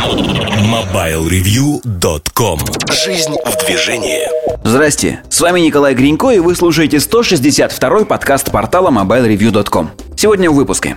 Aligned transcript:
MobileReview.com 0.00 2.58
Жизнь 3.04 3.36
в 3.44 3.66
движении 3.66 4.22
Здрасте, 4.64 5.20
с 5.28 5.38
вами 5.42 5.60
Николай 5.60 5.94
Гринько, 5.94 6.30
и 6.30 6.38
вы 6.38 6.54
слушаете 6.54 6.96
162-й 6.96 8.06
подкаст 8.06 8.50
портала 8.50 8.90
MobileReview.com. 8.90 9.90
Сегодня 10.16 10.50
в 10.50 10.54
выпуске. 10.54 10.96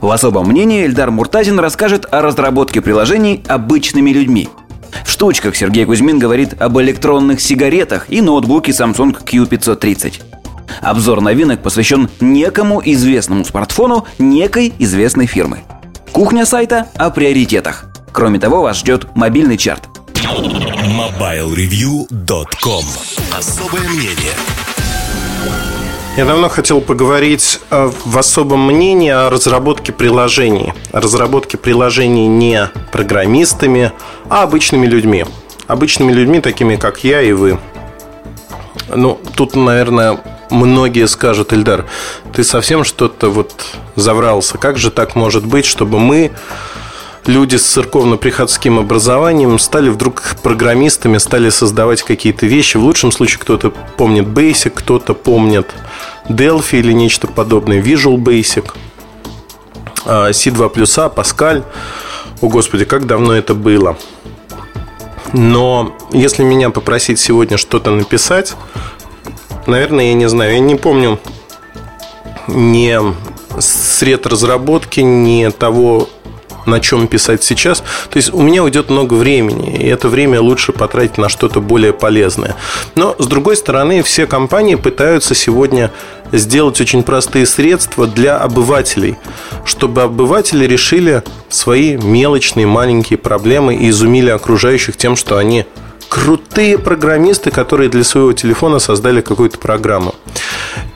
В 0.00 0.08
особом 0.12 0.46
мнении 0.46 0.86
Эльдар 0.86 1.10
Муртазин 1.10 1.58
расскажет 1.58 2.06
о 2.12 2.22
разработке 2.22 2.80
приложений 2.80 3.42
обычными 3.48 4.10
людьми. 4.10 4.48
В 5.04 5.10
штучках 5.10 5.56
Сергей 5.56 5.84
Кузьмин 5.84 6.20
говорит 6.20 6.62
об 6.62 6.78
электронных 6.78 7.40
сигаретах 7.40 8.06
и 8.10 8.20
ноутбуке 8.20 8.70
Samsung 8.70 9.24
Q530. 9.24 10.22
Обзор 10.82 11.20
новинок 11.20 11.64
посвящен 11.64 12.08
некому 12.20 12.80
известному 12.84 13.44
смартфону 13.44 14.06
некой 14.20 14.72
известной 14.78 15.26
фирмы. 15.26 15.64
Кухня 16.12 16.46
сайта 16.46 16.86
о 16.94 17.10
приоритетах. 17.10 17.86
Кроме 18.16 18.38
того, 18.38 18.62
вас 18.62 18.78
ждет 18.78 19.14
мобильный 19.14 19.58
чарт. 19.58 19.82
MobileReview.com 20.14 22.84
Особое 23.38 23.82
мнение 23.82 24.32
я 26.16 26.24
давно 26.24 26.48
хотел 26.48 26.80
поговорить 26.80 27.60
э, 27.70 27.90
в 28.06 28.16
особом 28.16 28.64
мнении 28.64 29.10
о 29.10 29.28
разработке 29.28 29.92
приложений. 29.92 30.72
О 30.92 31.02
разработке 31.02 31.58
приложений 31.58 32.28
не 32.28 32.70
программистами, 32.90 33.92
а 34.30 34.44
обычными 34.44 34.86
людьми. 34.86 35.26
Обычными 35.66 36.12
людьми, 36.12 36.40
такими 36.40 36.76
как 36.76 37.04
я 37.04 37.20
и 37.20 37.32
вы. 37.32 37.58
Ну, 38.88 39.20
тут, 39.36 39.56
наверное, 39.56 40.18
многие 40.48 41.06
скажут, 41.06 41.52
Эльдар, 41.52 41.84
ты 42.32 42.44
совсем 42.44 42.82
что-то 42.82 43.28
вот 43.28 43.66
заврался. 43.94 44.56
Как 44.56 44.78
же 44.78 44.90
так 44.90 45.16
может 45.16 45.44
быть, 45.44 45.66
чтобы 45.66 45.98
мы 45.98 46.32
люди 47.26 47.56
с 47.56 47.64
церковно-приходским 47.66 48.78
образованием 48.78 49.58
стали 49.58 49.88
вдруг 49.88 50.22
программистами, 50.42 51.18
стали 51.18 51.50
создавать 51.50 52.02
какие-то 52.02 52.46
вещи. 52.46 52.76
В 52.76 52.84
лучшем 52.84 53.12
случае 53.12 53.38
кто-то 53.40 53.70
помнит 53.70 54.26
Basic, 54.26 54.70
кто-то 54.70 55.14
помнит 55.14 55.68
Delphi 56.28 56.78
или 56.78 56.92
нечто 56.92 57.26
подобное, 57.26 57.80
Visual 57.80 58.16
Basic, 58.16 58.72
C2++, 60.04 61.14
Pascal. 61.14 61.64
О, 62.40 62.48
Господи, 62.48 62.84
как 62.84 63.06
давно 63.06 63.32
это 63.32 63.54
было. 63.54 63.96
Но 65.32 65.96
если 66.12 66.44
меня 66.44 66.70
попросить 66.70 67.18
сегодня 67.18 67.56
что-то 67.56 67.90
написать, 67.90 68.54
наверное, 69.66 70.06
я 70.06 70.14
не 70.14 70.28
знаю, 70.28 70.52
я 70.54 70.60
не 70.60 70.76
помню 70.76 71.18
ни 72.46 72.96
сред 73.60 74.26
разработки, 74.26 75.00
ни 75.00 75.48
того 75.50 76.08
на 76.66 76.80
чем 76.80 77.06
писать 77.06 77.42
сейчас. 77.42 77.80
То 78.10 78.16
есть 78.16 78.32
у 78.32 78.42
меня 78.42 78.62
уйдет 78.62 78.90
много 78.90 79.14
времени, 79.14 79.76
и 79.76 79.86
это 79.86 80.08
время 80.08 80.40
лучше 80.40 80.72
потратить 80.72 81.18
на 81.18 81.28
что-то 81.28 81.60
более 81.60 81.92
полезное. 81.92 82.56
Но, 82.94 83.14
с 83.18 83.26
другой 83.26 83.56
стороны, 83.56 84.02
все 84.02 84.26
компании 84.26 84.74
пытаются 84.74 85.34
сегодня 85.34 85.90
сделать 86.32 86.80
очень 86.80 87.02
простые 87.02 87.46
средства 87.46 88.06
для 88.06 88.36
обывателей, 88.36 89.16
чтобы 89.64 90.02
обыватели 90.02 90.64
решили 90.64 91.22
свои 91.48 91.96
мелочные 91.96 92.66
маленькие 92.66 93.18
проблемы 93.18 93.76
и 93.76 93.90
изумили 93.90 94.30
окружающих 94.30 94.96
тем, 94.96 95.16
что 95.16 95.38
они 95.38 95.66
крутые 96.08 96.78
программисты, 96.78 97.50
которые 97.50 97.88
для 97.88 98.04
своего 98.04 98.32
телефона 98.32 98.78
создали 98.78 99.20
какую-то 99.20 99.58
программу. 99.58 100.14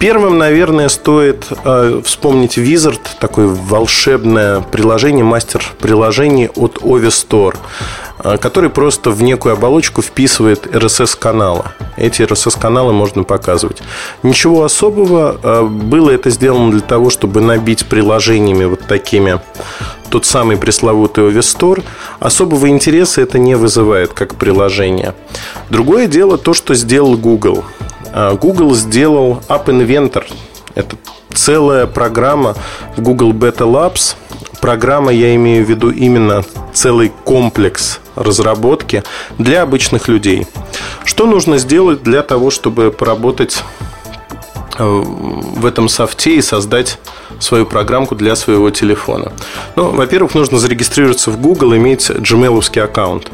Первым, 0.00 0.38
наверное, 0.38 0.88
стоит 0.88 1.48
э, 1.62 2.00
вспомнить 2.02 2.56
Wizard, 2.56 3.00
такое 3.20 3.48
волшебное 3.48 4.62
приложение, 4.62 5.24
мастер 5.24 5.62
приложений 5.78 6.48
от 6.56 6.78
Ovi 6.78 7.08
Store, 7.08 7.54
э, 8.24 8.38
который 8.38 8.70
просто 8.70 9.10
в 9.10 9.22
некую 9.22 9.52
оболочку 9.52 10.00
вписывает 10.00 10.66
RSS-каналы. 10.74 11.64
Эти 11.98 12.22
RSS-каналы 12.22 12.94
можно 12.94 13.24
показывать. 13.24 13.82
Ничего 14.22 14.64
особого. 14.64 15.36
Э, 15.42 15.64
было 15.64 16.08
это 16.08 16.30
сделано 16.30 16.70
для 16.70 16.80
того, 16.80 17.10
чтобы 17.10 17.42
набить 17.42 17.84
приложениями 17.84 18.64
вот 18.64 18.80
такими 18.86 19.38
тот 20.08 20.24
самый 20.24 20.56
пресловутый 20.56 21.24
Store, 21.40 21.84
особого 22.20 22.70
интереса 22.70 23.20
это 23.20 23.38
не 23.38 23.54
вызывает 23.54 24.14
как 24.14 24.36
приложение. 24.36 25.14
Другое 25.68 26.06
дело 26.06 26.38
то, 26.38 26.54
что 26.54 26.74
сделал 26.74 27.18
Google. 27.18 27.64
А, 28.12 28.34
Google 28.34 28.74
сделал 28.74 29.42
App 29.48 29.66
Inventor. 29.66 30.24
Это 30.74 30.96
целая 31.34 31.86
программа 31.86 32.54
в 32.96 33.02
Google 33.02 33.32
Beta 33.32 33.66
Labs. 33.66 34.16
Программа, 34.60 35.12
я 35.12 35.34
имею 35.36 35.64
в 35.64 35.68
виду 35.68 35.90
именно 35.90 36.44
целый 36.72 37.10
комплекс 37.24 38.00
разработки 38.14 39.02
для 39.38 39.62
обычных 39.62 40.08
людей. 40.08 40.46
Что 41.04 41.26
нужно 41.26 41.58
сделать 41.58 42.02
для 42.02 42.22
того, 42.22 42.50
чтобы 42.50 42.90
поработать 42.90 43.62
в 44.78 45.66
этом 45.66 45.88
софте 45.88 46.36
и 46.36 46.42
создать 46.42 46.98
свою 47.38 47.66
программку 47.66 48.14
для 48.14 48.36
своего 48.36 48.70
телефона. 48.70 49.32
Ну, 49.76 49.90
во-первых, 49.90 50.34
нужно 50.34 50.58
зарегистрироваться 50.58 51.30
в 51.30 51.40
Google, 51.40 51.76
иметь 51.76 52.10
gmail 52.10 52.80
аккаунт. 52.80 53.30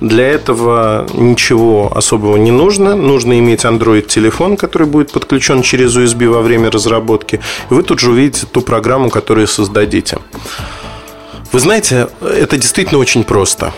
Для 0.00 0.28
этого 0.28 1.06
ничего 1.14 1.92
особого 1.94 2.36
не 2.36 2.50
нужно. 2.50 2.96
Нужно 2.96 3.38
иметь 3.38 3.64
Android-телефон, 3.64 4.56
который 4.56 4.86
будет 4.86 5.12
подключен 5.12 5.62
через 5.62 5.96
USB 5.96 6.28
во 6.28 6.42
время 6.42 6.70
разработки. 6.70 7.40
И 7.70 7.74
вы 7.74 7.82
тут 7.82 8.00
же 8.00 8.10
увидите 8.10 8.46
ту 8.46 8.62
программу, 8.62 9.10
которую 9.10 9.46
создадите. 9.46 10.18
Вы 11.52 11.60
знаете, 11.60 12.08
это 12.20 12.56
действительно 12.56 12.98
очень 12.98 13.24
просто. 13.24 13.72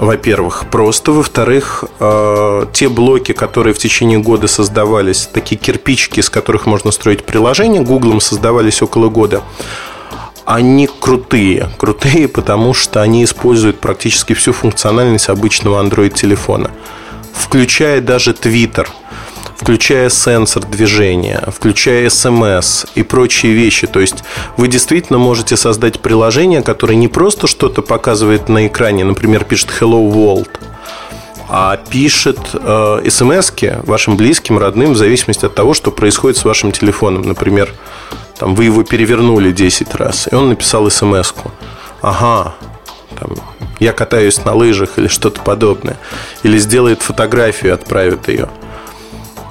Во-первых, 0.00 0.64
просто. 0.70 1.12
Во-вторых, 1.12 1.84
э, 2.00 2.66
те 2.72 2.88
блоки, 2.88 3.32
которые 3.32 3.74
в 3.74 3.78
течение 3.78 4.18
года 4.18 4.48
создавались, 4.48 5.28
такие 5.30 5.60
кирпичики, 5.60 6.20
из 6.20 6.30
которых 6.30 6.64
можно 6.64 6.90
строить 6.90 7.24
приложение, 7.24 7.82
Гуглом 7.82 8.22
создавались 8.22 8.80
около 8.80 9.10
года, 9.10 9.42
они 10.46 10.88
крутые. 10.88 11.68
Крутые, 11.76 12.28
потому 12.28 12.72
что 12.72 13.02
они 13.02 13.24
используют 13.24 13.78
практически 13.78 14.32
всю 14.32 14.54
функциональность 14.54 15.28
обычного 15.28 15.82
Android-телефона. 15.82 16.70
Включая 17.34 18.00
даже 18.00 18.30
Twitter– 18.30 18.88
включая 19.60 20.08
сенсор 20.08 20.64
движения, 20.64 21.44
включая 21.54 22.08
смс 22.08 22.86
и 22.94 23.02
прочие 23.02 23.52
вещи. 23.52 23.86
То 23.86 24.00
есть 24.00 24.24
вы 24.56 24.68
действительно 24.68 25.18
можете 25.18 25.58
создать 25.58 26.00
приложение, 26.00 26.62
которое 26.62 26.94
не 26.94 27.08
просто 27.08 27.46
что-то 27.46 27.82
показывает 27.82 28.48
на 28.48 28.66
экране, 28.66 29.04
например, 29.04 29.44
пишет 29.44 29.68
Hello 29.78 30.10
World, 30.10 30.48
а 31.50 31.76
пишет 31.76 32.38
э, 32.54 33.02
смс 33.10 33.52
вашим 33.84 34.16
близким, 34.16 34.56
родным, 34.56 34.92
в 34.92 34.96
зависимости 34.96 35.44
от 35.44 35.54
того, 35.54 35.74
что 35.74 35.90
происходит 35.90 36.38
с 36.38 36.44
вашим 36.44 36.72
телефоном. 36.72 37.22
Например, 37.22 37.70
там, 38.38 38.54
вы 38.54 38.64
его 38.64 38.82
перевернули 38.82 39.52
10 39.52 39.94
раз, 39.94 40.26
и 40.32 40.34
он 40.34 40.48
написал 40.48 40.90
смс 40.90 41.34
-ку. 41.34 41.50
Ага, 42.00 42.54
там, 43.18 43.36
я 43.78 43.92
катаюсь 43.92 44.42
на 44.42 44.54
лыжах 44.54 44.98
или 44.98 45.08
что-то 45.08 45.42
подобное. 45.42 45.98
Или 46.44 46.56
сделает 46.58 47.02
фотографию, 47.02 47.74
отправит 47.74 48.28
ее. 48.28 48.48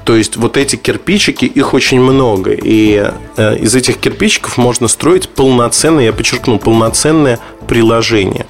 То 0.10 0.16
есть 0.16 0.38
вот 0.38 0.58
эти 0.58 0.76
кирпичики, 0.76 1.46
их 1.46 1.76
очень 1.76 2.02
много. 2.02 2.50
И 2.50 3.12
э, 3.38 3.58
из 3.60 3.76
этих 3.76 3.98
кирпичиков 3.98 4.58
можно 4.58 4.88
строить 4.88 5.30
полноценное, 5.30 6.06
я 6.06 6.14
подчеркну, 6.14 6.58
полноценное 6.58 7.38
приложение. 7.68 8.48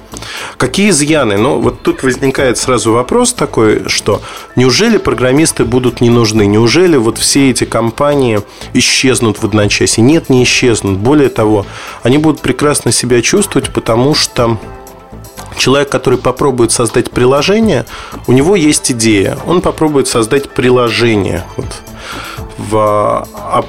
Какие 0.56 0.88
изъяны? 0.88 1.36
Ну, 1.36 1.60
вот 1.60 1.82
тут 1.82 2.02
возникает 2.02 2.56
сразу 2.56 2.92
вопрос 2.92 3.34
такой, 3.34 3.90
что 3.90 4.22
неужели 4.56 4.96
программисты 4.96 5.66
будут 5.66 6.00
не 6.00 6.08
нужны? 6.08 6.46
Неужели 6.46 6.96
вот 6.96 7.18
все 7.18 7.50
эти 7.50 7.64
компании 7.64 8.40
исчезнут 8.72 9.36
в 9.36 9.44
одночасье? 9.44 10.02
Нет, 10.02 10.30
не 10.30 10.44
исчезнут. 10.44 10.96
Более 10.96 11.28
того, 11.28 11.66
они 12.02 12.16
будут 12.16 12.40
прекрасно 12.40 12.90
себя 12.90 13.20
чувствовать, 13.20 13.70
потому 13.70 14.14
что 14.14 14.56
человек, 15.56 15.88
который 15.90 16.18
попробует 16.18 16.72
создать 16.72 17.10
приложение, 17.10 17.86
у 18.26 18.32
него 18.32 18.56
есть 18.56 18.90
идея. 18.92 19.38
Он 19.46 19.60
попробует 19.60 20.08
создать 20.08 20.50
приложение 20.50 21.44
вот, 21.56 21.82
в 22.58 23.26
App 23.54 23.66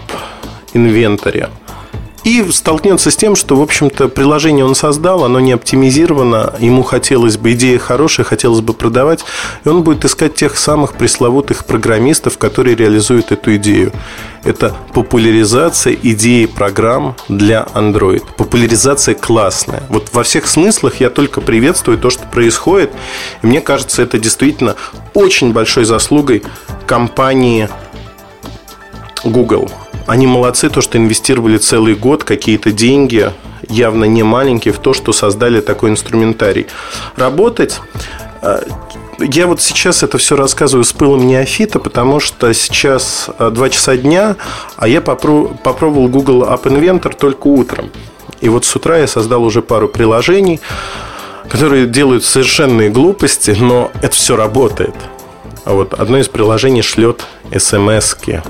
Inventory. 0.73 1.49
И 2.23 2.45
столкнется 2.51 3.09
с 3.09 3.15
тем, 3.15 3.35
что, 3.35 3.55
в 3.55 3.61
общем-то, 3.61 4.07
приложение 4.07 4.63
он 4.63 4.75
создал, 4.75 5.23
оно 5.23 5.39
не 5.39 5.53
оптимизировано, 5.53 6.53
ему 6.59 6.83
хотелось 6.83 7.37
бы, 7.37 7.53
идея 7.53 7.79
хорошая, 7.79 8.25
хотелось 8.25 8.61
бы 8.61 8.73
продавать, 8.73 9.25
и 9.65 9.69
он 9.69 9.81
будет 9.81 10.05
искать 10.05 10.35
тех 10.35 10.55
самых 10.55 10.93
пресловутых 10.93 11.65
программистов, 11.65 12.37
которые 12.37 12.75
реализуют 12.75 13.31
эту 13.31 13.55
идею. 13.55 13.91
Это 14.43 14.75
популяризация 14.93 15.93
идеи 15.93 16.45
программ 16.45 17.15
для 17.27 17.67
Android. 17.73 18.23
Популяризация 18.37 19.15
классная. 19.15 19.83
Вот 19.89 20.09
во 20.13 20.23
всех 20.23 20.47
смыслах 20.47 20.99
я 20.99 21.09
только 21.09 21.41
приветствую 21.41 21.97
то, 21.97 22.09
что 22.09 22.25
происходит. 22.27 22.91
И 23.43 23.47
мне 23.47 23.61
кажется, 23.61 24.01
это 24.01 24.17
действительно 24.17 24.75
очень 25.13 25.53
большой 25.53 25.85
заслугой 25.85 26.43
компании 26.87 27.69
Google. 29.23 29.69
Они 30.07 30.27
молодцы, 30.27 30.69
то, 30.69 30.81
что 30.81 30.97
инвестировали 30.97 31.57
целый 31.57 31.95
год 31.95 32.23
какие-то 32.23 32.71
деньги 32.71 33.31
явно 33.67 34.05
не 34.05 34.23
маленькие 34.23 34.73
в 34.73 34.79
то, 34.79 34.93
что 34.93 35.13
создали 35.13 35.61
такой 35.61 35.91
инструментарий. 35.91 36.67
Работать 37.15 37.79
э, 38.41 38.63
я 39.19 39.45
вот 39.45 39.61
сейчас 39.61 40.03
это 40.03 40.17
все 40.17 40.35
рассказываю 40.35 40.83
с 40.83 40.93
пылом 40.93 41.27
неофита, 41.27 41.79
потому 41.79 42.19
что 42.19 42.53
сейчас 42.53 43.29
2 43.37 43.69
часа 43.69 43.95
дня, 43.95 44.35
а 44.77 44.87
я 44.87 45.01
попробовал 45.01 46.07
Google 46.07 46.43
App 46.43 46.63
Inventor 46.63 47.15
только 47.15 47.47
утром. 47.47 47.91
И 48.39 48.49
вот 48.49 48.65
с 48.65 48.75
утра 48.75 48.97
я 48.97 49.07
создал 49.07 49.43
уже 49.43 49.61
пару 49.61 49.87
приложений, 49.87 50.59
которые 51.47 51.85
делают 51.85 52.23
совершенные 52.23 52.89
глупости, 52.89 53.55
но 53.59 53.91
это 54.01 54.15
все 54.15 54.35
работает. 54.35 54.95
А 55.65 55.73
вот 55.73 55.93
одно 55.93 56.17
из 56.17 56.27
приложений 56.27 56.81
шлет 56.81 57.23
смс 57.55 58.15
-ки. 58.15 58.41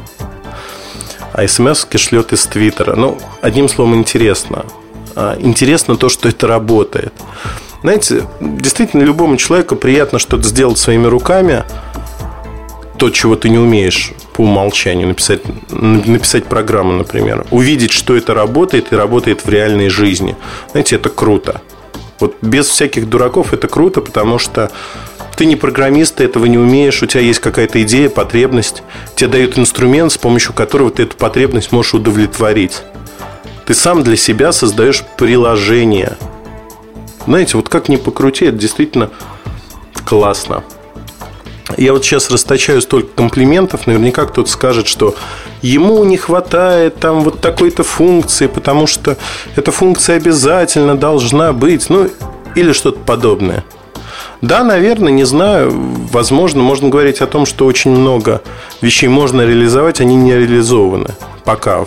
А 1.34 1.48
смс 1.48 1.86
шлет 1.96 2.34
из 2.34 2.46
Твиттера. 2.46 2.96
Ну, 2.96 3.18
одним 3.42 3.70
словом, 3.70 3.96
интересно. 3.96 4.66
А, 5.16 5.38
интересно 5.40 5.96
то, 5.96 6.10
что 6.10 6.30
это 6.30 6.48
работает. 6.48 7.14
Знаете, 7.82 8.28
действительно, 8.40 9.04
любому 9.04 9.38
человеку 9.38 9.76
приятно 9.76 10.20
что-то 10.20 10.44
сделать 10.44 10.78
своими 10.78 11.08
руками, 11.08 11.64
то, 12.98 13.10
чего 13.10 13.36
ты 13.36 13.50
не 13.50 13.58
умеешь 13.58 14.14
по 14.34 14.42
умолчанию, 14.42 15.08
написать, 15.08 15.42
написать 15.72 16.46
программу, 16.46 16.94
например, 16.94 17.46
увидеть, 17.50 17.92
что 17.92 18.16
это 18.16 18.36
работает 18.36 18.94
и 18.94 18.96
работает 18.96 19.44
в 19.44 19.50
реальной 19.50 19.90
жизни. 19.90 20.36
Знаете, 20.72 20.98
это 20.98 21.10
круто. 21.10 21.62
Вот 22.20 22.36
без 22.44 22.68
всяких 22.68 23.10
дураков 23.10 23.54
это 23.54 23.68
круто, 23.68 24.02
потому 24.02 24.38
что 24.38 24.72
ты 25.42 25.46
не 25.46 25.56
программист, 25.56 26.18
ты 26.18 26.26
этого 26.26 26.46
не 26.46 26.60
умеешь, 26.60 27.02
у 27.02 27.08
тебя 27.08 27.22
есть 27.22 27.40
какая-то 27.40 27.82
идея, 27.82 28.12
потребность, 28.12 28.84
тебе 29.16 29.28
дают 29.28 29.58
инструмент, 29.58 30.12
с 30.12 30.18
помощью 30.20 30.54
которого 30.54 30.92
ты 30.92 31.02
эту 31.02 31.18
потребность 31.18 31.72
можешь 31.72 31.96
удовлетворить. 31.96 32.84
Ты 33.66 33.74
сам 33.74 34.04
для 34.04 34.18
себя 34.18 34.52
создаешь 34.52 35.04
приложение. 35.18 36.16
Знаете, 37.26 37.58
вот 37.58 37.70
как 37.70 37.90
ни 37.90 37.96
покрути, 37.96 38.46
это 38.46 38.58
действительно 38.60 39.10
классно. 40.06 40.64
Я 41.76 41.94
вот 41.94 42.06
сейчас 42.06 42.30
расточаю 42.30 42.80
столько 42.80 43.10
комплиментов, 43.16 43.88
наверняка 43.88 44.28
кто-то 44.28 44.48
скажет, 44.48 44.86
что 44.86 45.16
ему 45.64 46.04
не 46.04 46.18
хватает 46.18 47.00
там 47.00 47.22
вот 47.22 47.42
такой-то 47.42 47.82
функции, 47.82 48.46
потому 48.46 48.86
что 48.86 49.18
эта 49.56 49.72
функция 49.72 50.18
обязательно 50.18 50.96
должна 50.96 51.52
быть, 51.52 51.90
ну 51.90 52.12
или 52.54 52.74
что-то 52.74 53.00
подобное. 53.00 53.64
Да, 54.42 54.64
наверное, 54.64 55.12
не 55.12 55.24
знаю. 55.24 55.72
Возможно, 56.12 56.64
можно 56.64 56.90
говорить 56.90 57.22
о 57.22 57.28
том, 57.28 57.46
что 57.46 57.66
очень 57.66 57.92
много 57.92 58.42
вещей 58.82 59.08
можно 59.08 59.42
реализовать, 59.42 60.02
они 60.02 60.16
не 60.16 60.34
реализованы 60.34 61.16
пока 61.44 61.86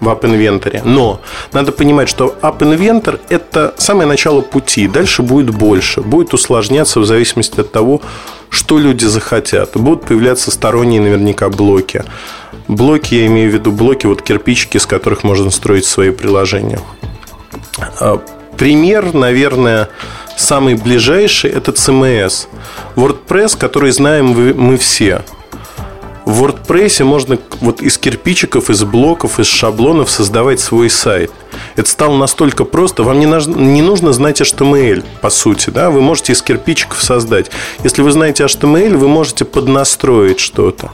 в 0.00 0.08
App 0.08 0.20
Inventor. 0.20 0.82
Но 0.84 1.20
надо 1.52 1.72
понимать, 1.72 2.08
что 2.08 2.36
App 2.42 2.58
Inventor– 2.58 3.20
это 3.28 3.74
самое 3.78 4.08
начало 4.08 4.40
пути. 4.40 4.86
Дальше 4.86 5.22
будет 5.22 5.50
больше. 5.50 6.00
Будет 6.00 6.34
усложняться 6.34 7.00
в 7.00 7.04
зависимости 7.04 7.60
от 7.60 7.72
того, 7.72 8.00
что 8.48 8.78
люди 8.78 9.04
захотят. 9.04 9.76
Будут 9.76 10.04
появляться 10.04 10.50
сторонние 10.50 11.00
наверняка 11.00 11.48
блоки. 11.48 12.04
Блоки, 12.68 13.14
я 13.14 13.26
имею 13.26 13.50
в 13.50 13.54
виду 13.54 13.72
блоки, 13.72 14.06
вот 14.06 14.22
кирпичики, 14.22 14.78
с 14.78 14.86
которых 14.86 15.24
можно 15.24 15.50
строить 15.50 15.84
свои 15.84 16.10
приложения. 16.10 16.80
А, 18.00 18.20
пример, 18.56 19.14
наверное, 19.14 19.88
самый 20.38 20.74
ближайший– 20.74 21.50
это 21.52 21.72
CMS. 21.72 22.46
WordPress, 22.96 23.58
который 23.58 23.90
знаем 23.92 24.26
мы 24.56 24.76
все– 24.76 25.22
в 26.28 26.44
WordPress 26.44 27.04
можно 27.04 27.38
вот 27.62 27.80
из 27.80 27.96
кирпичиков, 27.96 28.68
из 28.68 28.84
блоков, 28.84 29.40
из 29.40 29.46
шаблонов 29.46 30.10
создавать 30.10 30.60
свой 30.60 30.90
сайт. 30.90 31.32
Это 31.74 31.88
стало 31.88 32.18
настолько 32.18 32.64
просто. 32.64 33.02
Вам 33.02 33.18
не, 33.18 33.24
не 33.24 33.80
нужно 33.80 34.12
знать 34.12 34.42
HTML, 34.42 35.06
по 35.22 35.30
сути. 35.30 35.70
Да? 35.70 35.88
Вы 35.88 36.02
можете 36.02 36.34
из 36.34 36.42
кирпичиков 36.42 37.02
создать. 37.02 37.50
Если 37.82 38.02
вы 38.02 38.10
знаете 38.10 38.44
HTML, 38.44 38.98
вы 38.98 39.08
можете 39.08 39.46
поднастроить 39.46 40.38
что-то. 40.38 40.90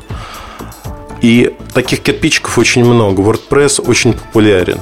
И 1.20 1.52
таких 1.72 1.98
кирпичиков 2.02 2.56
очень 2.56 2.84
много. 2.84 3.20
WordPress 3.20 3.84
очень 3.84 4.12
популярен. 4.12 4.78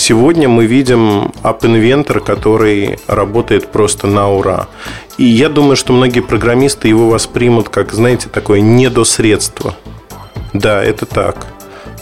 Сегодня 0.00 0.48
мы 0.48 0.64
видим 0.64 1.30
App 1.42 1.60
Inventor, 1.60 2.20
который 2.20 2.98
работает 3.06 3.70
просто 3.70 4.06
на 4.06 4.30
ура. 4.30 4.66
И 5.18 5.24
я 5.24 5.50
думаю, 5.50 5.76
что 5.76 5.92
многие 5.92 6.20
программисты 6.20 6.88
его 6.88 7.10
воспримут 7.10 7.68
как, 7.68 7.92
знаете, 7.92 8.30
такое 8.30 8.62
недосредство. 8.62 9.74
Да, 10.54 10.82
это 10.82 11.04
так. 11.04 11.48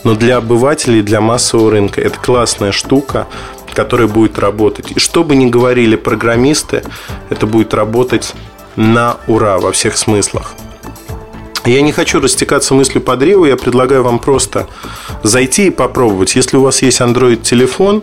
Но 0.04 0.14
для 0.14 0.36
обывателей, 0.36 1.02
для 1.02 1.20
массового 1.20 1.72
рынка 1.72 2.00
это 2.00 2.20
классная 2.20 2.70
штука, 2.70 3.26
которая 3.74 4.06
будет 4.06 4.38
работать. 4.38 4.92
И 4.92 5.00
что 5.00 5.24
бы 5.24 5.34
ни 5.34 5.50
говорили 5.50 5.96
программисты, 5.96 6.84
это 7.30 7.48
будет 7.48 7.74
работать 7.74 8.32
на 8.76 9.16
ура 9.26 9.58
во 9.58 9.72
всех 9.72 9.96
смыслах. 9.96 10.54
Я 11.64 11.82
не 11.82 11.90
хочу 11.90 12.20
растекаться 12.20 12.74
мыслью 12.74 13.02
по 13.02 13.16
древу, 13.16 13.44
я 13.44 13.56
предлагаю 13.56 14.04
вам 14.04 14.20
просто 14.20 14.68
зайти 15.22 15.68
и 15.68 15.70
попробовать. 15.70 16.36
Если 16.36 16.56
у 16.56 16.62
вас 16.62 16.82
есть 16.82 17.00
Android-телефон, 17.00 18.02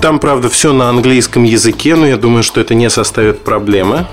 там, 0.00 0.18
правда, 0.18 0.48
все 0.48 0.72
на 0.72 0.88
английском 0.88 1.44
языке, 1.44 1.96
но 1.96 2.06
я 2.06 2.16
думаю, 2.16 2.42
что 2.42 2.60
это 2.60 2.74
не 2.74 2.90
составит 2.90 3.42
проблемы. 3.42 4.06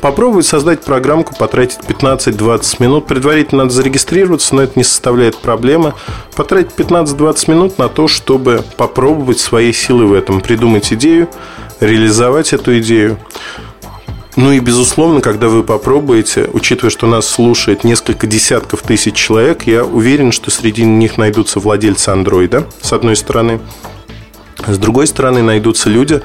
Попробовать 0.00 0.46
создать 0.46 0.80
программку, 0.80 1.36
потратить 1.36 1.78
15-20 1.86 2.82
минут. 2.82 3.06
Предварительно 3.06 3.62
надо 3.62 3.74
зарегистрироваться, 3.74 4.52
но 4.56 4.62
это 4.62 4.72
не 4.74 4.82
составляет 4.82 5.36
проблемы. 5.38 5.94
Потратить 6.34 6.72
15-20 6.76 7.50
минут 7.50 7.78
на 7.78 7.88
то, 7.88 8.08
чтобы 8.08 8.64
попробовать 8.76 9.38
свои 9.38 9.72
силы 9.72 10.06
в 10.06 10.12
этом, 10.12 10.40
придумать 10.40 10.92
идею, 10.92 11.28
реализовать 11.78 12.52
эту 12.52 12.80
идею. 12.80 13.16
Ну 14.34 14.50
и, 14.50 14.60
безусловно, 14.60 15.20
когда 15.20 15.48
вы 15.48 15.62
попробуете, 15.62 16.48
учитывая, 16.52 16.90
что 16.90 17.06
нас 17.06 17.26
слушает 17.26 17.84
несколько 17.84 18.26
десятков 18.26 18.80
тысяч 18.82 19.14
человек, 19.14 19.64
я 19.66 19.84
уверен, 19.84 20.32
что 20.32 20.50
среди 20.50 20.84
них 20.84 21.18
найдутся 21.18 21.60
владельцы 21.60 22.08
андроида, 22.08 22.66
с 22.80 22.92
одной 22.94 23.14
стороны. 23.14 23.60
С 24.66 24.78
другой 24.78 25.06
стороны, 25.06 25.42
найдутся 25.42 25.90
люди, 25.90 26.22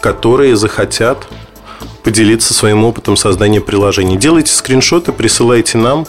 которые 0.00 0.56
захотят 0.56 1.28
поделиться 2.02 2.52
своим 2.54 2.84
опытом 2.84 3.16
создания 3.16 3.60
приложений. 3.60 4.16
Делайте 4.16 4.52
скриншоты, 4.52 5.12
присылайте 5.12 5.78
нам. 5.78 6.06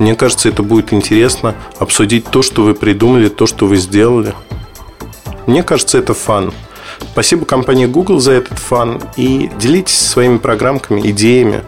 Мне 0.00 0.16
кажется, 0.16 0.48
это 0.48 0.64
будет 0.64 0.92
интересно 0.92 1.54
обсудить 1.78 2.24
то, 2.26 2.42
что 2.42 2.62
вы 2.62 2.74
придумали, 2.74 3.28
то, 3.28 3.46
что 3.46 3.66
вы 3.66 3.76
сделали. 3.76 4.34
Мне 5.46 5.62
кажется, 5.62 5.98
это 5.98 6.14
фан. 6.14 6.52
Спасибо 7.12 7.44
компании 7.44 7.86
Google 7.86 8.20
за 8.20 8.32
этот 8.32 8.58
фан 8.58 9.00
и 9.16 9.50
делитесь 9.58 9.98
своими 9.98 10.38
программками, 10.38 11.00
идеями. 11.10 11.62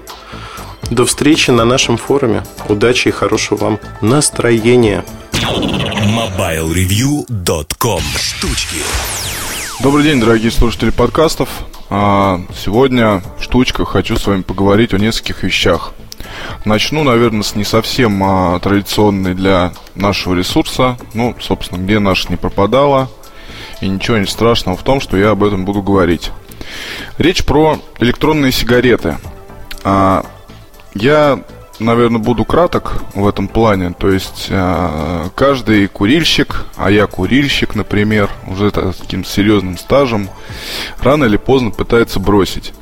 До 0.90 1.04
встречи 1.04 1.50
на 1.50 1.64
нашем 1.64 1.96
форуме. 1.96 2.44
Удачи 2.68 3.08
и 3.08 3.10
хорошего 3.10 3.58
вам 3.58 3.80
настроения. 4.00 5.04
MobileReview.com 5.32 8.00
Штучки 8.18 8.76
Добрый 9.82 10.04
день, 10.04 10.20
дорогие 10.20 10.50
слушатели 10.50 10.90
подкастов. 10.90 11.48
А, 11.90 12.40
сегодня 12.64 13.22
в 13.38 13.42
штучках 13.42 13.90
хочу 13.90 14.16
с 14.16 14.26
вами 14.26 14.42
поговорить 14.42 14.94
о 14.94 14.98
нескольких 14.98 15.42
вещах. 15.42 15.92
Начну, 16.64 17.04
наверное, 17.04 17.42
с 17.42 17.54
не 17.54 17.64
совсем 17.64 18.22
а, 18.24 18.58
традиционной 18.58 19.34
для 19.34 19.72
нашего 19.94 20.34
ресурса. 20.34 20.96
Ну, 21.14 21.36
собственно, 21.40 21.78
где 21.78 21.98
наш 21.98 22.28
не 22.28 22.36
пропадала– 22.36 23.10
и 23.80 23.88
ничего 23.88 24.18
не 24.18 24.26
страшного 24.26 24.76
в 24.76 24.82
том, 24.82 25.00
что 25.00 25.16
я 25.16 25.30
об 25.30 25.44
этом 25.44 25.64
буду 25.64 25.82
говорить. 25.82 26.30
Речь 27.18 27.44
про 27.44 27.78
электронные 27.98 28.52
сигареты. 28.52 29.18
А, 29.84 30.24
я, 30.94 31.40
наверное, 31.78 32.18
буду 32.18 32.44
краток 32.44 33.02
в 33.14 33.26
этом 33.26 33.48
плане. 33.48 33.94
То 33.98 34.10
есть 34.10 34.48
а, 34.50 35.28
каждый 35.34 35.86
курильщик, 35.88 36.66
а 36.76 36.90
я 36.90 37.06
курильщик, 37.06 37.74
например, 37.74 38.30
уже 38.46 38.70
таким 38.70 39.24
серьезным 39.24 39.78
стажем, 39.78 40.28
рано 41.00 41.24
или 41.24 41.36
поздно 41.36 41.70
пытается 41.70 42.20
бросить. 42.20 42.72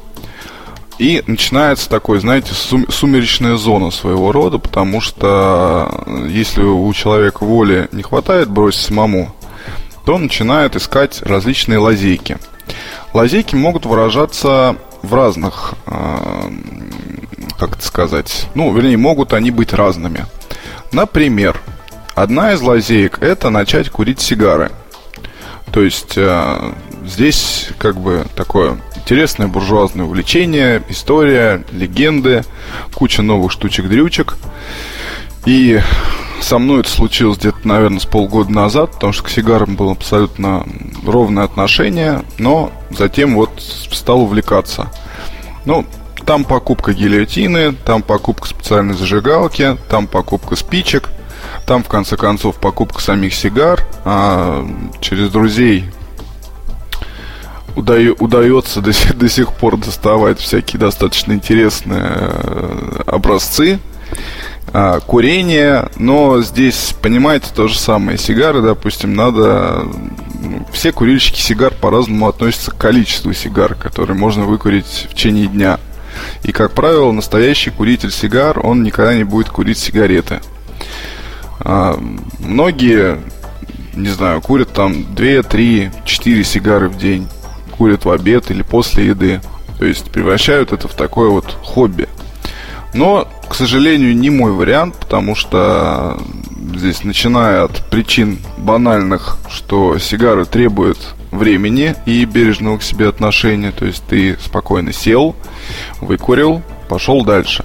И 0.99 1.25
начинается 1.27 1.91
такой, 1.91 2.21
знаете, 2.21 2.55
сум- 2.55 2.89
сумеречная 2.89 3.57
зона 3.57 3.91
своего 3.91 4.31
рода, 4.31 4.59
потому 4.59 5.01
что 5.01 6.05
если 6.29 6.63
у 6.63 6.93
человека 6.93 7.43
воли 7.43 7.89
не 7.91 8.05
хватает 8.05 8.49
бросить 8.49 8.83
самому, 8.83 9.35
то 10.05 10.19
начинают 10.19 10.77
искать 10.77 11.23
различные 11.23 11.79
лазейки. 11.79 12.39
Лазейки 13.13 13.55
могут 13.55 13.87
выражаться 13.87 14.77
в 15.03 15.15
разных, 15.15 15.75
э, 15.87 16.51
как 17.59 17.77
это 17.77 17.87
сказать, 17.87 18.47
ну, 18.55 18.73
вернее, 18.73 18.97
могут 18.97 19.33
они 19.33 19.51
быть 19.51 19.73
разными. 19.73 20.27
Например, 20.93 21.61
одна 22.15 22.53
из 22.53 22.61
лазеек– 22.61 23.19
это 23.21 23.51
начать 23.51 23.91
курить 23.91 24.21
сигары. 24.21 24.71
То 25.73 25.83
есть 25.83 26.15
э, 26.17 26.73
здесь 27.05 27.69
как 27.79 27.97
бы 27.97 28.27
такое 28.37 28.79
интересное 28.97 29.49
буржуазное 29.49 30.07
увлечение, 30.07 30.83
история, 30.89 31.65
легенды, 31.73 32.45
куча 32.95 33.23
новых 33.23 33.53
штучек-дрючек. 33.53 34.37
И 35.47 35.81
со 36.45 36.59
мной 36.59 36.81
это 36.81 36.91
случилось 36.91 37.39
где-то, 37.39 37.67
наверное, 37.67 38.01
с 38.01 38.07
полгода 38.07 38.53
назад, 38.53 38.93
потому 38.93 39.13
что 39.13 39.25
к 39.25 39.31
сигарам 39.31 39.77
было 39.77 39.93
абсолютно 39.93 40.67
ровное 41.07 41.45
отношение, 41.45 42.23
но 42.39 42.71
затем 42.91 43.35
вот 43.35 43.51
стал 43.59 44.21
увлекаться. 44.21 44.91
Ну, 45.65 45.87
там 46.27 46.45
покупка 46.45 46.93
гильотины, 46.93 47.73
там 47.73 48.03
покупка 48.03 48.47
специальной 48.47 48.95
зажигалки, 48.95 49.79
там 49.89 50.07
покупка 50.07 50.55
спичек, 50.57 51.11
там, 51.67 51.83
в 51.83 51.89
конце 51.89 52.17
концов, 52.17 52.57
покупка 52.57 53.01
самих 53.01 53.35
сигар. 53.35 53.87
А 54.05 54.67
через 55.01 55.31
друзей 55.31 55.87
удаю, 57.75 58.17
удается 58.19 58.81
до, 58.81 58.93
до 59.15 59.29
сих 59.29 59.53
пор 59.55 59.79
доставать 59.79 60.39
всякие 60.41 60.79
достаточно 60.79 61.33
интересные 61.33 62.05
э, 62.07 63.03
образцы 63.07 63.79
а, 64.73 65.01
курение, 65.01 65.89
но 65.97 66.43
здесь, 66.43 66.95
понимаете, 67.01 67.47
то 67.55 67.69
же 67.69 67.79
самое. 67.79 68.19
Сигары, 68.19 68.63
допустим, 68.63 69.15
надо... 69.15 69.87
Ну, 70.41 70.67
все 70.73 70.93
курильщики 70.93 71.41
сигар 71.41 71.73
по-разному 71.73 72.29
относятся 72.29 72.71
к 72.71 72.77
количеству 72.77 73.33
сигар, 73.33 73.75
которые 73.75 74.17
можно 74.17 74.45
выкурить 74.45 75.07
в 75.11 75.15
течение 75.15 75.47
дня. 75.47 75.79
И, 76.43 76.53
как 76.53 76.73
правило, 76.73 77.13
настоящий 77.13 77.71
куритель 77.71 78.11
сигар, 78.11 78.65
он 78.65 78.83
никогда 78.83 79.15
не 79.15 79.25
будет 79.25 79.49
курить 79.49 79.79
сигареты. 79.79 80.41
А, 81.61 81.99
многие, 82.39 83.19
не 83.95 84.09
знаю, 84.09 84.41
курят 84.41 84.73
там 84.73 85.15
2, 85.15 85.43
3, 85.43 85.91
4 86.05 86.45
сигары 86.45 86.89
в 86.89 86.99
день. 86.99 87.29
Курят 87.71 88.05
в 88.05 88.11
обед 88.11 88.51
или 88.51 88.63
после 88.63 89.07
еды. 89.07 89.41
То 89.79 89.87
есть 89.87 90.11
превращают 90.11 90.73
это 90.73 90.89
в 90.89 90.95
такое 90.95 91.31
вот 91.31 91.57
хобби. 91.63 92.09
Но, 92.93 93.29
к 93.49 93.55
сожалению, 93.55 94.17
не 94.17 94.31
мой 94.31 94.53
вариант, 94.53 94.97
потому 94.99 95.35
что 95.35 96.19
здесь, 96.75 97.05
начиная 97.05 97.65
от 97.65 97.85
причин 97.91 98.39
банальных, 98.59 99.39
что 99.49 99.99
сигары 99.99 100.45
требуют 100.45 101.15
времени 101.31 101.95
и 102.07 102.25
бережного 102.25 102.79
к 102.79 102.83
себе 102.83 103.09
отношения, 103.09 103.73
то 103.73 103.85
есть 103.85 104.05
ты 104.09 104.39
спокойно 104.39 104.93
сел, 104.93 105.35
выкурил, 106.01 106.63
пошел 106.89 107.25
дальше. 107.25 107.65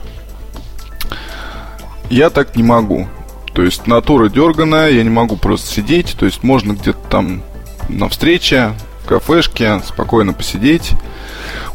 Я 2.10 2.30
так 2.30 2.56
не 2.56 2.64
могу. 2.64 3.08
То 3.54 3.64
есть 3.64 3.88
натура 3.88 4.30
дерганая, 4.30 4.92
я 4.92 5.04
не 5.04 5.10
могу 5.10 5.36
просто 5.36 5.68
сидеть, 5.68 6.16
то 6.18 6.26
есть 6.26 6.44
можно 6.44 6.74
где-то 6.74 7.00
там 7.10 7.44
на 7.90 8.10
встрече, 8.10 8.74
кафешке 9.10 9.82
спокойно 9.86 10.34
посидеть, 10.34 10.92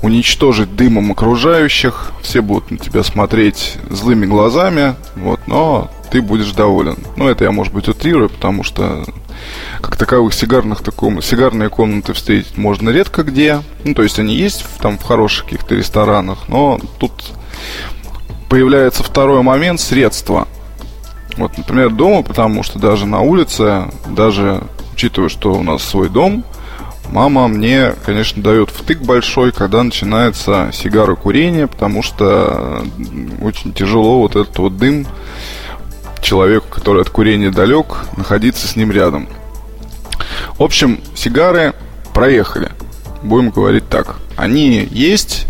уничтожить 0.02 0.76
дымом 0.76 1.10
окружающих, 1.10 2.12
все 2.22 2.40
будут 2.40 2.70
на 2.70 2.78
тебя 2.78 3.02
смотреть 3.02 3.76
злыми 3.90 4.24
глазами, 4.24 4.94
вот, 5.16 5.40
но 5.48 5.90
ты 6.12 6.22
будешь 6.22 6.52
доволен. 6.52 6.96
Ну, 7.16 7.28
это 7.28 7.42
я, 7.42 7.50
может 7.50 7.74
быть, 7.74 7.88
утрирую, 7.88 8.30
потому 8.30 8.62
что 8.62 9.04
как 9.80 9.96
таковых 9.96 10.32
сигарных 10.32 10.82
таком, 10.82 11.20
сигарные 11.20 11.70
комнаты 11.70 12.12
встретить 12.12 12.56
можно 12.56 12.90
редко 12.90 13.24
где. 13.24 13.62
Ну, 13.82 13.94
то 13.94 14.04
есть 14.04 14.20
они 14.20 14.36
есть 14.36 14.62
в, 14.62 14.80
там 14.80 14.96
в 14.96 15.02
хороших 15.02 15.44
каких-то 15.44 15.74
ресторанах, 15.74 16.48
но 16.48 16.78
тут 16.98 17.12
появляется 18.48 19.02
второй 19.02 19.42
момент 19.42 19.80
средства. 19.80 20.46
Вот, 21.36 21.58
например, 21.58 21.90
дома, 21.90 22.22
потому 22.22 22.62
что 22.62 22.78
даже 22.78 23.06
на 23.06 23.22
улице, 23.22 23.90
даже 24.06 24.62
учитывая, 24.92 25.28
что 25.28 25.52
у 25.52 25.64
нас 25.64 25.82
свой 25.82 26.08
дом, 26.08 26.44
Мама 27.14 27.46
мне, 27.46 27.94
конечно, 28.04 28.42
дает 28.42 28.70
втык 28.70 28.98
большой, 29.02 29.52
когда 29.52 29.84
начинается 29.84 30.70
сигарокурение, 30.72 31.68
потому 31.68 32.02
что 32.02 32.84
очень 33.40 33.72
тяжело 33.72 34.18
вот 34.18 34.34
этот 34.34 34.58
вот 34.58 34.76
дым 34.76 35.06
человеку, 36.20 36.66
который 36.68 37.02
от 37.02 37.10
курения 37.10 37.52
далек, 37.52 37.98
находиться 38.16 38.66
с 38.66 38.74
ним 38.74 38.90
рядом. 38.90 39.28
В 40.58 40.64
общем, 40.64 40.98
сигары 41.14 41.74
проехали. 42.12 42.72
Будем 43.22 43.50
говорить 43.50 43.88
так. 43.88 44.16
Они 44.34 44.84
есть 44.90 45.46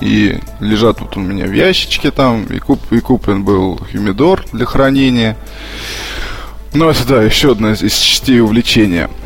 и 0.00 0.40
лежат 0.58 1.00
вот 1.00 1.16
у 1.16 1.20
меня 1.20 1.46
в 1.46 1.52
ящичке 1.52 2.10
там. 2.10 2.46
И, 2.46 2.58
куп, 2.58 2.80
и 2.90 2.98
куплен 2.98 3.44
был 3.44 3.78
хумидор 3.92 4.44
для 4.52 4.66
хранения. 4.66 5.36
Ну, 6.74 6.90
это 6.90 7.06
да, 7.06 7.22
еще 7.22 7.52
одна 7.52 7.74
из 7.74 7.94
частей 7.94 8.40
увлечения– 8.40 9.08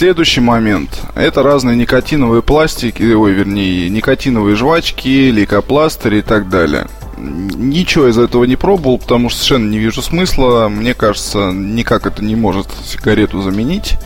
Следующий 0.00 0.40
момент. 0.40 1.02
Это 1.14 1.42
разные 1.42 1.76
никотиновые 1.76 2.40
пластики, 2.40 3.02
ой, 3.02 3.32
вернее, 3.32 3.90
никотиновые 3.90 4.56
жвачки, 4.56 5.30
лейкопластыри 5.30 6.20
и 6.20 6.22
так 6.22 6.48
далее. 6.48 6.86
Ничего 7.18 8.08
из 8.08 8.16
этого 8.16 8.44
не 8.44 8.56
пробовал, 8.56 8.96
потому 8.96 9.28
что 9.28 9.40
совершенно 9.40 9.70
не 9.70 9.78
вижу 9.78 10.00
смысла. 10.00 10.70
Мне 10.70 10.94
кажется, 10.94 11.52
никак 11.52 12.06
это 12.06 12.24
не 12.24 12.34
может 12.34 12.68
сигарету 12.82 13.42
заменить. 13.42 13.98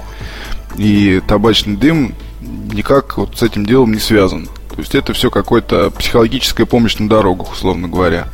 И 0.76 1.22
табачный 1.28 1.76
дым 1.76 2.16
никак 2.40 3.16
вот 3.16 3.38
с 3.38 3.44
этим 3.44 3.64
делом 3.64 3.92
не 3.92 4.00
связан. 4.00 4.46
То 4.70 4.78
есть 4.78 4.96
это 4.96 5.12
все 5.12 5.30
какая-то 5.30 5.92
психологическая 5.92 6.66
помощь 6.66 6.96
на 6.96 7.08
дорогах, 7.08 7.52
условно 7.52 7.86
говоря. 7.86 8.26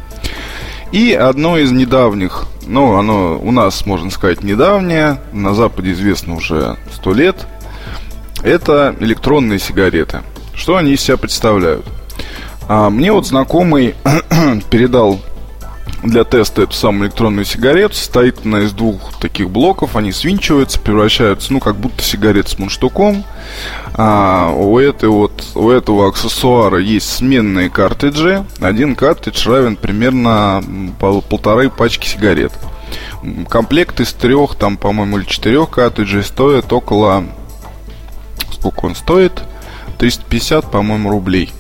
И 0.93 1.13
одно 1.13 1.57
из 1.57 1.71
недавних, 1.71 2.47
ну, 2.67 2.99
оно 2.99 3.39
у 3.41 3.53
нас, 3.53 3.87
можно 3.87 4.11
сказать, 4.11 4.43
недавнее, 4.43 5.21
на 5.33 5.55
Западе 5.55 5.93
известно 5.93 6.35
уже 6.35 6.77
сто 6.93 7.13
лет, 7.13 7.47
это 8.43 8.97
электронные 8.99 9.59
сигареты. 9.59 10.23
Что 10.55 10.77
они 10.77 10.93
из 10.93 11.01
себя 11.01 11.17
представляют? 11.17 11.87
А, 12.69 12.91
мне 12.91 13.13
вот 13.13 13.27
знакомый 13.27 13.95
передал 14.71 15.21
для 16.03 16.25
теста 16.25 16.63
эту 16.63 16.73
самую 16.73 17.09
электронную 17.09 17.45
сигарету. 17.45 17.95
Состоит 17.95 18.45
она 18.45 18.61
из 18.61 18.73
двух 18.73 19.19
таких 19.19 19.51
блоков. 19.51 19.97
Они 19.97 20.13
свинчиваются, 20.13 20.81
превращаются, 20.81 21.53
ну, 21.53 21.61
как 21.61 21.77
будто 21.77 22.03
сигарет 22.03 22.49
с 22.49 22.59
мундштуком. 22.59 23.25
А, 23.95 24.51
у, 24.51 24.79
этой 24.79 25.09
вот, 25.09 25.45
у 25.55 25.71
этого 25.71 26.09
аксессуара 26.09 26.79
есть 26.79 27.11
сменные 27.11 27.69
картриджи. 27.69 28.45
Один 28.61 28.95
картридж 28.95 29.47
равен 29.49 29.77
примерно 29.77 30.63
пол, 30.99 31.23
полторы 31.23 31.71
пачки 31.71 32.07
сигарет. 32.07 32.53
Комплект 33.49 34.01
из 34.01 34.13
трех, 34.13 34.55
там, 34.55 34.77
по-моему, 34.77 35.19
или 35.19 35.27
четырех 35.27 35.71
картриджей 35.71 36.23
стоит 36.23 36.73
около... 36.73 37.25
Сколько 38.53 38.87
он 38.87 38.95
стоит? 38.95 39.43
350, 39.99 40.71
по-моему, 40.71 41.11
рублей. 41.11 41.53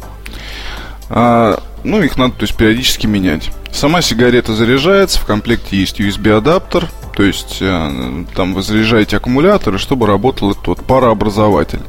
А, 1.11 1.62
ну, 1.85 2.03
их 2.03 2.17
надо, 2.17 2.35
то 2.35 2.43
есть, 2.43 2.55
периодически 2.57 3.07
менять. 3.07 3.51
Сама 3.73 4.03
сигарета 4.03 4.55
заряжается, 4.55 5.19
в 5.19 5.25
комплекте 5.25 5.77
есть 5.77 6.01
USB-адаптер, 6.01 6.89
то 7.15 7.23
есть 7.23 7.59
э, 7.61 8.25
там 8.35 8.55
вы 8.55 8.63
заряжаете 8.63 9.17
аккумулятор, 9.17 9.79
чтобы 9.79 10.07
работал 10.07 10.51
этот 10.53 10.67
вот 10.67 10.85
парообразователь. 10.85 11.81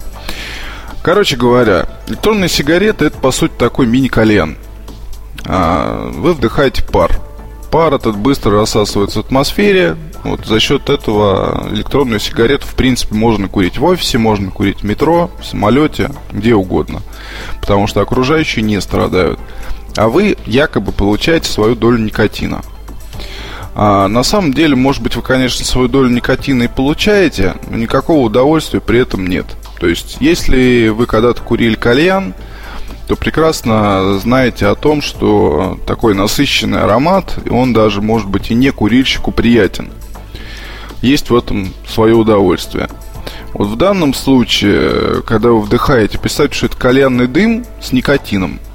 Короче 1.04 1.36
говоря, 1.36 1.88
электронная 2.08 2.48
сигарета 2.48 3.06
это 3.06 3.18
по 3.18 3.32
сути 3.32 3.54
такой 3.58 3.88
мини-кальян. 3.88 4.56
А, 5.46 6.12
вы 6.12 6.34
вдыхаете 6.34 6.84
пар. 6.84 7.20
Пар 7.72 7.94
этот 7.94 8.18
быстро 8.18 8.52
рассасывается 8.52 9.22
в 9.22 9.26
атмосфере. 9.26 9.96
Вот 10.24 10.46
за 10.46 10.60
счет 10.60 10.90
этого 10.90 11.70
электронную 11.72 12.20
сигарету 12.20 12.68
в 12.68 12.76
принципе 12.76 13.16
можно 13.16 13.48
курить 13.48 13.80
в 13.80 13.84
офисе, 13.84 14.20
можно 14.20 14.52
курить 14.52 14.82
в 14.82 14.84
метро, 14.84 15.32
в 15.40 15.46
самолете, 15.46 16.12
где 16.32 16.54
угодно. 16.54 17.02
Потому 17.60 17.88
что 17.88 18.02
окружающие 18.02 18.64
не 18.64 18.80
страдают 18.82 19.40
а 19.98 20.10
вы 20.10 20.38
якобы 20.46 20.92
получаете 20.92 21.50
свою 21.50 21.76
долю 21.76 21.98
никотина. 21.98 22.62
А 23.74 24.08
на 24.08 24.24
самом 24.24 24.54
деле, 24.54 24.76
может 24.76 25.02
быть, 25.02 25.16
вы, 25.16 25.22
конечно, 25.22 25.66
свою 25.66 25.88
долю 25.88 26.10
никотина 26.10 26.64
и 26.64 26.68
получаете, 26.68 27.56
но 27.70 27.78
никакого 27.78 28.26
удовольствия 28.26 28.82
при 28.82 29.00
этом 29.00 29.28
нет. 29.28 29.46
То 29.80 29.88
есть, 29.88 30.18
если 30.20 30.90
вы 30.90 31.06
когда-то 31.06 31.42
курили 31.42 31.76
кальян, 31.76 32.34
то 33.08 33.16
прекрасно 33.16 34.20
знаете 34.20 34.68
о 34.68 34.76
том, 34.76 35.02
что 35.02 35.80
такой 35.88 36.14
насыщенный 36.16 36.82
аромат, 36.82 37.38
он 37.50 37.74
даже, 37.74 38.02
может 38.02 38.28
быть, 38.28 38.52
и 38.52 38.56
не 38.56 38.72
курильщику 38.72 39.32
приятен. 39.32 39.90
Есть 41.02 41.30
в 41.30 41.36
этом 41.36 41.74
свое 41.88 42.14
удовольствие. 42.14 42.90
Вот 43.54 43.68
в 43.68 43.76
данном 43.76 44.14
случае, 44.14 45.24
когда 45.24 45.50
вы 45.50 45.62
вдыхаете, 45.62 46.20
представьте, 46.20 46.56
что 46.58 46.66
это 46.68 46.78
кальянный 46.78 47.28
дым 47.28 47.66
с 47.82 47.92
никотином– 47.92 48.60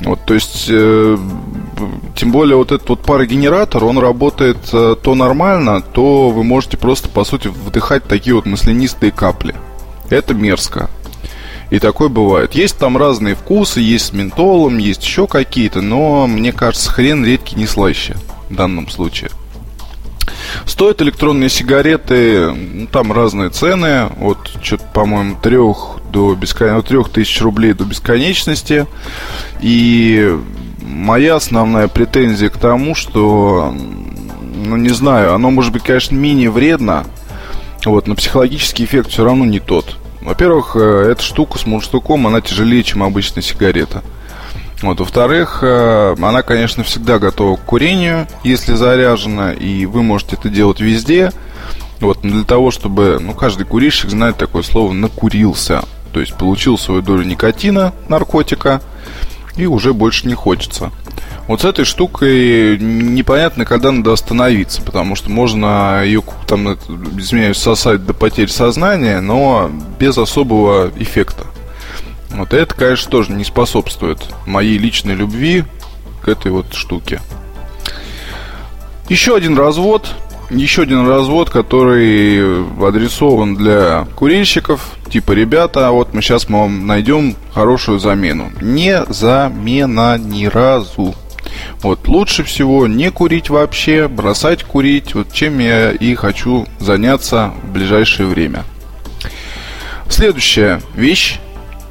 вот, 0.00 0.20
то 0.26 0.34
есть, 0.34 0.66
э, 0.68 1.16
тем 2.14 2.30
более 2.30 2.56
вот 2.56 2.70
этот 2.70 2.88
вот 2.88 3.02
парогенератор, 3.02 3.84
он 3.84 3.98
работает 3.98 4.58
э, 4.72 4.94
то 5.02 5.14
нормально, 5.14 5.80
то 5.80 6.28
вы 6.30 6.44
можете 6.44 6.76
просто, 6.76 7.08
по 7.08 7.24
сути, 7.24 7.48
вдыхать 7.48 8.04
такие 8.04 8.34
вот 8.34 8.44
маслянистые 8.44 9.10
капли. 9.10 9.54
Это 10.10 10.34
мерзко. 10.34 10.90
И 11.70 11.78
такое 11.78 12.08
бывает. 12.08 12.54
Есть 12.54 12.78
там 12.78 12.96
разные 12.96 13.34
вкусы, 13.34 13.80
есть 13.80 14.06
с 14.06 14.12
ментолом, 14.12 14.78
есть 14.78 15.02
еще 15.02 15.26
какие-то, 15.26 15.80
но 15.80 16.26
мне 16.26 16.52
кажется, 16.52 16.90
хрен 16.90 17.24
редкий 17.24 17.56
не 17.56 17.66
слаще 17.66 18.16
в 18.48 18.54
данном 18.54 18.88
случае. 18.88 19.30
Стоят 20.64 21.02
электронные 21.02 21.50
сигареты, 21.50 22.50
ну, 22.50 22.86
там 22.86 23.12
разные 23.12 23.50
цены, 23.50 24.08
от 24.20 24.38
по-моему, 24.94 25.36
трех 25.42 25.98
до 26.10 26.34
бескон... 26.34 26.70
от 26.70 26.86
трех 26.86 27.10
тысяч 27.10 27.40
рублей 27.40 27.72
до 27.72 27.84
бесконечности. 27.84 28.86
И 29.60 30.36
моя 30.80 31.36
основная 31.36 31.88
претензия 31.88 32.48
к 32.48 32.56
тому, 32.56 32.94
что 32.94 33.74
ну 34.66 34.76
не 34.76 34.90
знаю, 34.90 35.34
оно 35.34 35.50
может 35.50 35.72
быть, 35.72 35.82
конечно, 35.82 36.14
менее 36.14 36.50
вредно, 36.50 37.04
вот, 37.84 38.06
но 38.06 38.14
психологический 38.14 38.84
эффект 38.84 39.10
все 39.10 39.24
равно 39.24 39.44
не 39.44 39.60
тот. 39.60 39.96
Во-первых, 40.20 40.74
э, 40.74 41.10
эта 41.12 41.22
штука 41.22 41.58
с 41.58 41.66
мундштуком, 41.66 42.26
она 42.26 42.40
тяжелее, 42.40 42.82
чем 42.82 43.02
обычная 43.02 43.42
сигарета. 43.42 44.02
Вот, 44.86 45.00
во-вторых, 45.00 45.58
э, 45.62 46.14
она, 46.22 46.42
конечно, 46.42 46.84
всегда 46.84 47.18
готова 47.18 47.56
к 47.56 47.64
курению, 47.64 48.28
если 48.44 48.74
заряжена, 48.74 49.52
и 49.52 49.84
вы 49.84 50.04
можете 50.04 50.36
это 50.36 50.48
делать 50.48 50.78
везде. 50.78 51.32
Вот, 51.98 52.22
но 52.22 52.30
для 52.30 52.44
того, 52.44 52.70
чтобы, 52.70 53.18
ну, 53.20 53.34
каждый 53.34 53.66
курильщик 53.66 54.10
знает 54.10 54.36
такое 54.36 54.62
слово 54.62 54.92
«накурился». 54.92 55.82
То 56.12 56.20
есть 56.20 56.34
получил 56.34 56.78
свою 56.78 57.02
долю 57.02 57.24
никотина, 57.24 57.94
наркотика, 58.08 58.80
и 59.56 59.66
уже 59.66 59.92
больше 59.92 60.28
не 60.28 60.34
хочется. 60.34 60.92
Вот 61.48 61.62
с 61.62 61.64
этой 61.64 61.84
штукой 61.84 62.78
непонятно, 62.78 63.64
когда 63.64 63.90
надо 63.90 64.12
остановиться, 64.12 64.82
потому 64.82 65.16
что 65.16 65.30
можно 65.30 66.02
ее, 66.04 66.22
там, 66.46 66.74
извиняюсь, 67.18 67.56
сосать 67.56 68.06
до 68.06 68.14
потери 68.14 68.46
сознания, 68.46 69.20
но 69.20 69.68
без 69.98 70.16
особого 70.16 70.92
эффекта. 70.96 71.44
Вот 72.30 72.52
это, 72.52 72.74
конечно, 72.74 73.10
тоже 73.10 73.32
не 73.32 73.44
способствует 73.44 74.18
моей 74.46 74.78
личной 74.78 75.14
любви 75.14 75.64
к 76.22 76.28
этой 76.28 76.50
вот 76.50 76.74
штуке. 76.74 77.20
Еще 79.08 79.36
один 79.36 79.56
развод. 79.56 80.12
Еще 80.50 80.82
один 80.82 81.08
развод, 81.08 81.50
который 81.50 82.64
адресован 82.80 83.56
для 83.56 84.06
курильщиков. 84.14 84.80
Типа, 85.10 85.32
ребята, 85.32 85.90
вот 85.90 86.14
мы 86.14 86.22
сейчас 86.22 86.48
мы 86.48 86.60
вам 86.60 86.86
найдем 86.86 87.34
хорошую 87.52 87.98
замену. 87.98 88.52
Не 88.60 89.04
замена 89.08 90.18
ни 90.18 90.46
разу. 90.46 91.14
Вот 91.82 92.06
лучше 92.06 92.44
всего 92.44 92.86
не 92.86 93.10
курить 93.10 93.50
вообще, 93.50 94.08
бросать 94.08 94.62
курить, 94.62 95.14
вот 95.14 95.32
чем 95.32 95.58
я 95.58 95.90
и 95.90 96.14
хочу 96.14 96.66
заняться 96.78 97.52
в 97.62 97.72
ближайшее 97.72 98.26
время. 98.26 98.64
Следующая 100.08 100.80
вещь 100.94 101.40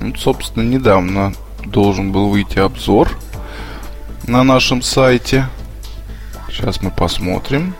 Ну, 0.00 0.14
собственно, 0.16 0.62
недавно 0.62 1.32
должен 1.64 2.12
был 2.12 2.28
выйти 2.28 2.58
обзор 2.58 3.08
на 4.26 4.44
нашем 4.44 4.82
сайте. 4.82 5.48
Сейчас 6.48 6.82
мы 6.82 6.90
посмотрим. 6.90 7.74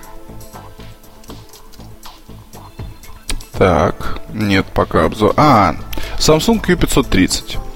Так, 3.53 4.21
нет 4.33 4.65
пока 4.73 5.05
обзор. 5.05 5.35
А, 5.37 5.77
Samsung 6.19 6.65
Q530. 6.65 7.68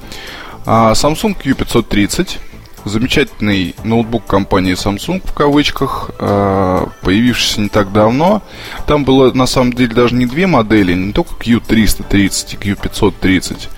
А 0.64 0.92
Samsung 0.92 1.36
Q530 1.42 2.38
замечательный 2.84 3.74
ноутбук 3.84 4.26
компании 4.26 4.74
Samsung 4.74 5.22
в 5.24 5.32
кавычках, 5.32 6.10
а, 6.18 6.88
появившийся 7.02 7.60
не 7.60 7.68
так 7.68 7.92
давно. 7.92 8.42
Там 8.86 9.04
было 9.04 9.32
на 9.32 9.46
самом 9.46 9.72
деле 9.72 9.94
даже 9.94 10.14
не 10.14 10.26
две 10.26 10.46
модели, 10.46 10.92
не 10.94 11.12
только 11.12 11.34
Q330 11.34 12.58
и 12.60 12.72
Q530, 12.72 13.68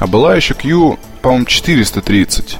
а 0.00 0.06
была 0.06 0.34
еще 0.34 0.54
Q, 0.54 0.98
по-моему, 1.22 1.44
430. 1.46 2.58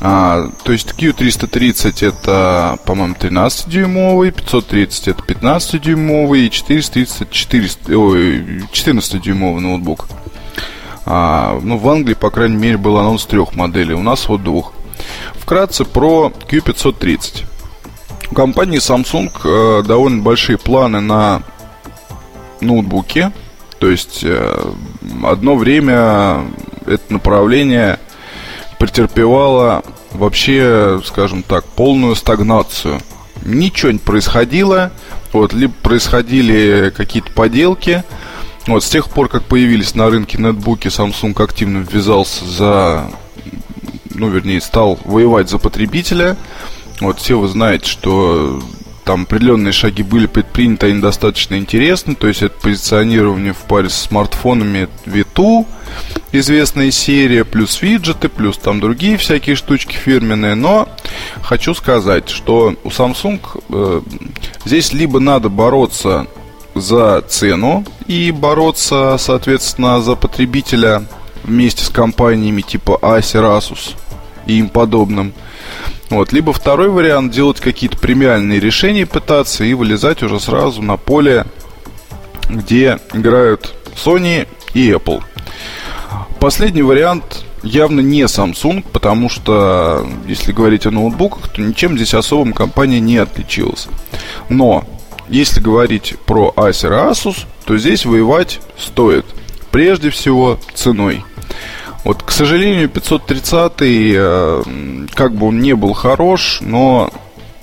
А, 0.00 0.50
то 0.64 0.72
есть 0.72 0.90
Q330 0.98 2.06
это, 2.06 2.78
по-моему, 2.84 3.14
13-дюймовый, 3.18 4.32
530 4.32 5.08
это 5.08 5.22
15-дюймовый 5.22 6.46
и 6.46 6.50
430 6.50 7.30
400, 7.30 7.96
ой, 7.96 8.38
14-дюймовый 8.72 9.60
ноутбук. 9.60 10.08
А, 11.06 11.58
ну, 11.62 11.76
в 11.76 11.88
Англии, 11.88 12.14
по 12.14 12.30
крайней 12.30 12.56
мере, 12.56 12.76
был 12.76 12.98
анонс 12.98 13.26
трех 13.26 13.54
моделей, 13.54 13.94
у 13.94 14.02
нас 14.02 14.28
вот 14.28 14.42
двух. 14.42 14.72
Вкратце 15.34 15.84
про 15.84 16.32
Q530. 16.48 17.44
У 18.30 18.34
компании 18.34 18.78
Samsung 18.78 19.30
э, 19.44 19.82
довольно 19.86 20.22
большие 20.22 20.56
планы 20.56 21.00
на 21.00 21.42
ноутбуки. 22.60 23.30
То 23.78 23.90
есть 23.90 24.20
э, 24.22 24.72
одно 25.22 25.56
время 25.56 26.44
это 26.86 27.12
направление 27.12 27.98
претерпевала 28.78 29.82
вообще, 30.12 31.00
скажем 31.04 31.42
так, 31.42 31.64
полную 31.64 32.14
стагнацию. 32.14 33.00
Ничего 33.44 33.92
не 33.92 33.98
происходило, 33.98 34.90
вот, 35.32 35.52
либо 35.52 35.74
происходили 35.82 36.92
какие-то 36.96 37.30
поделки. 37.32 38.04
Вот, 38.66 38.82
с 38.82 38.88
тех 38.88 39.10
пор, 39.10 39.28
как 39.28 39.42
появились 39.42 39.94
на 39.94 40.08
рынке 40.08 40.38
нетбуки, 40.38 40.88
Samsung 40.88 41.40
активно 41.42 41.78
ввязался 41.78 42.44
за, 42.46 43.10
ну, 44.14 44.30
вернее, 44.30 44.60
стал 44.60 44.98
воевать 45.04 45.50
за 45.50 45.58
потребителя. 45.58 46.36
Вот, 47.00 47.18
все 47.18 47.38
вы 47.38 47.48
знаете, 47.48 47.86
что 47.86 48.62
там 49.04 49.22
определенные 49.22 49.72
шаги 49.72 50.02
были 50.02 50.26
предприняты, 50.26 50.86
они 50.86 51.00
достаточно 51.00 51.56
интересны. 51.56 52.14
То 52.14 52.26
есть 52.26 52.42
это 52.42 52.54
позиционирование 52.58 53.52
в 53.52 53.58
паре 53.58 53.90
с 53.90 53.94
смартфонами 53.94 54.88
V2, 55.04 55.66
известная 56.32 56.90
серия, 56.90 57.44
плюс 57.44 57.82
виджеты, 57.82 58.30
плюс 58.30 58.56
там 58.56 58.80
другие 58.80 59.18
всякие 59.18 59.56
штучки 59.56 59.94
фирменные. 59.94 60.54
Но 60.54 60.88
хочу 61.42 61.74
сказать, 61.74 62.30
что 62.30 62.74
у 62.82 62.88
Samsung 62.88 63.40
э, 63.68 64.00
здесь 64.64 64.94
либо 64.94 65.20
надо 65.20 65.50
бороться 65.50 66.26
за 66.74 67.22
цену 67.22 67.84
и 68.06 68.30
бороться, 68.30 69.16
соответственно, 69.18 70.00
за 70.00 70.16
потребителя 70.16 71.04
вместе 71.42 71.84
с 71.84 71.88
компаниями 71.88 72.62
типа 72.62 72.98
Acer, 73.02 73.58
Asus 73.58 73.94
и 74.46 74.58
им 74.58 74.68
подобным– 74.68 75.32
вот. 76.10 76.32
Либо 76.32 76.52
второй 76.52 76.90
вариант 76.90 77.32
делать 77.32 77.60
какие-то 77.60 77.98
премиальные 77.98 78.60
решения, 78.60 79.06
пытаться 79.06 79.64
и 79.64 79.74
вылезать 79.74 80.22
уже 80.22 80.38
сразу 80.38 80.82
на 80.82 80.96
поле, 80.96 81.46
где 82.48 82.98
играют 83.12 83.74
Sony 83.96 84.46
и 84.74 84.90
Apple. 84.90 85.22
Последний 86.38 86.82
вариант 86.82 87.44
явно 87.62 88.00
не 88.00 88.22
Samsung, 88.22 88.84
потому 88.92 89.28
что, 89.28 90.06
если 90.28 90.52
говорить 90.52 90.86
о 90.86 90.90
ноутбуках, 90.90 91.48
то 91.48 91.62
ничем 91.62 91.96
здесь 91.96 92.14
особым 92.14 92.52
компания 92.52 93.00
не 93.00 93.16
отличилась. 93.16 93.88
Но, 94.48 94.84
если 95.28 95.60
говорить 95.60 96.16
про 96.26 96.52
Acer 96.56 97.10
Asus, 97.10 97.46
то 97.64 97.76
здесь 97.78 98.04
воевать 98.04 98.60
стоит. 98.78 99.26
Прежде 99.70 100.10
всего, 100.10 100.58
ценой. 100.74 101.24
Вот, 102.04 102.22
к 102.22 102.30
сожалению, 102.30 102.88
530 102.88 103.72
э, 103.80 104.62
как 105.14 105.34
бы 105.34 105.48
он 105.48 105.60
не 105.60 105.74
был 105.74 105.94
хорош, 105.94 106.58
но 106.60 107.10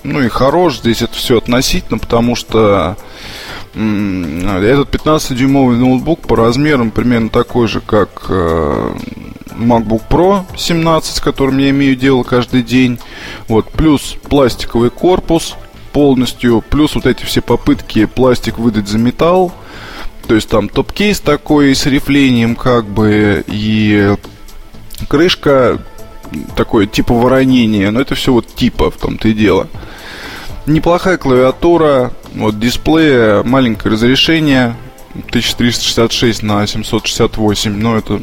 ну 0.04 0.22
и 0.22 0.30
хорош 0.30 0.80
здесь 0.80 1.04
это 1.04 1.14
все 1.14 1.38
относительно, 1.38 2.00
потому 2.00 2.36
что 2.36 2.98
этот 3.74 4.94
15-дюймовый 4.94 5.78
ноутбук 5.78 6.22
по 6.22 6.36
размерам 6.36 6.92
примерно 6.92 7.30
такой 7.30 7.68
же, 7.68 7.80
как 7.80 8.26
э, 8.28 8.94
MacBook 9.52 10.02
Pro 10.10 10.44
17, 10.58 11.16
с 11.16 11.20
которым 11.22 11.58
я 11.60 11.70
имею 11.70 11.96
дело 11.96 12.24
каждый 12.24 12.64
день. 12.64 13.00
Вот, 13.48 13.70
плюс 13.72 14.18
пластиковый 14.28 14.90
корпус 14.90 15.56
полностью, 15.94 16.64
плюс 16.70 16.96
вот 16.96 17.06
эти 17.06 17.24
все 17.24 17.42
попытки 17.42 18.06
пластик 18.06 18.58
выдать 18.58 18.88
за 18.88 18.98
металл. 18.98 19.52
То 20.28 20.36
есть 20.36 20.50
там 20.50 20.70
топ-кейс 20.70 21.20
такой 21.20 21.76
с 21.76 21.86
рифлением 21.86 22.56
как 22.56 22.86
бы 22.86 23.44
и 23.48 24.16
крышка 25.08 25.82
такое 26.56 26.86
типа 26.86 27.14
воронения, 27.14 27.92
но 27.92 28.02
это 28.02 28.16
все 28.16 28.32
вот 28.32 28.48
типа 28.48 28.92
в 28.92 28.98
том-то 28.98 29.28
и 29.28 29.34
дело. 29.34 29.68
Неплохая 30.66 31.18
клавиатура, 31.18 32.14
вот 32.34 32.60
дисплей, 32.60 33.44
маленькое 33.44 33.94
разрешение, 33.94 34.76
1366 35.16 36.44
на 36.44 36.66
768, 36.66 37.72
но 37.76 37.98
это 37.98 38.22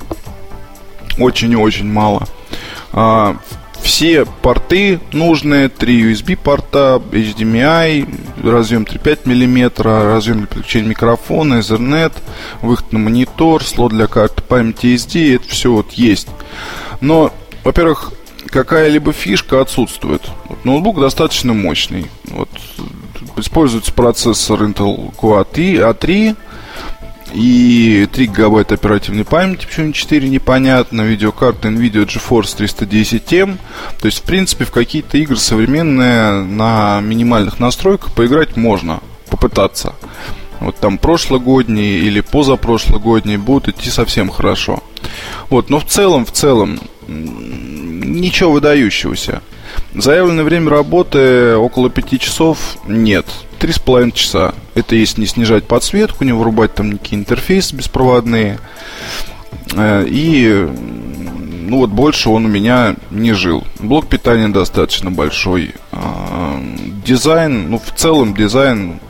очень 1.18 1.52
и 1.52 1.56
очень 1.56 1.92
мало. 1.92 2.26
А, 2.92 3.36
все 3.82 4.24
порты 4.24 5.00
нужные, 5.12 5.68
3 5.68 6.12
USB 6.12 6.36
порта, 6.36 7.00
HDMI, 7.10 8.06
разъем 8.42 8.82
3,5 8.82 9.26
мм, 9.26 9.82
разъем 9.82 10.38
для 10.38 10.46
подключения 10.46 10.88
микрофона, 10.88 11.54
Ethernet, 11.54 12.12
выход 12.62 12.92
на 12.92 12.98
монитор, 12.98 13.64
слот 13.64 13.92
для 13.92 14.06
карты 14.06 14.42
памяти 14.42 14.94
SD, 14.94 15.36
это 15.36 15.48
все 15.48 15.72
вот 15.72 15.92
есть. 15.92 16.28
Но, 17.00 17.32
во-первых, 17.64 18.12
какая-либо 18.46 19.12
фишка 19.12 19.60
отсутствует. 19.60 20.22
Вот 20.48 20.64
ноутбук 20.64 21.00
достаточно 21.00 21.52
мощный. 21.52 22.06
Вот, 22.24 22.48
используется 23.36 23.92
процессор 23.92 24.62
Intel 24.62 25.14
Core 25.14 25.46
A3, 25.54 26.36
и 27.32 28.08
3 28.12 28.26
гигабайта 28.26 28.74
оперативной 28.74 29.24
памяти, 29.24 29.66
почему 29.66 29.86
не 29.88 29.92
4, 29.92 30.28
непонятно. 30.28 31.02
Видеокарта 31.02 31.68
NVIDIA 31.68 32.06
GeForce 32.06 32.56
310M. 32.56 33.58
То 34.00 34.06
есть, 34.06 34.18
в 34.18 34.22
принципе, 34.22 34.64
в 34.64 34.70
какие-то 34.70 35.18
игры 35.18 35.36
современные 35.36 36.42
на 36.42 37.00
минимальных 37.00 37.58
настройках 37.58 38.12
поиграть 38.12 38.56
можно, 38.56 39.00
попытаться. 39.28 39.94
вот 40.60 40.76
там 40.76 40.98
прошлогодние 40.98 41.98
или 42.00 42.20
позапрошлогодние 42.20 43.38
будут 43.38 43.68
идти 43.68 43.90
совсем 43.90 44.30
хорошо. 44.30 44.82
Вот, 45.50 45.70
но 45.70 45.80
в 45.80 45.86
целом, 45.86 46.24
в 46.24 46.32
целом, 46.32 46.80
ничего 47.06 48.52
выдающегося. 48.52 49.42
Заявленное 49.94 50.44
время 50.44 50.70
работы 50.70 51.56
около 51.56 51.90
5 51.90 52.20
часов 52.20 52.76
нет. 52.86 53.26
Три 53.58 53.72
с 53.72 53.78
половиной 53.78 54.12
часа. 54.12 54.54
Это 54.74 54.94
если 54.94 55.22
не 55.22 55.26
снижать 55.26 55.64
подсветку, 55.64 56.24
не 56.24 56.32
вырубать 56.32 56.74
там 56.74 56.92
никакие 56.92 57.20
интерфейсы 57.20 57.74
беспроводные. 57.74 58.58
Э, 59.74 60.04
и 60.06 60.68
ну 61.68 61.78
вот 61.78 61.90
больше 61.90 62.30
он 62.30 62.46
у 62.46 62.48
меня 62.48 62.96
не 63.10 63.32
жил. 63.32 63.64
Блок 63.78 64.08
питания 64.08 64.48
достаточно 64.48 65.10
большой. 65.10 65.74
А, 65.92 66.60
дизайн, 67.04 67.70
ну 67.70 67.78
в 67.78 67.94
целом 67.94 68.34
дизайн, 68.34 69.00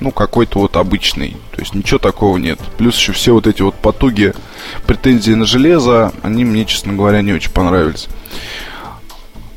ну 0.00 0.10
какой-то 0.10 0.60
вот 0.60 0.76
обычный. 0.76 1.36
То 1.52 1.60
есть 1.60 1.74
ничего 1.74 1.98
такого 1.98 2.38
нет. 2.38 2.58
Плюс 2.78 2.96
еще 2.96 3.12
все 3.12 3.34
вот 3.34 3.46
эти 3.46 3.60
вот 3.60 3.74
потуги, 3.74 4.32
претензии 4.86 5.32
на 5.32 5.44
железо, 5.44 6.12
они 6.22 6.44
мне, 6.44 6.64
честно 6.64 6.94
говоря, 6.94 7.20
не 7.20 7.32
очень 7.32 7.50
понравились. 7.50 8.08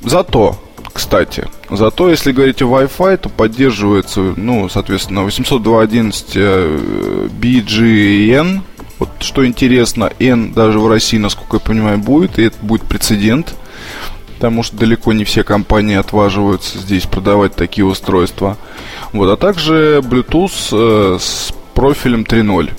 Зато, 0.04 0.56
кстати, 0.94 1.48
зато 1.72 2.10
если 2.10 2.32
говорить 2.32 2.62
о 2.62 2.66
Wi-Fi, 2.66 3.18
то 3.18 3.30
поддерживается, 3.30 4.34
ну, 4.36 4.70
соответственно, 4.70 5.20
802.11 5.20 6.26
э, 6.36 7.30
BGN, 7.40 8.62
вот 9.00 9.10
что 9.20 9.46
интересно, 9.46 10.12
N 10.20 10.54
даже 10.54 10.80
в 10.80 10.88
России, 10.88 11.18
насколько 11.18 11.58
я 11.58 11.60
понимаю, 11.60 11.98
будет, 11.98 12.38
и 12.38 12.44
это 12.44 12.58
будет 12.62 12.84
прецедент, 12.84 13.56
потому 14.36 14.64
что 14.64 14.78
далеко 14.78 15.14
не 15.14 15.24
все 15.24 15.44
компании 15.44 15.96
отваживаются 15.96 16.78
здесь 16.78 17.06
продавать 17.06 17.56
такие 17.56 17.86
устройства. 17.86 18.58
Вот, 19.14 19.30
а 19.32 19.38
также 19.38 20.02
Bluetooth 20.04 20.52
э, 20.72 21.18
с 21.20 21.54
профилем 21.74 22.24
3.0. 22.24 22.72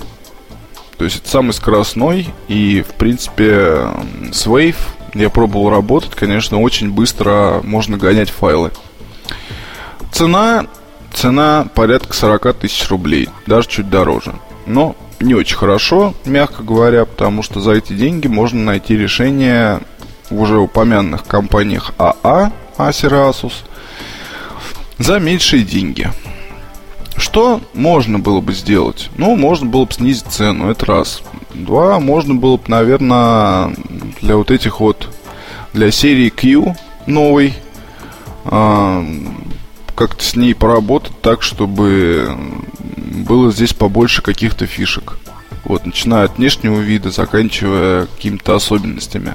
То 0.97 1.03
есть 1.03 1.17
это 1.17 1.29
самый 1.29 1.51
скоростной 1.51 2.27
и, 2.47 2.83
в 2.87 2.93
принципе, 2.93 3.89
с 4.31 4.47
Wave 4.47 4.77
я 5.15 5.29
пробовал 5.29 5.69
работать, 5.69 6.13
конечно, 6.13 6.61
очень 6.61 6.91
быстро 6.91 7.61
можно 7.63 7.97
гонять 7.97 8.29
файлы. 8.29 8.71
Цена, 10.11 10.67
цена 11.13 11.67
порядка 11.73 12.13
40 12.13 12.53
тысяч 12.57 12.87
рублей, 12.89 13.29
даже 13.47 13.67
чуть 13.67 13.89
дороже. 13.89 14.35
Но 14.65 14.95
не 15.19 15.33
очень 15.33 15.55
хорошо, 15.55 16.13
мягко 16.25 16.63
говоря, 16.63 17.05
потому 17.05 17.43
что 17.43 17.61
за 17.61 17.71
эти 17.71 17.93
деньги 17.93 18.27
можно 18.27 18.61
найти 18.61 18.97
решение 18.97 19.81
в 20.29 20.39
уже 20.39 20.57
упомянутых 20.57 21.25
компаниях 21.25 21.93
АА, 21.97 22.51
Acer 22.77 23.29
Asus, 23.29 23.53
за 24.97 25.19
меньшие 25.19 25.63
деньги. 25.63 26.09
Что 27.17 27.61
можно 27.73 28.19
было 28.19 28.41
бы 28.41 28.53
сделать? 28.53 29.09
Ну, 29.17 29.35
можно 29.35 29.65
было 29.67 29.85
бы 29.85 29.93
снизить 29.93 30.27
цену, 30.27 30.69
это 30.69 30.85
раз. 30.85 31.21
Два, 31.53 31.99
можно 31.99 32.35
было 32.35 32.57
бы, 32.57 32.63
наверное, 32.67 33.73
для 34.21 34.35
вот 34.35 34.51
этих 34.51 34.79
вот, 34.79 35.09
для 35.73 35.91
серии 35.91 36.29
Q 36.29 36.75
новой, 37.07 37.53
э, 38.45 39.03
как-то 39.95 40.23
с 40.23 40.35
ней 40.35 40.53
поработать 40.53 41.19
так, 41.21 41.41
чтобы 41.41 42.37
было 43.27 43.51
здесь 43.51 43.73
побольше 43.73 44.21
каких-то 44.21 44.65
фишек. 44.65 45.17
Вот, 45.65 45.85
начиная 45.85 46.25
от 46.25 46.37
внешнего 46.37 46.79
вида, 46.79 47.09
заканчивая 47.09 48.05
какими-то 48.05 48.55
особенностями. 48.55 49.33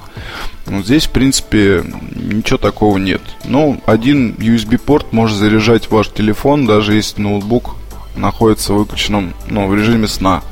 Вот 0.67 0.85
здесь, 0.85 1.07
в 1.07 1.11
принципе, 1.11 1.85
ничего 2.15 2.57
такого 2.57 2.99
нет. 2.99 3.21
Ну, 3.45 3.81
один 3.85 4.35
USB-порт 4.35 5.13
может 5.13 5.37
заряжать 5.37 5.91
ваш 5.91 6.09
телефон, 6.09 6.67
даже 6.67 6.95
если 6.95 7.21
ноутбук 7.21 7.75
находится 8.17 8.73
в 8.73 8.79
выключенном, 8.79 9.35
ну, 9.49 9.67
в 9.67 9.75
режиме 9.75 10.07
сна. 10.07 10.43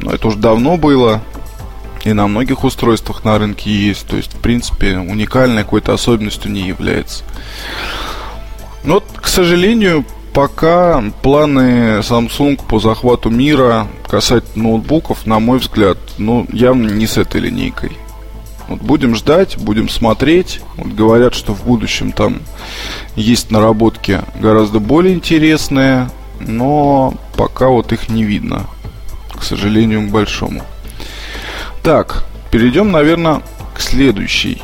Но 0.00 0.12
это 0.12 0.28
уже 0.28 0.38
давно 0.38 0.76
было, 0.76 1.22
и 2.04 2.12
на 2.12 2.26
многих 2.26 2.64
устройствах 2.64 3.24
на 3.24 3.38
рынке 3.38 3.70
есть. 3.70 4.06
То 4.06 4.16
есть, 4.16 4.34
в 4.34 4.38
принципе, 4.38 4.98
уникальной 4.98 5.62
какой-то 5.62 5.94
особенностью 5.94 6.50
не 6.50 6.66
является. 6.66 7.22
Но, 8.82 8.94
вот, 8.94 9.04
к 9.20 9.28
сожалению, 9.28 10.04
пока 10.38 11.02
планы 11.20 11.98
Samsung 11.98 12.60
по 12.68 12.78
захвату 12.78 13.28
мира 13.28 13.88
касательно 14.06 14.68
ноутбуков, 14.68 15.26
на 15.26 15.40
мой 15.40 15.58
взгляд, 15.58 15.98
ну, 16.16 16.46
явно 16.52 16.88
не 16.90 17.08
с 17.08 17.16
этой 17.18 17.40
линейкой. 17.40 17.90
Вот 18.68 18.80
будем 18.80 19.16
ждать, 19.16 19.58
будем 19.58 19.88
смотреть. 19.88 20.60
Вот 20.76 20.92
говорят, 20.92 21.34
что 21.34 21.54
в 21.54 21.64
будущем 21.64 22.12
там 22.12 22.40
есть 23.16 23.50
наработки 23.50 24.20
гораздо 24.38 24.78
более 24.78 25.12
интересные, 25.12 26.08
но 26.38 27.14
пока 27.36 27.66
вот 27.66 27.92
их 27.92 28.08
не 28.08 28.22
видно, 28.22 28.66
к 29.36 29.42
сожалению, 29.42 30.06
к 30.06 30.12
большому. 30.12 30.62
Так, 31.82 32.24
перейдем, 32.52 32.92
наверное, 32.92 33.42
к 33.76 33.80
следующей 33.80 34.62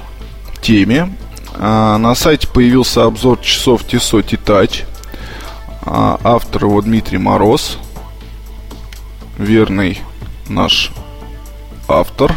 теме. 0.62 1.12
А, 1.58 1.98
на 1.98 2.14
сайте 2.14 2.46
появился 2.46 3.06
обзор 3.06 3.40
часов 3.40 3.84
Tissot 3.84 4.22
T-Touch– 4.22 4.84
а 5.86 6.18
автор 6.24 6.64
его 6.64 6.80
Дмитрий 6.80 7.18
Мороз, 7.18 7.78
верный 9.38 10.00
наш 10.48 10.90
автор. 11.88 12.34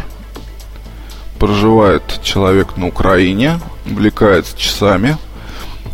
Проживает 1.38 2.20
человек 2.22 2.76
на 2.76 2.88
Украине, 2.88 3.60
увлекается 3.86 4.58
часами. 4.58 5.16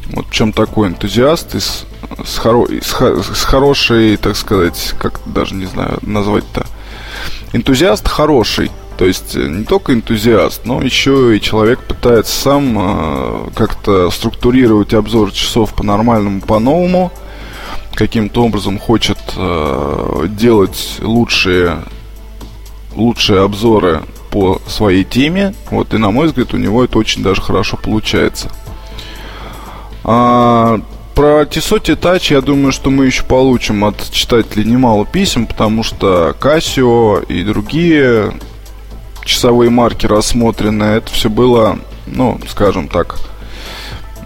Вот 0.06 0.26
в 0.26 0.32
чем 0.32 0.52
такой 0.52 0.88
энтузиаст 0.88 1.54
и 1.54 1.60
с, 1.60 1.86
с, 2.24 2.38
хоро, 2.38 2.66
с, 2.66 2.92
с 2.92 3.44
хорошей, 3.44 4.16
так 4.16 4.36
сказать, 4.36 4.94
как 4.98 5.20
даже 5.26 5.54
не 5.54 5.66
знаю 5.66 5.98
назвать-то. 6.02 6.66
Энтузиаст 7.52 8.08
хороший, 8.08 8.70
то 8.96 9.04
есть 9.04 9.36
э, 9.36 9.46
не 9.46 9.64
только 9.64 9.92
энтузиаст, 9.92 10.64
но 10.64 10.82
еще 10.82 11.36
и 11.36 11.40
человек 11.40 11.80
пытается 11.80 12.34
сам 12.34 12.76
э, 12.78 13.50
как-то 13.54 14.10
структурировать 14.10 14.94
обзор 14.94 15.30
часов 15.30 15.74
по-нормальному, 15.74 16.40
по-новому– 16.40 17.12
каким-то 17.94 18.44
образом 18.44 18.78
хочет 18.78 19.18
э, 19.36 20.26
делать 20.28 20.98
лучшие, 21.00 21.84
лучшие 22.94 23.40
обзоры 23.42 24.02
по 24.30 24.60
своей 24.66 25.04
теме. 25.04 25.54
Вот, 25.70 25.94
и 25.94 25.98
на 25.98 26.10
мой 26.10 26.26
взгляд, 26.26 26.54
у 26.54 26.56
него 26.56 26.84
это 26.84 26.98
очень 26.98 27.22
даже 27.22 27.40
хорошо 27.40 27.76
получается. 27.76 28.50
А, 30.02 30.80
про 31.14 31.42
Tissot 31.42 31.84
Touch, 31.96 32.32
я 32.32 32.40
думаю, 32.40 32.72
что 32.72 32.90
мы 32.90 33.06
еще 33.06 33.22
получим 33.22 33.84
от 33.84 34.10
читателей 34.10 34.64
немало 34.64 35.06
писем, 35.06 35.46
потому 35.46 35.82
что 35.82 36.34
Casio 36.40 37.24
и 37.26 37.44
другие 37.44 38.32
часовые 39.24 39.70
марки 39.70 40.06
рассмотрены, 40.06 40.84
это 40.84 41.12
все 41.12 41.30
было, 41.30 41.78
ну, 42.06 42.38
скажем 42.48 42.88
так, 42.88 43.18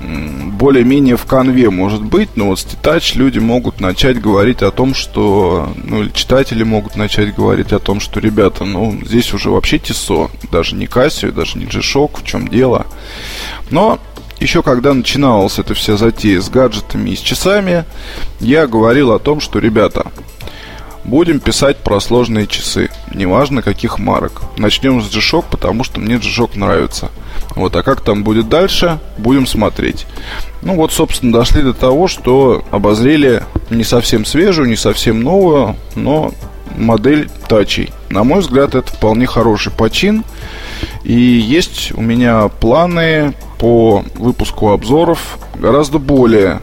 более-менее 0.00 1.16
в 1.16 1.24
конве 1.24 1.70
может 1.70 2.02
быть, 2.02 2.30
но 2.36 2.46
вот 2.46 2.60
с 2.60 2.64
T-Touch 2.64 3.16
люди 3.16 3.38
могут 3.38 3.80
начать 3.80 4.20
говорить 4.20 4.62
о 4.62 4.70
том, 4.70 4.94
что, 4.94 5.72
ну, 5.82 6.02
или 6.02 6.10
читатели 6.10 6.62
могут 6.62 6.96
начать 6.96 7.34
говорить 7.34 7.72
о 7.72 7.78
том, 7.78 8.00
что, 8.00 8.20
ребята, 8.20 8.64
ну, 8.64 8.98
здесь 9.04 9.32
уже 9.32 9.50
вообще 9.50 9.78
ТИСО, 9.78 10.30
даже 10.50 10.74
не 10.76 10.86
Casio, 10.86 11.32
даже 11.32 11.58
не 11.58 11.66
G-Shock, 11.66 12.20
в 12.20 12.24
чем 12.24 12.48
дело. 12.48 12.86
Но 13.70 13.98
еще 14.40 14.62
когда 14.62 14.94
начиналась 14.94 15.58
эта 15.58 15.74
вся 15.74 15.96
затея 15.96 16.40
с 16.40 16.48
гаджетами 16.48 17.10
и 17.10 17.16
с 17.16 17.20
часами, 17.20 17.84
я 18.40 18.66
говорил 18.66 19.12
о 19.12 19.18
том, 19.18 19.40
что, 19.40 19.58
ребята, 19.58 20.12
Будем 21.08 21.40
писать 21.40 21.78
про 21.78 22.00
сложные 22.00 22.46
часы, 22.46 22.90
неважно 23.14 23.62
каких 23.62 23.98
марок. 23.98 24.42
Начнем 24.58 25.00
с 25.00 25.10
G-Shock, 25.10 25.46
потому 25.50 25.82
что 25.82 26.00
мне 26.00 26.16
G-Shock 26.16 26.58
нравится. 26.58 27.08
Вот, 27.56 27.74
а 27.76 27.82
как 27.82 28.02
там 28.02 28.24
будет 28.24 28.50
дальше, 28.50 28.98
будем 29.16 29.46
смотреть. 29.46 30.06
Ну 30.60 30.74
вот, 30.74 30.92
собственно, 30.92 31.32
дошли 31.32 31.62
до 31.62 31.72
того, 31.72 32.08
что 32.08 32.62
обозрели 32.70 33.42
не 33.70 33.84
совсем 33.84 34.26
свежую, 34.26 34.68
не 34.68 34.76
совсем 34.76 35.22
новую, 35.22 35.76
но 35.94 36.34
модель 36.76 37.30
тачей. 37.48 37.90
На 38.10 38.22
мой 38.22 38.40
взгляд, 38.40 38.74
это 38.74 38.92
вполне 38.92 39.24
хороший 39.26 39.72
почин. 39.72 40.24
И 41.04 41.14
есть 41.14 41.90
у 41.92 42.02
меня 42.02 42.48
планы 42.48 43.32
по 43.58 44.04
выпуску 44.16 44.72
обзоров 44.72 45.38
гораздо 45.54 45.98
более, 45.98 46.60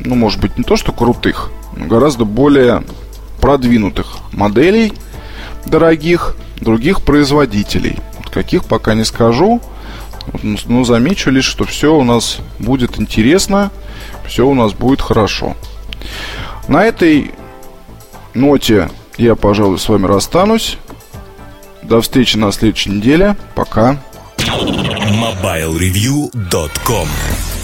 ну, 0.00 0.16
может 0.16 0.38
быть, 0.38 0.58
не 0.58 0.64
то 0.64 0.76
что 0.76 0.92
крутых, 0.92 1.50
но 1.74 1.86
гораздо 1.86 2.26
более 2.26 2.84
продвинутых 3.40 4.18
моделей 4.32 4.92
дорогих 5.66 6.36
других 6.60 7.02
производителей. 7.02 7.98
Каких 8.32 8.64
пока 8.64 8.94
не 8.94 9.04
скажу, 9.04 9.60
но 10.42 10.84
замечу 10.84 11.30
лишь, 11.30 11.46
что 11.46 11.64
все 11.64 11.94
у 11.94 12.04
нас 12.04 12.38
будет 12.58 13.00
интересно, 13.00 13.70
все 14.26 14.46
у 14.46 14.54
нас 14.54 14.72
будет 14.72 15.00
хорошо. 15.00 15.56
На 16.68 16.84
этой 16.84 17.32
ноте 18.34 18.90
я, 19.16 19.34
пожалуй, 19.34 19.78
с 19.78 19.88
вами 19.88 20.06
расстанусь. 20.06 20.76
До 21.82 22.00
встречи 22.00 22.36
на 22.36 22.52
следующей 22.52 22.90
неделе. 22.90 23.36
Пока. 23.54 24.00
MobileReview.com 24.38 27.08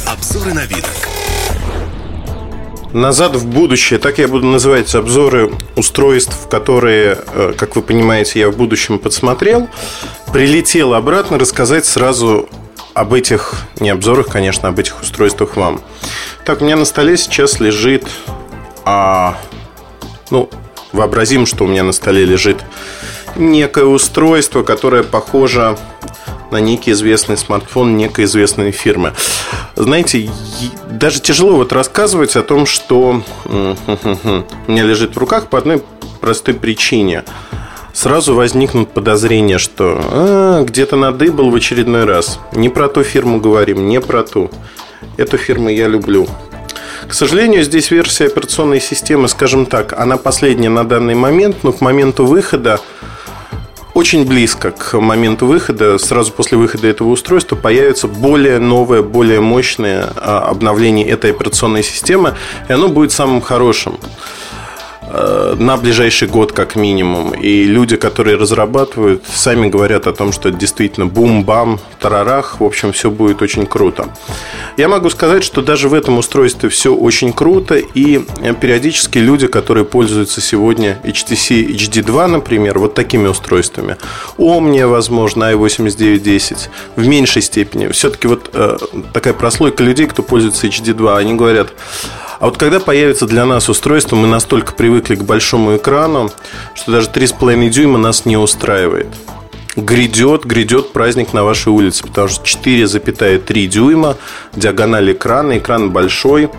Обзоры 0.07 0.55
новинок. 0.55 1.16
Назад 2.97 3.37
в 3.37 3.47
будущее, 3.47 3.99
так 3.99 4.17
я 4.17 4.27
буду 4.27 4.47
называть 4.47 4.95
обзоры 4.95 5.53
устройств, 5.77 6.49
которые, 6.49 7.19
э, 7.35 7.53
как 7.55 7.77
вы 7.77 7.83
понимаете, 7.83 8.41
я 8.41 8.49
в 8.49 8.57
будущем 8.57 8.99
подсмотрел. 8.99 9.69
Прилетел 10.33 10.95
обратно 10.95 11.39
рассказать 11.39 11.85
сразу 11.85 12.49
об 12.95 13.13
этих, 13.13 13.53
не 13.81 13.91
обзорах, 13.91 14.29
конечно, 14.29 14.71
об 14.71 14.79
этих 14.79 14.99
устройствах 15.03 15.59
вам. 15.59 15.83
Так, 16.47 16.63
у 16.63 16.65
меня 16.65 16.77
на 16.77 16.87
столе 16.87 17.19
сейчас 17.19 17.61
лежит, 17.61 18.07
а, 18.87 19.37
ну, 20.31 20.49
вообразим, 20.93 21.45
что 21.45 21.65
у 21.65 21.67
меня 21.67 21.85
на 21.85 21.93
столе 21.93 22.25
лежит 22.25 22.65
некое 23.35 23.85
устройство, 23.85 24.63
которое 24.63 25.03
похоже 25.03 25.77
на 26.51 26.59
некий 26.59 26.93
известный 26.93 27.37
смартфон 27.37 27.97
некой 27.97 28.25
известной 28.25 28.71
фирмы. 28.71 29.13
Знаете, 29.75 30.31
даже 30.91 31.21
тяжело 31.21 31.57
вот 31.57 31.73
рассказывать 31.73 32.37
о 32.37 32.43
том, 32.43 32.67
что 32.67 33.23
у 33.47 33.51
меня 34.71 34.83
лежит 34.83 35.15
в 35.15 35.19
руках 35.19 35.49
по 35.49 35.59
одной 35.59 35.83
простой 36.21 36.55
причине. 36.55 37.25
Сразу 37.93 38.35
возникнут 38.35 38.91
подозрения, 38.91 39.57
что 39.57 39.99
а, 39.99 40.65
где-то 40.65 40.97
надыбал 40.97 41.51
в 41.51 41.55
очередной 41.55 42.05
раз. 42.05 42.39
Не 42.53 42.69
про 42.69 42.89
ту 42.89 43.03
фирму 43.03 43.41
говорим, 43.41 43.89
не 43.89 44.03
про 44.03 44.23
ту. 44.23 44.51
Эту 45.17 45.39
фирму 45.39 45.71
я 45.71 45.89
люблю. 45.89 46.29
К 47.09 47.15
сожалению, 47.15 47.63
здесь 47.63 47.91
версия 47.91 48.27
операционной 48.27 48.81
системы, 48.81 49.29
скажем 49.29 49.65
так, 49.65 49.93
она 49.99 50.17
последняя 50.17 50.69
на 50.69 50.85
данный 50.85 51.15
момент, 51.15 51.59
но 51.63 51.73
к 51.73 51.81
моменту 51.81 52.27
выхода 52.27 52.81
очень 53.97 54.27
близко 54.27 54.73
к 54.73 55.01
моменту 55.01 55.47
выхода, 55.47 55.97
сразу 55.97 56.31
после 56.31 56.59
выхода 56.59 56.87
этого 56.87 57.09
устройства, 57.09 57.57
появится 57.57 58.07
более 58.07 58.59
новое, 58.59 59.01
более 59.01 59.41
мощное 59.41 60.13
а, 60.17 60.51
обновление 60.51 61.09
этой 61.09 61.31
операционной 61.31 61.83
системы, 61.83 62.35
и 62.69 62.73
оно 62.75 62.89
будет 62.89 63.13
самым 63.13 63.41
хорошим. 63.41 63.99
Э, 65.09 65.55
на 65.59 65.77
ближайший 65.77 66.27
год 66.27 66.53
как 66.53 66.75
минимум. 66.75 67.31
И 67.31 67.65
люди, 67.65 67.97
которые 67.97 68.37
разрабатывают, 68.37 69.25
сами 69.27 69.69
говорят 69.69 70.07
о 70.07 70.13
том, 70.13 70.33
что 70.33 70.51
действительно 70.51 71.07
бум-бам, 71.07 71.79
тарарах, 72.01 72.61
в 72.61 72.65
общем, 72.65 72.93
все 72.93 73.11
будет 73.11 73.41
очень 73.41 73.67
круто. 73.67 74.09
Я 74.77 74.89
могу 74.89 75.09
сказать, 75.11 75.45
что 75.45 75.63
даже 75.63 75.89
в 75.89 75.95
этом 75.95 76.19
устройстве 76.19 76.69
все 76.69 76.93
очень 76.93 77.33
круто, 77.33 77.77
и 77.77 78.21
периодически 78.61 79.19
люди, 79.19 79.47
которые 79.47 79.85
пользуются 79.85 80.41
сегодня 80.41 80.99
HTC 81.05 81.69
HD2, 81.69 82.27
например, 82.27 82.79
вот 82.79 82.95
такими 82.95 83.29
устройствами, 83.29 83.97
Omnia, 84.39 84.87
возможно, 84.89 85.53
i8910, 85.53 86.69
в 86.97 87.07
меньшей 87.07 87.43
степени, 87.43 87.89
все-таки 87.89 88.27
вот 88.27 88.51
э, 88.53 88.77
такая 89.13 89.35
прослойка 89.35 89.85
людей, 89.85 90.07
кто 90.07 90.23
пользуется 90.23 90.67
HD2, 90.67 91.17
они 91.17 91.35
говорят, 91.35 91.73
а 92.39 92.47
вот 92.47 92.59
когда 92.59 92.81
появится 92.81 93.27
для 93.27 93.45
нас 93.45 93.69
устройство, 93.69 94.17
мы 94.17 94.27
настолько 94.27 94.73
привыкли 94.73 95.15
к 95.15 95.23
большому 95.23 95.77
экрану, 95.77 96.31
что 96.75 96.93
даже 96.93 97.09
3,5 97.09 97.69
дюйма 97.71 97.99
нас 97.99 98.27
не 98.27 98.37
устраивает. 98.37 99.09
Грядет, 99.77 100.45
грядет 100.45 100.93
праздник 100.93 101.33
на 101.33 101.45
вашей 101.45 101.69
улице, 101.69 102.03
потому 102.07 102.29
что 102.29 102.45
4,3 102.45 103.67
дюйма, 103.67 104.17
диагональ 104.55 105.13
экрана, 105.13 105.59
экран 105.59 105.91
большой, 105.91 106.51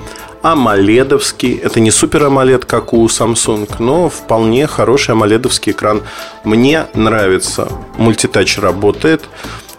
амоледовский. 0.42 1.56
Это 1.56 1.80
не 1.80 1.92
супер 1.92 2.26
амолед, 2.26 2.66
как 2.66 2.94
у 2.94 3.06
Samsung, 3.08 3.70
но 3.80 4.10
вполне 4.10 4.68
хороший 4.68 5.12
амоледовский 5.12 5.72
экран. 5.72 6.04
Мне 6.44 6.88
нравится. 6.94 7.70
Мультитач 7.98 8.58
работает. 8.58 9.24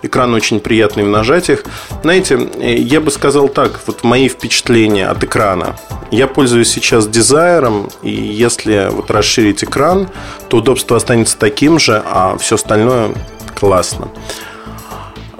Экран 0.02 0.32
очень 0.34 0.60
приятный 0.60 1.04
в 1.04 1.08
нажатиях. 1.08 1.64
Знаете, 2.02 2.48
я 2.60 3.00
бы 3.00 3.10
сказал 3.10 3.48
так, 3.48 3.80
вот 3.86 4.04
мои 4.04 4.28
впечатления 4.28 5.08
от 5.08 5.24
экрана. 5.24 5.76
Я 6.10 6.26
пользуюсь 6.26 6.68
сейчас 6.68 7.08
дизайром, 7.08 7.88
и 8.02 8.10
если 8.10 8.88
вот 8.90 9.10
расширить 9.10 9.64
экран, 9.64 10.08
то 10.48 10.58
удобство 10.58 10.96
останется 10.96 11.36
таким 11.36 11.78
же, 11.78 12.02
а 12.06 12.36
все 12.38 12.54
остальное 12.54 13.10
классно. 13.54 14.08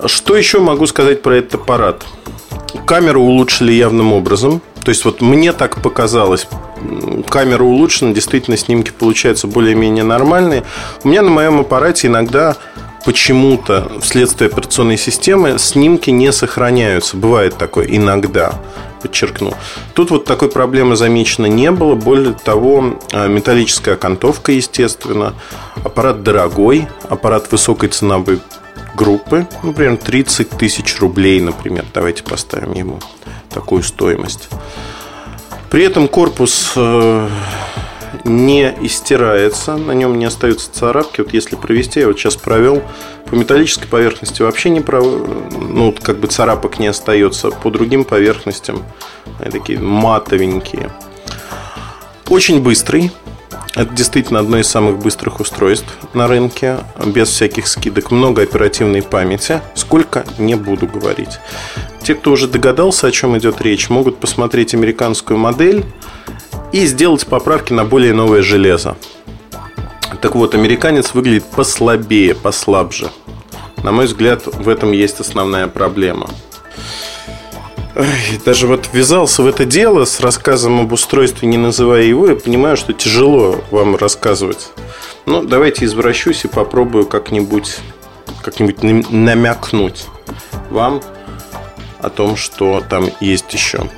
Что 0.06 0.36
еще 0.36 0.58
могу 0.60 0.86
сказать 0.86 1.22
про 1.22 1.36
этот 1.36 1.56
аппарат? 1.56 2.04
Камеру 2.84 3.22
улучшили 3.22 3.72
явным 3.72 4.12
образом. 4.12 4.60
То 4.84 4.90
есть 4.90 5.04
вот 5.04 5.20
мне 5.20 5.52
так 5.52 5.82
показалось, 5.82 6.46
камера 7.28 7.62
улучшена, 7.62 8.12
действительно 8.12 8.56
снимки 8.56 8.90
получаются 8.90 9.46
более-менее 9.46 10.04
нормальные. 10.04 10.64
У 11.04 11.08
меня 11.08 11.22
на 11.22 11.30
моем 11.30 11.60
аппарате 11.60 12.06
иногда 12.06 12.56
почему-то 13.08 13.90
вследствие 14.02 14.50
операционной 14.50 14.98
системы 14.98 15.58
снимки 15.58 16.10
не 16.10 16.30
сохраняются. 16.30 17.16
Бывает 17.16 17.56
такое 17.56 17.86
иногда, 17.86 18.60
подчеркну. 19.00 19.54
Тут 19.94 20.10
вот 20.10 20.26
такой 20.26 20.50
проблемы 20.50 20.94
замечено 20.94 21.46
не 21.46 21.70
было. 21.70 21.94
Более 21.94 22.34
того, 22.34 22.98
а, 23.14 23.26
металлическая 23.26 23.94
окантовка, 23.94 24.52
естественно. 24.52 25.32
Аппарат 25.84 26.22
дорогой, 26.22 26.86
аппарат 27.08 27.50
высокой 27.50 27.88
ценовой 27.88 28.40
группы, 28.94 29.46
например, 29.62 29.96
30 29.96 30.50
тысяч 30.50 31.00
рублей, 31.00 31.40
например. 31.40 31.86
Давайте 31.94 32.22
поставим 32.24 32.74
ему 32.74 33.00
такую 33.48 33.84
стоимость. 33.84 34.50
При 35.70 35.82
этом 35.82 36.08
корпус 36.08 36.74
э, 36.76 37.28
не 38.24 38.74
истирается, 38.82 39.76
на 39.76 39.92
нем 39.92 40.18
не 40.18 40.24
остаются 40.24 40.70
царапки. 40.72 41.20
Вот 41.20 41.32
если 41.32 41.56
провести, 41.56 42.00
я 42.00 42.06
вот 42.06 42.18
сейчас 42.18 42.36
провел, 42.36 42.82
по 43.26 43.34
металлической 43.34 43.86
поверхности 43.86 44.42
вообще 44.42 44.70
не 44.70 44.80
пров... 44.80 45.06
ну, 45.52 45.94
как 46.00 46.18
бы 46.18 46.28
царапок 46.28 46.78
не 46.78 46.86
остается, 46.86 47.50
по 47.50 47.70
другим 47.70 48.04
поверхностям 48.04 48.82
они 49.40 49.50
такие 49.50 49.78
матовенькие. 49.78 50.90
Очень 52.28 52.62
быстрый, 52.62 53.10
это 53.74 53.94
действительно 53.94 54.40
одно 54.40 54.58
из 54.58 54.66
самых 54.66 54.98
быстрых 54.98 55.40
устройств 55.40 55.86
на 56.12 56.26
рынке, 56.26 56.78
без 57.06 57.28
всяких 57.28 57.68
скидок, 57.68 58.10
много 58.10 58.42
оперативной 58.42 59.02
памяти. 59.02 59.60
Сколько, 59.74 60.24
не 60.36 60.56
буду 60.56 60.86
говорить. 60.86 61.38
Те, 62.02 62.14
кто 62.14 62.32
уже 62.32 62.48
догадался, 62.48 63.06
о 63.06 63.10
чем 63.10 63.38
идет 63.38 63.60
речь, 63.60 63.88
могут 63.88 64.18
посмотреть 64.18 64.74
американскую 64.74 65.38
модель 65.38 65.84
и 66.72 66.86
сделать 66.86 67.26
поправки 67.26 67.72
на 67.72 67.84
более 67.84 68.12
новое 68.12 68.42
железо. 68.42 68.96
Так 70.20 70.34
вот, 70.34 70.54
американец 70.54 71.14
выглядит 71.14 71.44
послабее, 71.44 72.34
послабже. 72.34 73.10
На 73.82 73.92
мой 73.92 74.06
взгляд, 74.06 74.46
в 74.46 74.68
этом 74.68 74.92
есть 74.92 75.20
основная 75.20 75.68
проблема. 75.68 76.28
Даже 78.44 78.66
вот 78.66 78.88
ввязался 78.92 79.42
в 79.42 79.46
это 79.46 79.64
дело 79.64 80.04
с 80.04 80.20
рассказом 80.20 80.80
об 80.80 80.92
устройстве, 80.92 81.48
не 81.48 81.56
называя 81.56 82.02
его, 82.02 82.28
я 82.28 82.36
понимаю, 82.36 82.76
что 82.76 82.92
тяжело 82.92 83.60
вам 83.70 83.96
рассказывать. 83.96 84.70
Ну, 85.26 85.42
давайте 85.42 85.84
извращусь 85.84 86.44
и 86.44 86.48
попробую 86.48 87.06
как-нибудь 87.06 87.78
как-нибудь 88.42 88.82
намякнуть 89.10 90.06
вам 90.70 91.02
о 92.00 92.10
том, 92.10 92.36
что 92.36 92.82
там 92.88 93.08
есть 93.20 93.52
еще. 93.52 93.88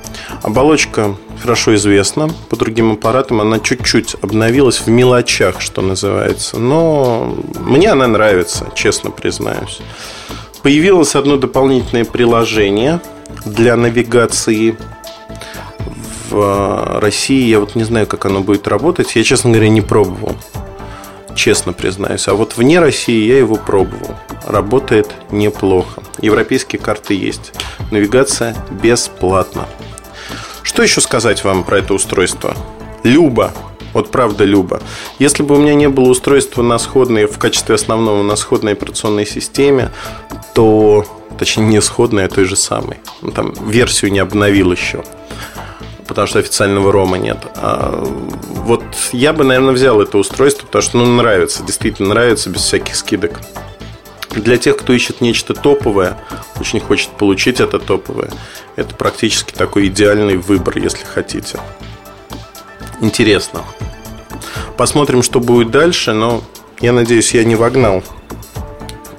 Оболочка 0.43 1.17
хорошо 1.41 1.75
известна 1.75 2.31
по 2.49 2.57
другим 2.57 2.93
аппаратам. 2.93 3.41
Она 3.41 3.59
чуть-чуть 3.59 4.17
обновилась 4.23 4.79
в 4.79 4.89
мелочах, 4.89 5.61
что 5.61 5.83
называется. 5.83 6.59
Но 6.59 7.37
мне 7.61 7.91
она 7.91 8.07
нравится, 8.07 8.69
честно 8.75 9.11
признаюсь. 9.11 9.81
Появилось 10.63 11.15
одно 11.15 11.37
дополнительное 11.37 12.05
приложение 12.05 13.01
для 13.45 13.77
навигации 13.77 14.77
в 16.29 17.01
России. 17.01 17.49
Я 17.49 17.61
вот 17.61 17.75
не 17.75 17.85
знаю, 17.85 18.07
как 18.07 18.27
оно 18.27 18.41
будет 18.41 18.69
работать. 18.69 19.15
Я, 19.17 19.25
честно 19.25 19.51
говоря, 19.51 19.69
не 19.69 19.81
пробовал. 19.81 20.37
Честно 21.35 21.73
признаюсь. 21.73 22.29
А 22.29 22.35
вот 22.35 22.57
вне 22.57 22.81
России 22.81 23.27
я 23.27 23.39
его 23.39 23.57
пробовал. 23.57 24.15
Работает 24.47 25.11
неплохо. 25.31 26.03
Европейские 26.21 26.81
карты 26.81 27.15
есть. 27.15 27.53
Навигация 27.91 28.57
бесплатна. 28.83 29.67
Что 30.63 30.83
еще 30.83 31.01
сказать 31.01 31.45
вам 31.45 31.65
про 31.65 31.79
это 31.79 31.95
устройство? 31.95 32.55
Люба. 33.03 33.53
Вот 33.93 34.11
правда 34.11 34.45
Люба. 34.45 34.81
Если 35.19 35.43
бы 35.43 35.57
у 35.57 35.59
меня 35.59 35.75
не 35.75 35.89
было 35.89 36.11
устройства 36.11 36.63
на 36.63 36.79
сходной, 36.79 37.27
в 37.27 37.39
качестве 37.39 37.75
основного 37.75 38.23
на 38.23 38.37
сходной 38.37 38.73
операционной 38.73 39.27
системе, 39.27 39.91
то, 40.55 41.05
точнее, 41.39 41.65
не 41.65 41.81
сходной, 41.81 42.27
а 42.27 42.29
той 42.29 42.45
же 42.45 42.55
самой. 42.55 42.99
Ну, 43.21 43.33
там 43.33 43.53
версию 43.69 44.13
не 44.13 44.21
обновил 44.21 44.71
еще 44.71 45.03
потому 46.11 46.27
что 46.27 46.41
официального 46.41 46.91
рома 46.91 47.19
нет. 47.19 47.39
А 47.55 48.03
вот 48.03 48.83
я 49.13 49.33
бы, 49.33 49.45
наверное, 49.45 49.73
взял 49.73 50.03
это 50.03 50.19
устройство, 50.19 50.67
потому 50.67 50.83
что 50.83 50.99
ну, 50.99 51.07
нравится, 51.07 51.63
действительно 51.63 52.09
нравится, 52.09 52.51
без 52.51 52.63
всяких 52.63 52.97
скидок. 52.97 53.41
Для 54.31 54.57
тех, 54.57 54.77
кто 54.77 54.93
ищет 54.93 55.21
нечто 55.21 55.55
топовое, 55.55 56.19
очень 56.59 56.81
хочет 56.81 57.11
получить 57.11 57.61
это 57.61 57.79
топовое, 57.79 58.33
это 58.75 58.93
практически 58.97 59.53
такой 59.53 59.87
идеальный 59.87 60.37
выбор, 60.37 60.79
если 60.79 61.05
хотите. 61.05 61.61
Интересно. 63.01 63.63
Посмотрим, 64.77 65.23
что 65.23 65.39
будет 65.39 65.71
дальше, 65.71 66.13
но 66.13 66.43
я 66.81 66.93
надеюсь, 66.93 67.35
я 67.35 67.45
не 67.45 67.55
вогнал 67.55 68.03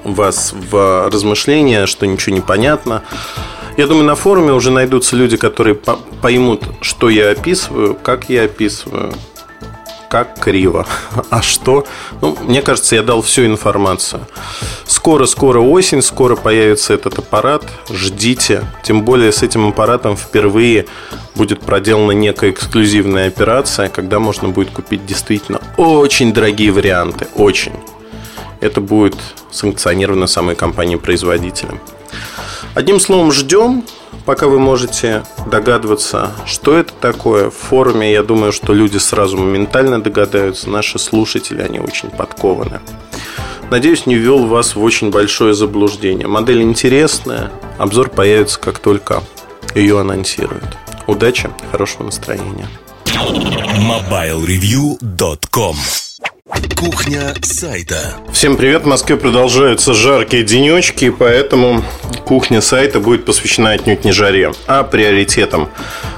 вас 0.03 0.51
в 0.51 1.09
размышления, 1.09 1.85
что 1.85 2.05
ничего 2.05 2.35
не 2.35 2.41
понятно. 2.41 3.01
Я 3.77 3.87
думаю, 3.87 4.05
на 4.05 4.15
форуме 4.15 4.53
уже 4.53 4.71
найдутся 4.71 5.15
люди, 5.15 5.37
которые 5.37 5.75
поймут, 5.75 6.63
что 6.81 7.09
я 7.09 7.31
описываю, 7.31 7.95
как 7.95 8.29
я 8.29 8.43
описываю, 8.43 9.13
как 10.09 10.39
криво. 10.39 10.85
А 11.29 11.41
что? 11.41 11.85
Ну, 12.21 12.37
мне 12.41 12.61
кажется, 12.61 12.95
я 12.95 13.03
дал 13.03 13.21
всю 13.21 13.45
информацию. 13.45 14.27
Скоро-скоро 14.85 15.59
осень, 15.61 16.01
скоро 16.01 16.35
появится 16.35 16.93
этот 16.93 17.19
аппарат. 17.19 17.63
Ждите. 17.89 18.63
Тем 18.83 19.03
более 19.03 19.31
с 19.31 19.41
этим 19.41 19.69
аппаратом 19.69 20.17
впервые 20.17 20.85
будет 21.35 21.61
проделана 21.61 22.11
некая 22.11 22.51
эксклюзивная 22.51 23.29
операция, 23.29 23.87
когда 23.87 24.19
можно 24.19 24.49
будет 24.49 24.71
купить 24.71 25.05
действительно 25.05 25.61
очень 25.77 26.33
дорогие 26.33 26.71
варианты. 26.73 27.27
Очень. 27.35 27.73
Это 28.59 28.81
будет 28.81 29.17
санкционировано 29.49 30.27
самой 30.27 30.55
компанией-производителем. 30.55 31.79
Одним 32.73 32.99
словом, 32.99 33.31
ждем 33.31 33.85
пока 34.25 34.47
вы 34.47 34.59
можете 34.59 35.23
догадываться, 35.47 36.31
что 36.45 36.77
это 36.77 36.93
такое. 36.93 37.49
В 37.49 37.55
форуме, 37.55 38.11
я 38.11 38.21
думаю, 38.23 38.51
что 38.51 38.73
люди 38.73 38.97
сразу 38.97 39.37
моментально 39.37 40.01
догадаются. 40.01 40.69
Наши 40.69 40.99
слушатели, 40.99 41.61
они 41.61 41.79
очень 41.79 42.09
подкованы. 42.09 42.81
Надеюсь, 43.69 44.05
не 44.05 44.15
ввел 44.15 44.47
вас 44.47 44.75
в 44.75 44.83
очень 44.83 45.11
большое 45.11 45.53
заблуждение. 45.53 46.27
Модель 46.27 46.61
интересная. 46.61 47.51
Обзор 47.77 48.09
появится, 48.09 48.59
как 48.59 48.79
только 48.79 49.23
ее 49.75 49.97
анонсируют. 49.99 50.77
Удачи, 51.07 51.49
хорошего 51.71 52.03
настроения. 52.03 52.67
MobileReview.com 53.05 55.75
Кухня 56.75 57.33
сайта. 57.41 58.15
Всем 58.33 58.57
привет! 58.57 58.83
В 58.83 58.87
Москве 58.87 59.15
продолжаются 59.15 59.93
жаркие 59.93 60.43
денечки, 60.43 61.09
поэтому 61.09 61.83
кухня 62.25 62.59
сайта 62.59 62.99
будет 62.99 63.23
посвящена 63.23 63.71
отнюдь 63.71 64.03
не 64.03 64.11
жаре, 64.11 64.51
а 64.67 64.83
приоритетам. 64.83 65.69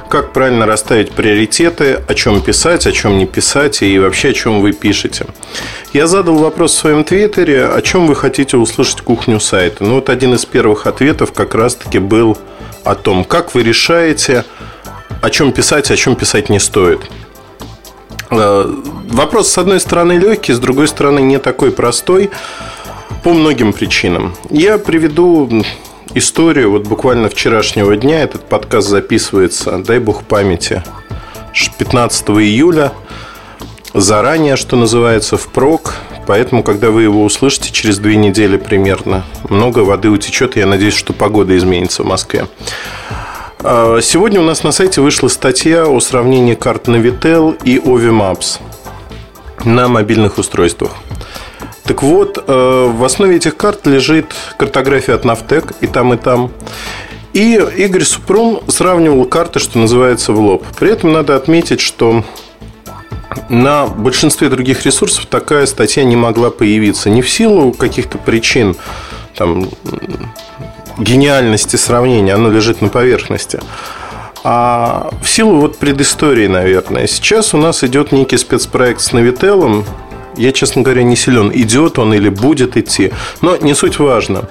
Как 0.10 0.34
правильно 0.34 0.66
расставить 0.66 1.12
приоритеты, 1.12 2.02
о 2.08 2.14
чем 2.16 2.42
писать, 2.42 2.88
о 2.88 2.92
чем 2.92 3.18
не 3.18 3.26
писать 3.26 3.82
и 3.84 4.00
вообще 4.00 4.30
о 4.30 4.34
чем 4.34 4.62
вы 4.62 4.74
пишете. 4.74 5.28
Я 5.92 6.08
задал 6.08 6.38
вопрос 6.38 6.74
в 6.74 6.80
своем 6.80 7.04
твиттере, 7.04 7.66
о 7.66 7.82
чем 7.82 8.08
вы 8.08 8.16
хотите 8.16 8.58
услышать 8.58 9.02
кухню 9.02 9.40
сайта. 9.40 9.84
Ну 9.84 9.96
вот 9.96 10.10
один 10.10 10.34
из 10.34 10.46
первых 10.46 10.88
ответов 10.88 11.34
как 11.34 11.54
раз-таки 11.54 12.00
был 12.00 12.38
о 12.84 12.96
том, 12.96 13.24
как 13.24 13.54
вы 13.54 13.64
решаете, 13.64 14.46
о 15.22 15.30
чем 15.30 15.52
писать, 15.52 15.92
о 15.92 15.96
чем 15.96 16.16
писать 16.16 16.50
не 16.50 16.60
стоит. 16.60 17.02
Э, 18.30 18.74
вопрос, 19.10 19.50
с 19.50 19.58
одной 19.58 19.80
стороны, 19.80 20.14
легкий, 20.14 20.54
с 20.54 20.60
другой 20.60 20.88
стороны, 20.88 21.20
не 21.20 21.40
такой 21.40 21.72
простой 21.72 22.32
по 23.24 23.34
многим 23.34 23.74
причинам. 23.74 24.36
Я 24.50 24.78
приведу 24.78 25.64
историю 26.14 26.72
вот 26.72 26.84
буквально 26.84 27.30
вчерашнего 27.30 27.96
дня. 27.96 28.22
Этот 28.22 28.44
подкаст 28.44 28.88
записывается, 28.88 29.78
дай 29.80 30.00
бог 30.00 30.24
памяти, 30.24 30.84
15 31.78 32.30
июля. 32.30 32.92
Заранее, 33.94 34.56
что 34.56 34.76
называется, 34.76 35.38
впрок. 35.38 35.96
Поэтому, 36.26 36.64
когда 36.64 36.90
вы 36.90 37.04
его 37.04 37.24
услышите 37.24 37.72
через 37.72 38.00
две 38.00 38.16
недели 38.16 38.58
примерно, 38.58 39.24
много 39.50 39.80
воды 39.80 40.10
утечет. 40.10 40.56
Я 40.56 40.66
надеюсь, 40.66 40.96
что 40.96 41.14
погода 41.14 41.56
изменится 41.56 42.04
в 42.04 42.08
Москве. 42.08 42.48
А, 43.66 44.02
сегодня 44.02 44.42
у 44.42 44.44
нас 44.44 44.64
на 44.64 44.74
сайте 44.74 45.00
вышла 45.00 45.30
статья 45.30 45.88
о 45.88 45.98
сравнении 46.02 46.54
карт 46.54 46.90
Navitel 46.90 47.58
и 47.64 47.78
Ovi 47.78 48.12
Maps 48.12 48.60
на 49.64 49.88
мобильных 49.88 50.38
устройствах. 50.38 50.92
Так 51.86 52.04
вот, 52.04 52.44
э, 52.46 52.92
в 52.94 53.02
основе 53.06 53.38
этих 53.38 53.56
карт 53.56 53.88
лежит 53.88 54.36
картография 54.58 55.16
от 55.16 55.24
Naftec 55.24 55.76
и 55.80 55.88
там, 55.88 56.14
и 56.14 56.18
там. 56.18 56.52
И 57.32 57.54
Игорь 57.78 58.04
Супрун 58.04 58.60
сравнивал 58.68 59.24
карты, 59.24 59.60
что 59.60 59.80
называется, 59.80 60.34
в 60.34 60.42
лоб. 60.42 60.66
При 60.78 60.92
этом 60.92 61.14
надо 61.14 61.38
отметить, 61.38 61.80
что 61.80 62.26
на 63.48 63.88
большинстве 63.88 64.50
других 64.50 64.86
ресурсов 64.86 65.26
такая 65.28 65.68
статья 65.68 66.04
не 66.04 66.18
могла 66.18 66.50
появиться. 66.50 67.10
Не 67.10 67.22
в 67.22 67.30
силу 67.30 67.72
каких-то 67.72 68.18
причин, 68.18 68.76
там, 69.38 69.70
гениальности 70.98 71.76
сравнения, 71.76 72.34
оно 72.34 72.50
лежит 72.50 72.82
на 72.82 72.90
поверхности. 72.90 73.60
А 74.44 75.10
в 75.22 75.30
силу 75.30 75.60
вот 75.62 75.78
предыстории, 75.78 76.48
наверное, 76.48 77.08
сейчас 77.08 77.54
у 77.54 77.58
нас 77.58 77.84
идет 77.84 78.12
некий 78.12 78.38
спецпроект 78.38 79.00
с 79.00 79.14
Новителлом. 79.14 79.86
Я, 80.36 80.52
честно 80.52 80.82
говоря, 80.82 81.04
не 81.04 81.16
силен, 81.16 81.52
идет 81.54 82.00
он 82.00 82.14
или 82.14 82.28
будет 82.28 82.76
идти, 82.76 83.14
но 83.42 83.56
не 83.56 83.74
суть 83.74 84.00
важно. 84.00 84.50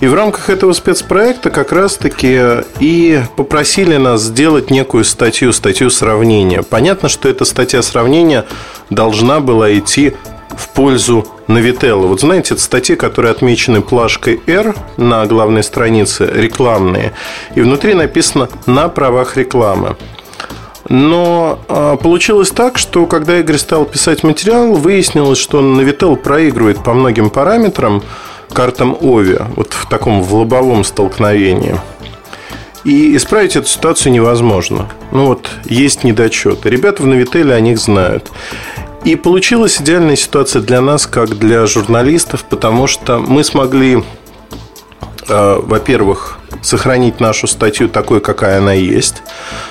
И 0.00 0.08
в 0.08 0.14
рамках 0.14 0.50
этого 0.50 0.72
спецпроекта 0.72 1.50
как 1.50 1.70
раз-таки 1.70 2.64
и 2.80 3.22
попросили 3.36 3.96
нас 3.96 4.22
сделать 4.22 4.68
некую 4.70 5.04
статью, 5.04 5.52
статью 5.52 5.90
сравнения. 5.90 6.64
Понятно, 6.64 7.08
что 7.08 7.28
эта 7.28 7.44
статья 7.44 7.82
сравнения 7.82 8.44
должна 8.90 9.38
была 9.38 9.72
идти 9.78 10.14
в 10.56 10.68
пользу 10.70 11.26
Новителла. 11.46 12.06
Вот 12.06 12.20
знаете, 12.20 12.54
это 12.54 12.62
статьи, 12.62 12.96
которые 12.96 13.32
отмечены 13.32 13.80
плашкой 13.80 14.40
R 14.46 14.74
на 14.96 15.26
главной 15.26 15.62
странице, 15.62 16.30
рекламные, 16.32 17.12
и 17.54 17.60
внутри 17.60 17.94
написано 17.94 18.48
«на 18.66 18.88
правах 18.88 19.36
рекламы». 19.36 19.96
Но 20.88 21.60
э, 21.68 21.96
получилось 22.02 22.50
так, 22.50 22.76
что 22.76 23.06
когда 23.06 23.38
Игорь 23.38 23.56
стал 23.56 23.84
писать 23.84 24.24
материал, 24.24 24.74
выяснилось, 24.74 25.38
что 25.38 25.60
Navitel 25.60 26.16
проигрывает 26.16 26.82
по 26.82 26.92
многим 26.92 27.30
параметрам 27.30 28.02
картам 28.52 28.96
Ови, 29.00 29.38
вот 29.56 29.72
в 29.72 29.88
таком 29.88 30.22
в 30.22 30.34
лобовом 30.34 30.84
столкновении. 30.84 31.76
И 32.84 33.16
исправить 33.16 33.54
эту 33.54 33.68
ситуацию 33.68 34.12
невозможно. 34.12 34.88
Ну 35.12 35.26
вот, 35.26 35.48
есть 35.64 36.02
недочеты. 36.02 36.68
Ребята 36.68 37.02
в 37.02 37.06
Новителе 37.06 37.54
о 37.54 37.60
них 37.60 37.78
знают. 37.78 38.30
И 39.04 39.16
получилась 39.16 39.80
идеальная 39.80 40.14
ситуация 40.14 40.62
для 40.62 40.80
нас, 40.80 41.06
как 41.06 41.36
для 41.36 41.66
журналистов, 41.66 42.44
потому 42.48 42.86
что 42.86 43.18
мы 43.18 43.42
смогли, 43.42 44.04
э, 45.28 45.60
во-первых, 45.60 46.38
сохранить 46.62 47.18
нашу 47.18 47.48
статью 47.48 47.88
такой, 47.88 48.20
какая 48.20 48.58
она 48.58 48.72
есть. 48.72 49.22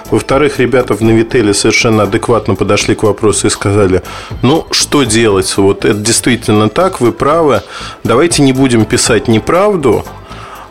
Во-вторых, 0.10 0.60
ребята 0.60 0.96
в 0.96 1.02
Новителе 1.02 1.54
совершенно 1.54 2.04
адекватно 2.04 2.56
подошли 2.56 2.94
к 2.94 3.04
вопросу 3.04 3.48
и 3.48 3.50
сказали, 3.50 4.02
ну, 4.42 4.68
что 4.72 5.04
делать? 5.04 5.56
Вот 5.56 5.86
это 5.86 5.98
действительно 5.98 6.68
так, 6.68 7.00
вы 7.00 7.14
правы. 7.14 7.62
Давайте 8.04 8.42
не 8.44 8.52
будем 8.52 8.86
писать 8.86 9.28
неправду, 9.28 10.06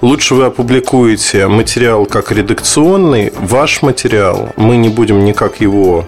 Лучше 0.02 0.34
вы 0.34 0.46
опубликуете 0.46 1.46
материал 1.46 2.06
как 2.06 2.32
редакционный, 2.32 3.34
ваш 3.38 3.82
материал. 3.82 4.48
Мы 4.56 4.78
не 4.78 4.88
будем 4.88 5.26
никак 5.26 5.60
его 5.60 6.06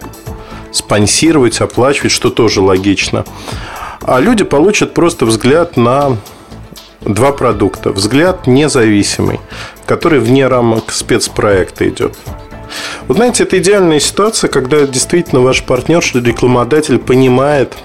спонсировать, 0.72 1.60
оплачивать, 1.60 2.12
что 2.12 2.30
тоже 2.30 2.60
логично. 2.60 3.24
А 4.00 4.18
люди 4.20 4.44
получат 4.44 4.94
просто 4.94 5.26
взгляд 5.26 5.76
на 5.76 6.16
два 7.02 7.32
продукта. 7.32 7.90
Взгляд 7.92 8.46
независимый, 8.46 9.40
который 9.86 10.18
вне 10.18 10.46
рамок 10.48 10.90
спецпроекта 10.92 11.88
идет. 11.88 12.16
Вот 13.06 13.16
знаете, 13.16 13.44
это 13.44 13.58
идеальная 13.58 14.00
ситуация, 14.00 14.48
когда 14.48 14.86
действительно 14.86 15.40
ваш 15.40 15.62
партнер, 15.62 16.02
рекламодатель 16.14 16.98
понимает 16.98 17.76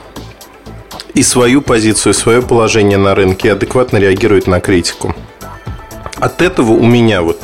и 1.14 1.24
свою 1.24 1.62
позицию, 1.62 2.14
и 2.14 2.16
свое 2.16 2.42
положение 2.42 2.98
на 2.98 3.16
рынке 3.16 3.50
и 3.50 3.52
адекватно 3.52 3.98
реагирует 3.98 4.48
на 4.48 4.60
критику. 4.60 5.16
От 6.20 6.42
этого 6.42 6.72
у 6.72 6.86
меня 6.86 7.22
вот 7.22 7.42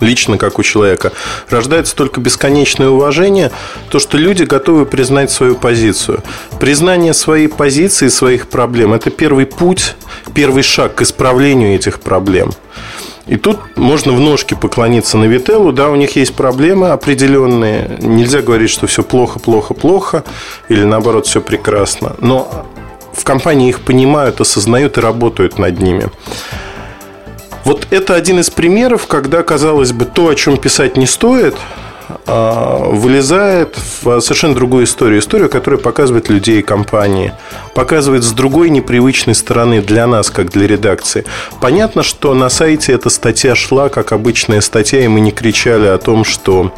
лично 0.00 0.38
как 0.38 0.58
у 0.58 0.62
человека, 0.62 1.12
рождается 1.48 1.94
только 1.94 2.20
бесконечное 2.20 2.88
уважение, 2.88 3.50
то, 3.90 3.98
что 3.98 4.18
люди 4.18 4.44
готовы 4.44 4.86
признать 4.86 5.30
свою 5.30 5.56
позицию. 5.56 6.22
Признание 6.60 7.14
своей 7.14 7.48
позиции, 7.48 8.08
своих 8.08 8.48
проблем– 8.48 8.92
это 8.94 9.10
первый 9.10 9.46
путь, 9.46 9.94
первый 10.34 10.62
шаг 10.62 10.96
к 10.96 11.02
исправлению 11.02 11.74
этих 11.74 12.00
проблем. 12.00 12.52
И 13.26 13.36
тут 13.36 13.58
можно 13.76 14.12
в 14.12 14.20
ножки 14.20 14.54
поклониться 14.54 15.18
на 15.18 15.24
Вителлу, 15.24 15.72
да, 15.72 15.88
у 15.90 15.96
них 15.96 16.14
есть 16.14 16.34
проблемы 16.34 16.90
определенные. 16.90 17.98
Нельзя 18.00 18.40
говорить, 18.40 18.70
что 18.70 18.86
все 18.86 19.02
плохо, 19.02 19.40
плохо, 19.40 19.74
плохо, 19.74 20.22
или 20.68 20.84
наоборот, 20.84 21.26
все 21.26 21.40
прекрасно. 21.40 22.14
Но 22.20 22.66
в 23.12 23.24
компании 23.24 23.68
их 23.68 23.80
понимают, 23.80 24.40
осознают 24.40 24.96
и 24.96 25.00
работают 25.00 25.58
над 25.58 25.80
ними. 25.80 26.08
Вот 27.66 27.88
это 27.90 28.14
один 28.14 28.38
из 28.38 28.48
примеров, 28.48 29.08
когда, 29.08 29.42
казалось 29.42 29.90
бы, 29.90 30.04
то, 30.04 30.28
о 30.28 30.36
чем 30.36 30.56
писать 30.56 30.96
не 30.96 31.04
стоит, 31.04 31.56
а, 32.28 32.78
вылезает 32.90 33.76
в 33.76 34.20
совершенно 34.20 34.54
другую 34.54 34.84
историю. 34.84 35.18
Историю, 35.18 35.50
которая 35.50 35.80
показывает 35.80 36.28
людей 36.28 36.60
и 36.60 36.62
компании. 36.62 37.32
Показывает 37.74 38.22
с 38.22 38.30
другой 38.30 38.70
непривычной 38.70 39.34
стороны 39.34 39.82
для 39.82 40.06
нас, 40.06 40.30
как 40.30 40.50
для 40.50 40.68
редакции. 40.68 41.24
Понятно, 41.60 42.04
что 42.04 42.34
на 42.34 42.50
сайте 42.50 42.92
эта 42.92 43.10
статья 43.10 43.56
шла, 43.56 43.88
как 43.88 44.12
обычная 44.12 44.60
статья, 44.60 45.04
и 45.04 45.08
мы 45.08 45.18
не 45.18 45.32
кричали 45.32 45.86
о 45.86 45.98
том, 45.98 46.22
что 46.22 46.72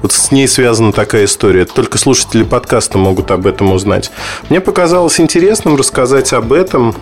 вот 0.00 0.12
с 0.12 0.32
ней 0.32 0.48
связана 0.48 0.92
такая 0.92 1.26
история. 1.26 1.66
Только 1.66 1.98
слушатели 1.98 2.42
подкаста 2.42 2.96
могут 2.96 3.30
об 3.30 3.46
этом 3.46 3.70
узнать. 3.70 4.10
Мне 4.48 4.62
показалось 4.62 5.20
интересным 5.20 5.76
рассказать 5.76 6.32
об 6.32 6.54
этом 6.54 6.96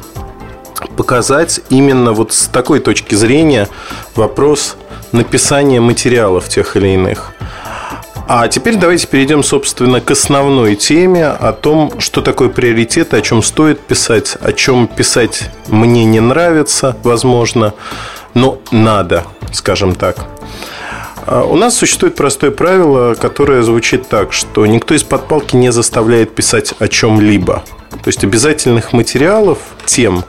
показать 0.96 1.60
именно 1.68 2.12
вот 2.12 2.32
с 2.32 2.46
такой 2.48 2.80
точки 2.80 3.14
зрения 3.14 3.68
вопрос 4.14 4.76
написания 5.12 5.80
материалов 5.80 6.48
тех 6.48 6.76
или 6.76 6.88
иных. 6.88 7.32
А 8.32 8.46
теперь 8.46 8.76
давайте 8.76 9.08
перейдем, 9.08 9.42
собственно, 9.42 10.00
к 10.00 10.08
основной 10.12 10.76
теме 10.76 11.26
о 11.26 11.52
том, 11.52 11.98
что 11.98 12.22
такое 12.22 12.48
приоритеты, 12.48 13.16
о 13.16 13.22
чем 13.22 13.42
стоит 13.42 13.80
писать, 13.80 14.36
о 14.40 14.52
чем 14.52 14.86
писать 14.86 15.50
мне 15.66 16.04
не 16.04 16.20
нравится, 16.20 16.96
возможно, 17.02 17.74
но 18.34 18.60
надо, 18.70 19.24
скажем 19.52 19.96
так. 19.96 20.16
А 21.26 21.42
у 21.42 21.56
нас 21.56 21.76
существует 21.76 22.14
простое 22.14 22.52
правило, 22.52 23.14
которое 23.14 23.62
звучит 23.62 24.08
так, 24.08 24.32
что 24.32 24.64
никто 24.64 24.94
из-под 24.94 25.26
палки 25.26 25.56
не 25.56 25.72
заставляет 25.72 26.34
писать 26.34 26.74
о 26.78 26.86
чем-либо. 26.86 27.64
То 27.90 28.08
есть 28.08 28.22
обязательных 28.22 28.92
материалов, 28.92 29.58
тем 29.86 30.24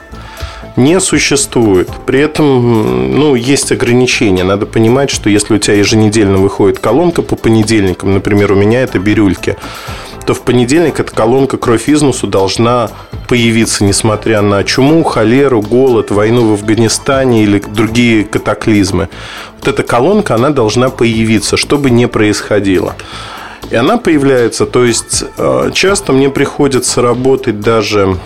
не 0.75 0.99
существует. 0.99 1.89
При 2.05 2.19
этом 2.19 3.15
ну, 3.17 3.35
есть 3.35 3.71
ограничения. 3.71 4.43
Надо 4.43 4.65
понимать, 4.65 5.09
что 5.09 5.29
если 5.29 5.55
у 5.55 5.57
тебя 5.57 5.75
еженедельно 5.75 6.37
выходит 6.37 6.79
колонка 6.79 7.21
по 7.21 7.35
понедельникам, 7.35 8.13
например, 8.13 8.51
у 8.51 8.55
меня 8.55 8.81
это 8.81 8.99
бирюльки, 8.99 9.57
то 10.25 10.33
в 10.33 10.41
понедельник 10.41 10.99
эта 10.99 11.11
колонка 11.11 11.57
«Кровь 11.57 11.89
изнусу» 11.89 12.27
должна 12.27 12.91
появиться, 13.27 13.83
несмотря 13.83 14.41
на 14.41 14.63
чуму, 14.63 15.03
холеру, 15.03 15.61
голод, 15.61 16.11
войну 16.11 16.49
в 16.49 16.53
Афганистане 16.53 17.43
или 17.43 17.59
другие 17.59 18.23
катаклизмы. 18.23 19.09
Вот 19.59 19.67
эта 19.67 19.83
колонка, 19.83 20.35
она 20.35 20.49
должна 20.49 20.89
появиться, 20.89 21.57
что 21.57 21.77
бы 21.77 21.89
ни 21.89 22.05
происходило. 22.05 22.95
И 23.71 23.75
она 23.75 23.97
появляется, 23.97 24.65
то 24.65 24.83
есть 24.83 25.23
э, 25.37 25.71
часто 25.73 26.11
мне 26.11 26.29
приходится 26.29 27.01
работать 27.01 27.61
даже 27.61 28.17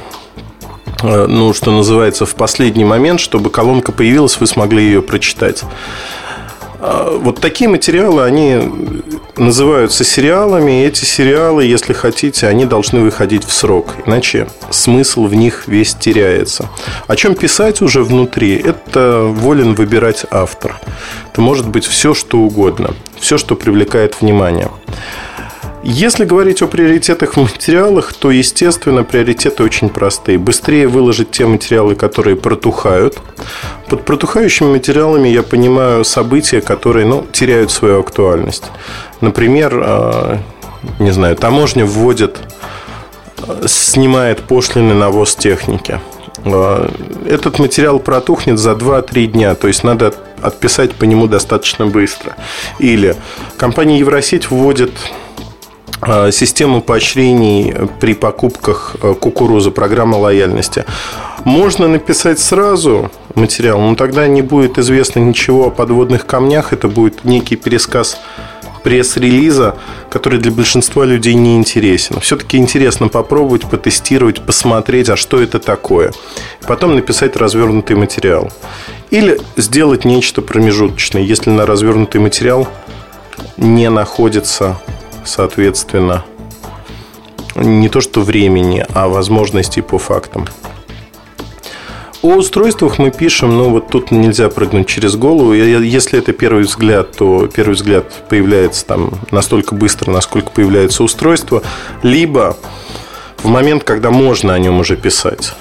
ну, 1.04 1.54
что 1.54 1.72
называется, 1.72 2.26
в 2.26 2.36
последний 2.36 2.86
момент, 2.86 3.20
чтобы 3.20 3.50
колонка 3.50 3.91
появилась, 3.91 4.39
вы 4.39 4.48
смогли 4.48 4.84
ее 4.84 5.02
прочитать. 5.02 5.64
А, 6.80 7.18
вот 7.18 7.39
такие 7.39 7.70
материалы, 7.70 8.24
они 8.24 8.62
называются 9.38 10.04
сериалами, 10.04 10.84
и 10.84 10.86
эти 10.86 11.04
сериалы, 11.04 11.66
если 11.66 11.93
хотите, 11.93 12.48
они 12.48 12.66
должны 12.66 13.00
выходить 13.00 13.43
в 13.43 13.52
срок, 13.52 13.96
иначе 14.06 14.48
смысл 14.70 15.26
в 15.26 15.34
них 15.34 15.68
весь 15.68 15.96
теряется. 15.96 16.70
О 17.08 17.16
чем 17.16 17.36
писать 17.36 17.82
уже 17.82 18.04
внутри, 18.04 18.56
это 18.56 19.24
волен 19.24 19.74
выбирать 19.74 20.26
автор. 20.30 20.80
Это 21.32 21.41
может 21.41 21.68
быть 21.68 21.86
все, 21.86 22.14
что 22.14 22.38
угодно, 22.39 22.93
все, 23.20 23.38
что 23.38 23.56
привлекает 23.56 24.22
внимание. 24.22 24.70
Если 25.88 26.26
говорить 26.26 26.64
о 26.64 26.68
приоритетах 26.68 27.36
в 27.36 27.38
материалах, 27.38 28.12
то, 28.14 28.32
естественно, 28.32 29.04
приоритеты 29.04 29.62
очень 29.62 29.90
простые. 29.90 30.40
Быстрее 30.40 30.88
выложить 30.88 31.30
те 31.30 31.46
материалы, 31.46 31.94
которые 31.94 32.36
протухают. 32.36 33.20
Под 33.88 34.04
протухающими 34.04 34.68
материалами 34.68 35.28
я 35.28 35.44
понимаю 35.44 36.04
события, 36.04 36.60
которые 36.60 37.06
ну, 37.06 37.28
теряют 37.32 37.70
свою 37.70 38.00
актуальность. 38.00 38.64
Например, 39.22 39.80
а, 39.86 40.40
не 40.98 41.12
знаю, 41.12 41.36
таможня 41.36 41.86
вводит, 41.86 42.40
а, 43.48 43.68
снимает 43.68 44.42
пошлины 44.42 44.96
на 44.96 45.12
ввоз 45.12 45.36
техники. 45.36 46.02
А, 46.46 46.90
этот 47.30 47.60
материал 47.60 48.00
протухнет 48.00 48.58
за 48.58 48.74
2-3 48.74 49.28
дня, 49.28 49.54
то 49.54 49.68
есть 49.68 49.84
надо 49.84 50.16
отписать 50.42 50.94
по 50.94 51.04
нему 51.04 51.28
достаточно 51.28 51.86
быстро. 51.86 52.36
Или 52.80 53.16
компания 53.58 54.00
Евросеть 54.00 54.50
вводит 54.50 54.92
систему 56.32 56.82
поощрений 56.82 57.74
при 58.00 58.14
покупках 58.14 58.96
э, 59.02 59.14
кукурузы, 59.14 59.72
программа 59.72 60.18
лояльности. 60.18 60.86
Можно 61.43 61.88
написать 61.88 62.39
сразу 62.39 63.12
материал, 63.36 63.80
но 63.80 63.96
тогда 63.96 64.28
не 64.28 64.41
будет 64.41 64.78
известно 64.78 65.20
ничего 65.20 65.68
о 65.68 65.70
подводных 65.70 66.26
камнях. 66.26 66.74
Это 66.74 66.88
будет 66.88 67.24
некий 67.24 67.56
пересказ 67.56 68.20
пресс-релиза, 68.84 69.76
который 70.12 70.39
для 70.39 70.52
большинства 70.52 71.06
людей 71.06 71.34
не 71.34 71.56
интересен. 71.56 72.20
Все-таки 72.20 72.58
интересно 72.58 73.08
попробовать, 73.08 73.66
потестировать, 73.66 74.46
посмотреть, 74.46 75.10
а 75.10 75.16
что 75.16 75.41
это 75.41 75.60
такое. 75.60 76.14
Потом 76.68 76.96
написать 76.96 77.36
развернутый 77.36 77.96
материал. 77.96 78.52
Или 79.10 79.39
сделать 79.58 80.06
нечто 80.06 80.43
промежуточное, 80.43 81.24
если 81.24 81.50
на 81.50 81.66
развернутый 81.66 82.22
материал 82.22 82.68
не 83.58 83.89
находится 83.89 84.78
соответственно, 85.26 86.23
не 87.55 87.89
то 87.89 88.01
что 88.01 88.21
времени, 88.21 88.86
а 88.93 89.07
возможностей 89.07 89.82
по 89.82 89.97
фактам. 89.97 90.47
О 92.26 92.38
устройствах 92.38 92.97
мы 92.97 93.11
пишем, 93.11 93.55
ну 93.55 93.69
вот 93.69 93.89
тут 93.89 94.09
нельзя 94.09 94.49
прыгнуть 94.49 94.88
через 94.88 95.15
голову. 95.15 95.53
Если 95.53 96.17
это 96.17 96.34
первый 96.34 96.63
взгляд, 96.63 97.11
то 97.11 97.45
первый 97.47 97.76
взгляд 97.76 98.11
появляется 98.30 98.84
там 98.84 99.11
настолько 99.30 99.76
быстро, 99.76 100.09
насколько 100.09 100.49
появляется 100.49 101.03
устройство, 101.03 101.61
либо 102.01 102.57
в 103.43 103.47
момент, 103.47 103.84
когда 103.84 104.09
можно 104.09 104.55
о 104.55 104.59
нем 104.59 104.80
уже 104.80 104.95
писать. 104.95 105.53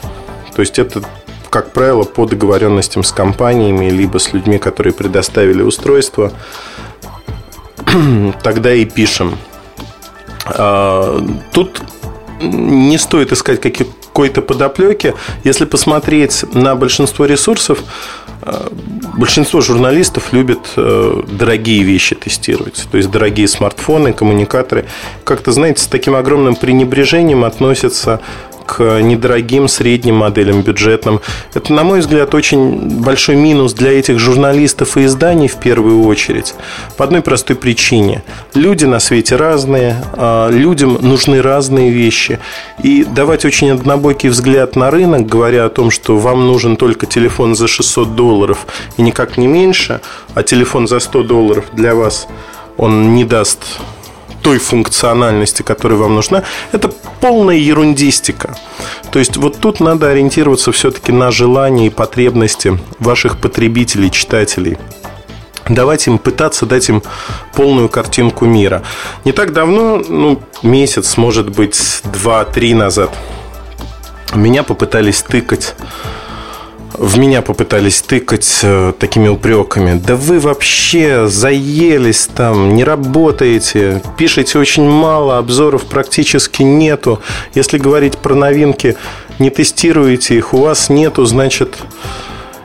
То 0.56 0.62
есть 0.62 0.78
это, 0.78 1.02
как 1.50 1.72
правило, 1.72 2.04
по 2.04 2.24
договоренностям 2.24 3.04
с 3.04 3.12
компаниями, 3.12 3.90
либо 3.90 4.16
с 4.16 4.32
людьми, 4.32 4.56
которые 4.56 4.94
предоставили 4.94 5.60
устройство, 5.60 6.32
тогда 8.42 8.72
и 8.72 8.86
пишем. 8.86 9.36
А, 10.46 11.24
тут 11.52 11.82
не 12.40 12.98
стоит 12.98 13.32
искать 13.32 13.60
какой-то 13.60 14.42
подоплеки. 14.42 15.14
Если 15.44 15.64
посмотреть 15.64 16.44
на 16.54 16.74
большинство 16.74 17.26
ресурсов, 17.26 17.82
а, 18.42 18.70
большинство 19.16 19.60
журналистов 19.60 20.32
любят 20.32 20.72
э, 20.76 21.22
дорогие 21.28 21.82
вещи 21.82 22.14
тестировать. 22.14 22.86
То 22.90 22.98
есть 22.98 23.10
дорогие 23.10 23.48
смартфоны, 23.48 24.12
коммуникаторы. 24.12 24.86
Как-то, 25.24 25.52
знаете, 25.52 25.82
с 25.82 25.86
таким 25.86 26.14
огромным 26.14 26.56
пренебрежением 26.56 27.44
относятся 27.44 28.20
к 28.66 29.00
недорогим 29.00 29.68
средним 29.68 30.16
моделям, 30.16 30.62
бюджетным. 30.62 31.20
Это, 31.54 31.72
на 31.72 31.84
мой 31.84 32.00
взгляд, 32.00 32.34
очень 32.34 33.00
большой 33.00 33.36
минус 33.36 33.72
для 33.72 33.92
этих 33.98 34.18
журналистов 34.18 34.96
и 34.96 35.04
изданий 35.04 35.48
в 35.48 35.56
первую 35.56 36.04
очередь. 36.04 36.54
По 36.96 37.04
одной 37.04 37.22
простой 37.22 37.56
причине. 37.56 38.22
Люди 38.54 38.84
на 38.84 39.00
свете 39.00 39.36
разные, 39.36 39.96
а 40.14 40.50
людям 40.50 40.98
нужны 41.00 41.42
разные 41.42 41.90
вещи. 41.90 42.38
И 42.82 43.04
давать 43.04 43.44
очень 43.44 43.70
однобокий 43.70 44.28
взгляд 44.28 44.76
на 44.76 44.90
рынок, 44.90 45.26
говоря 45.26 45.66
о 45.66 45.68
том, 45.68 45.90
что 45.90 46.16
вам 46.16 46.46
нужен 46.46 46.76
только 46.76 47.06
телефон 47.06 47.54
за 47.54 47.68
600 47.68 48.14
долларов 48.14 48.66
и 48.96 49.02
никак 49.02 49.36
не 49.36 49.46
меньше, 49.46 50.00
а 50.34 50.42
телефон 50.42 50.88
за 50.88 51.00
100 51.00 51.22
долларов 51.22 51.64
для 51.72 51.94
вас 51.94 52.26
он 52.76 53.14
не 53.14 53.24
даст 53.24 53.60
той 54.44 54.58
функциональности, 54.58 55.62
которая 55.62 55.98
вам 55.98 56.14
нужна, 56.14 56.42
это 56.72 56.92
полная 57.20 57.56
ерундистика. 57.56 58.54
То 59.10 59.18
есть 59.18 59.38
вот 59.38 59.58
тут 59.58 59.80
надо 59.80 60.10
ориентироваться 60.10 60.70
все-таки 60.70 61.12
на 61.12 61.30
желания 61.30 61.86
и 61.86 61.90
потребности 61.90 62.78
ваших 63.00 63.38
потребителей, 63.38 64.10
читателей 64.10 64.76
давать 65.66 66.06
им, 66.08 66.18
пытаться 66.18 66.66
дать 66.66 66.90
им 66.90 67.02
полную 67.54 67.88
картинку 67.88 68.44
мира. 68.44 68.82
Не 69.24 69.32
так 69.32 69.54
давно, 69.54 69.96
ну, 70.06 70.42
месяц, 70.62 71.16
может 71.16 71.48
быть, 71.48 72.02
два-три 72.04 72.74
назад, 72.74 73.10
меня 74.34 74.62
попытались 74.62 75.22
тыкать 75.22 75.74
в 76.94 77.18
меня 77.18 77.42
попытались 77.42 78.02
тыкать 78.02 78.60
э, 78.62 78.92
такими 78.98 79.28
упреками. 79.28 79.98
Да 79.98 80.16
вы 80.16 80.38
вообще 80.38 81.26
заелись 81.26 82.28
там, 82.28 82.74
не 82.74 82.84
работаете, 82.84 84.00
пишете 84.16 84.58
очень 84.58 84.88
мало, 84.88 85.38
обзоров 85.38 85.84
практически 85.84 86.62
нету. 86.62 87.20
Если 87.54 87.78
говорить 87.78 88.18
про 88.18 88.34
новинки, 88.34 88.96
не 89.38 89.50
тестируете 89.50 90.36
их, 90.36 90.54
у 90.54 90.58
вас 90.58 90.88
нету, 90.88 91.24
значит... 91.24 91.76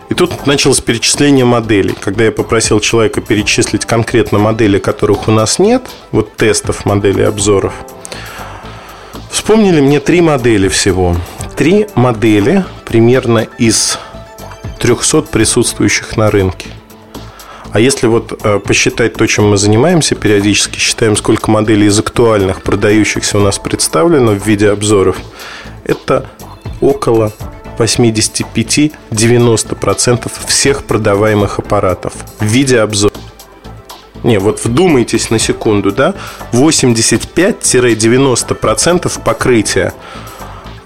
И 0.09 0.15
тут 0.15 0.47
началось 0.47 0.81
перечисление 0.81 1.45
моделей. 1.45 1.95
Когда 1.99 2.23
я 2.23 2.31
попросил 2.31 2.79
человека 2.79 3.21
перечислить 3.21 3.85
конкретно 3.85 4.39
модели, 4.39 4.79
которых 4.79 5.27
у 5.27 5.31
нас 5.31 5.59
нет, 5.59 5.83
вот 6.11 6.35
тестов 6.35 6.83
моделей 6.85 7.25
обзоров, 7.25 7.73
вспомнили 9.29 9.81
мне 9.81 9.99
три 9.99 10.21
модели 10.21 10.67
всего. 10.67 11.15
Три 11.55 11.85
модели 11.93 12.65
примерно 12.85 13.45
из 13.59 13.99
300 14.79 15.23
присутствующих 15.23 16.15
на 16.17 16.31
рынке. 16.31 16.69
А 17.71 17.79
если 17.79 18.07
вот 18.07 18.43
э, 18.43 18.57
посчитать 18.59 19.13
то, 19.13 19.27
чем 19.27 19.51
мы 19.51 19.57
занимаемся 19.57 20.15
периодически, 20.15 20.79
считаем, 20.79 21.15
сколько 21.15 21.51
моделей 21.51 21.85
из 21.87 21.99
актуальных 21.99 22.63
продающихся 22.63 23.37
у 23.37 23.41
нас 23.41 23.59
представлено 23.59 24.31
в 24.31 24.43
виде 24.47 24.71
обзоров, 24.71 25.17
это 25.83 26.27
около 26.81 27.31
85-90% 27.77 30.31
всех 30.47 30.85
продаваемых 30.85 31.59
аппаратов 31.59 32.13
в 32.39 32.45
виде 32.45 32.79
обзора. 32.79 33.13
Не, 34.23 34.39
вот 34.39 34.65
вдумайтесь 34.65 35.29
на 35.29 35.37
секунду, 35.37 35.91
да? 35.91 36.15
85-90% 36.51 39.23
покрытия 39.23 39.93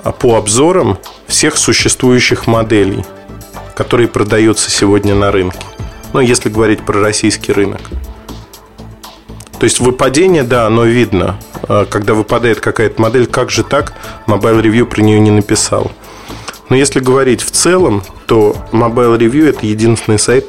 а, 0.04 0.12
по 0.12 0.36
обзорам 0.36 0.98
всех 1.28 1.56
существующих 1.58 2.46
моделей– 2.46 3.06
который 3.76 4.08
продается 4.08 4.70
сегодня 4.70 5.16
на 5.16 5.32
рынке. 5.32 5.60
Ну, 6.14 6.20
если 6.20 6.50
говорить 6.50 6.86
про 6.86 7.02
российский 7.02 7.52
рынок. 7.52 7.82
То 9.60 9.66
есть 9.66 9.80
выпадение, 9.80 10.44
да, 10.44 10.68
оно 10.68 10.84
видно. 10.84 11.40
А 11.64 11.86
когда 11.86 12.14
выпадает 12.14 12.60
какая-то 12.60 13.02
модель, 13.02 13.26
как 13.26 13.50
же 13.50 13.64
так? 13.64 13.94
Mobile 14.28 14.62
Review 14.62 14.86
про 14.86 15.02
нее 15.02 15.20
не 15.20 15.32
написал. 15.32 15.92
Но 16.70 16.76
если 16.76 17.00
говорить 17.00 17.42
в 17.42 17.52
целом, 17.52 18.04
то 18.26 18.56
Mobile 18.72 19.18
Review 19.18 19.50
это 19.50 19.66
единственный 19.66 20.20
сайт 20.20 20.46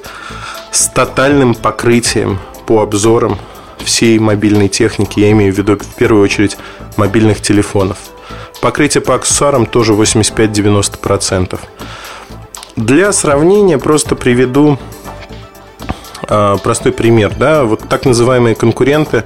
с 0.73 0.89
тотальным 0.89 1.55
покрытием 1.55 2.41
по 2.67 2.83
обзорам 2.83 3.39
всей 3.85 4.19
мобильной 4.19 4.69
техники. 4.69 5.21
Я 5.21 5.31
имею 5.33 5.55
в 5.55 5.59
виду 5.59 5.77
в 5.79 5.95
первую 5.95 6.23
очередь 6.23 6.57
мобильных 6.97 7.41
телефонов. 7.41 7.99
Покрытие 8.61 9.03
по 9.03 9.15
аксессуарам 9.15 9.67
тоже 9.67 9.93
85-90%. 9.93 11.61
Для 12.77 13.13
сравнения 13.13 13.79
просто 13.79 14.17
приведу 14.17 14.79
э, 16.29 16.57
простой 16.63 16.93
пример. 16.93 17.33
Да? 17.37 17.65
Вот 17.65 17.89
так 17.89 18.05
называемые 18.05 18.55
конкуренты, 18.55 19.25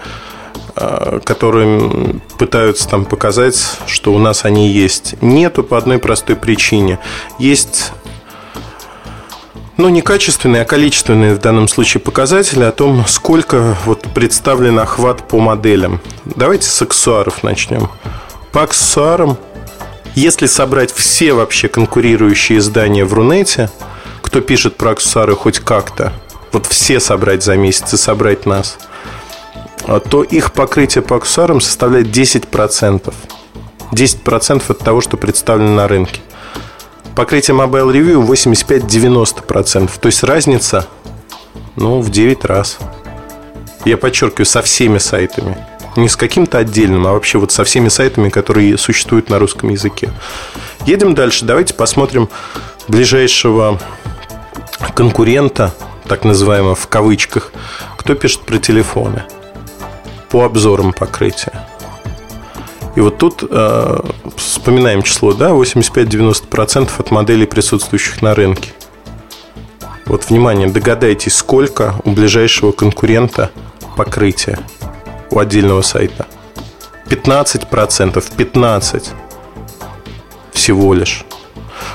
э, 0.77 1.21
которые 1.25 2.21
пытаются 2.39 2.89
там 2.89 3.05
показать, 3.05 3.59
что 3.87 4.13
у 4.13 4.19
нас 4.19 4.45
они 4.45 4.69
есть. 4.69 5.15
Нету 5.23 5.65
по 5.65 5.79
одной 5.79 5.99
простой 5.99 6.37
причине. 6.37 6.99
Есть 7.39 7.93
ну, 9.79 9.89
не 9.89 10.03
качественные, 10.03 10.63
а 10.63 10.65
количественные 10.65 11.35
в 11.35 11.39
данном 11.39 11.69
случае 11.69 12.01
показатели 12.01 12.65
о 12.65 12.73
том, 12.73 13.07
сколько 13.07 13.77
вот 13.87 14.03
представлен 14.13 14.79
охват 14.81 15.29
по 15.29 15.39
моделям. 15.39 16.01
Давайте 16.25 16.69
с 16.69 16.83
аксессуаров 16.83 17.45
начнем. 17.45 17.89
По 18.51 18.65
аксессуарам, 18.65 19.39
если 20.19 20.47
собрать 20.47 20.93
все 20.93 21.33
вообще 21.33 21.69
конкурирующие 21.69 22.59
издания 22.59 23.05
в 23.05 23.15
Рунете, 23.15 23.71
кто 24.21 24.41
пишет 24.41 24.77
про 24.77 24.91
аксессуары 24.91 25.37
хоть 25.37 25.61
как-то, 25.61 26.13
вот 26.53 26.67
все 26.67 26.99
собрать 26.99 27.45
за 27.45 27.57
месяц 27.57 27.95
и 27.95 27.97
собрать 27.97 28.45
нас, 28.45 28.79
то 30.11 30.25
их 30.25 30.53
покрытие 30.53 31.03
по 31.03 31.17
аксессуарам 31.17 31.61
составляет 31.61 32.09
10%. 32.09 33.15
10% 33.93 34.63
от 34.69 34.79
того, 34.81 35.01
что 35.01 35.17
представлено 35.17 35.75
на 35.75 35.89
рынке. 35.89 36.21
Покрытие 37.15 37.57
Mobile 37.57 37.93
Review 37.93 38.27
85-90%. 38.27 39.91
То 40.01 40.07
есть 40.07 40.23
разница 40.25 40.87
ну, 41.77 42.01
в 42.01 42.11
9 42.11 42.45
раз. 42.45 42.79
Я 43.85 43.97
подчеркиваю, 43.97 44.47
со 44.47 44.63
всеми 44.63 44.99
сайтами. 44.99 45.57
Не 45.97 46.09
с 46.09 46.17
каким-то 46.17 46.59
отдельным, 46.59 47.07
а 47.07 47.13
вообще 47.13 47.39
вот 47.39 47.53
со 47.53 47.65
всеми 47.65 47.89
сайтами, 47.89 48.29
которые 48.29 48.79
существуют 48.79 49.31
на 49.31 49.39
русском 49.39 49.71
языке. 49.71 50.11
Едем 50.87 51.15
дальше. 51.15 51.45
Давайте 51.45 51.75
посмотрим 51.75 52.29
ближайшего 52.87 53.81
конкурента, 54.95 55.75
так 56.07 56.25
называемого 56.25 56.75
в 56.75 56.89
кавычках, 56.89 57.53
кто 57.97 58.15
пишет 58.15 58.43
про 58.43 58.59
телефоны 58.59 59.25
по 60.31 60.45
обзорам 60.45 60.93
покрытия. 60.93 61.67
И 62.97 63.01
вот 63.01 63.19
тут 63.19 63.45
э, 63.49 64.01
вспоминаем 64.37 65.03
число, 65.03 65.33
да, 65.33 65.51
85-90% 65.51 66.91
от 66.99 67.11
моделей, 67.11 67.47
присутствующих 67.47 68.23
на 68.23 68.35
рынке. 68.35 68.73
Вот, 70.07 70.31
внимание, 70.31 70.69
догадайтесь, 70.69 71.37
сколько 71.37 71.95
у 72.05 72.11
ближайшего 72.11 72.73
конкурента 72.73 73.51
покрытия 73.97 74.59
у 75.31 75.39
отдельного 75.39 75.83
сайта. 75.83 76.27
15%, 77.09 78.23
15% 78.37 79.03
всего 80.53 80.95
лишь. 80.95 81.25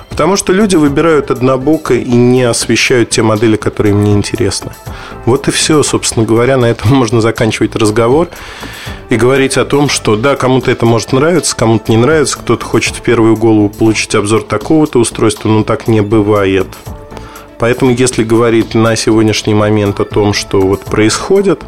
Потому 0.09 0.37
что 0.37 0.53
люди 0.53 0.75
выбирают 0.75 1.31
однобоко 1.31 1.95
и 1.95 2.11
не 2.11 2.43
освещают 2.43 3.09
те 3.09 3.23
модели, 3.23 3.55
которые 3.55 3.93
им 3.93 4.03
не 4.03 4.13
интересны. 4.13 4.71
Вот 5.25 5.47
и 5.47 5.51
все, 5.51 5.81
собственно 5.81 6.25
говоря, 6.25 6.57
на 6.57 6.65
этом 6.65 6.91
можно 6.95 7.19
заканчивать 7.19 7.75
разговор 7.75 8.29
и 9.09 9.15
говорить 9.15 9.57
о 9.57 9.65
том, 9.65 9.89
что 9.89 10.15
да, 10.15 10.35
кому-то 10.35 10.71
это 10.71 10.85
может 10.85 11.13
нравиться, 11.13 11.55
кому-то 11.55 11.91
не 11.91 11.97
нравится, 11.97 12.37
кто-то 12.37 12.63
хочет 12.63 12.95
в 12.95 13.01
первую 13.01 13.35
голову 13.35 13.69
получить 13.69 14.13
обзор 14.15 14.43
такого-то 14.43 14.99
устройства, 14.99 15.49
но 15.49 15.63
так 15.63 15.87
не 15.87 16.01
бывает. 16.01 16.67
Поэтому, 17.59 17.91
если 17.91 18.23
говорить 18.23 18.75
на 18.75 18.95
сегодняшний 18.95 19.53
момент 19.53 19.99
о 19.99 20.05
том, 20.05 20.33
что 20.33 20.61
вот 20.61 20.81
происходит, 20.81 21.63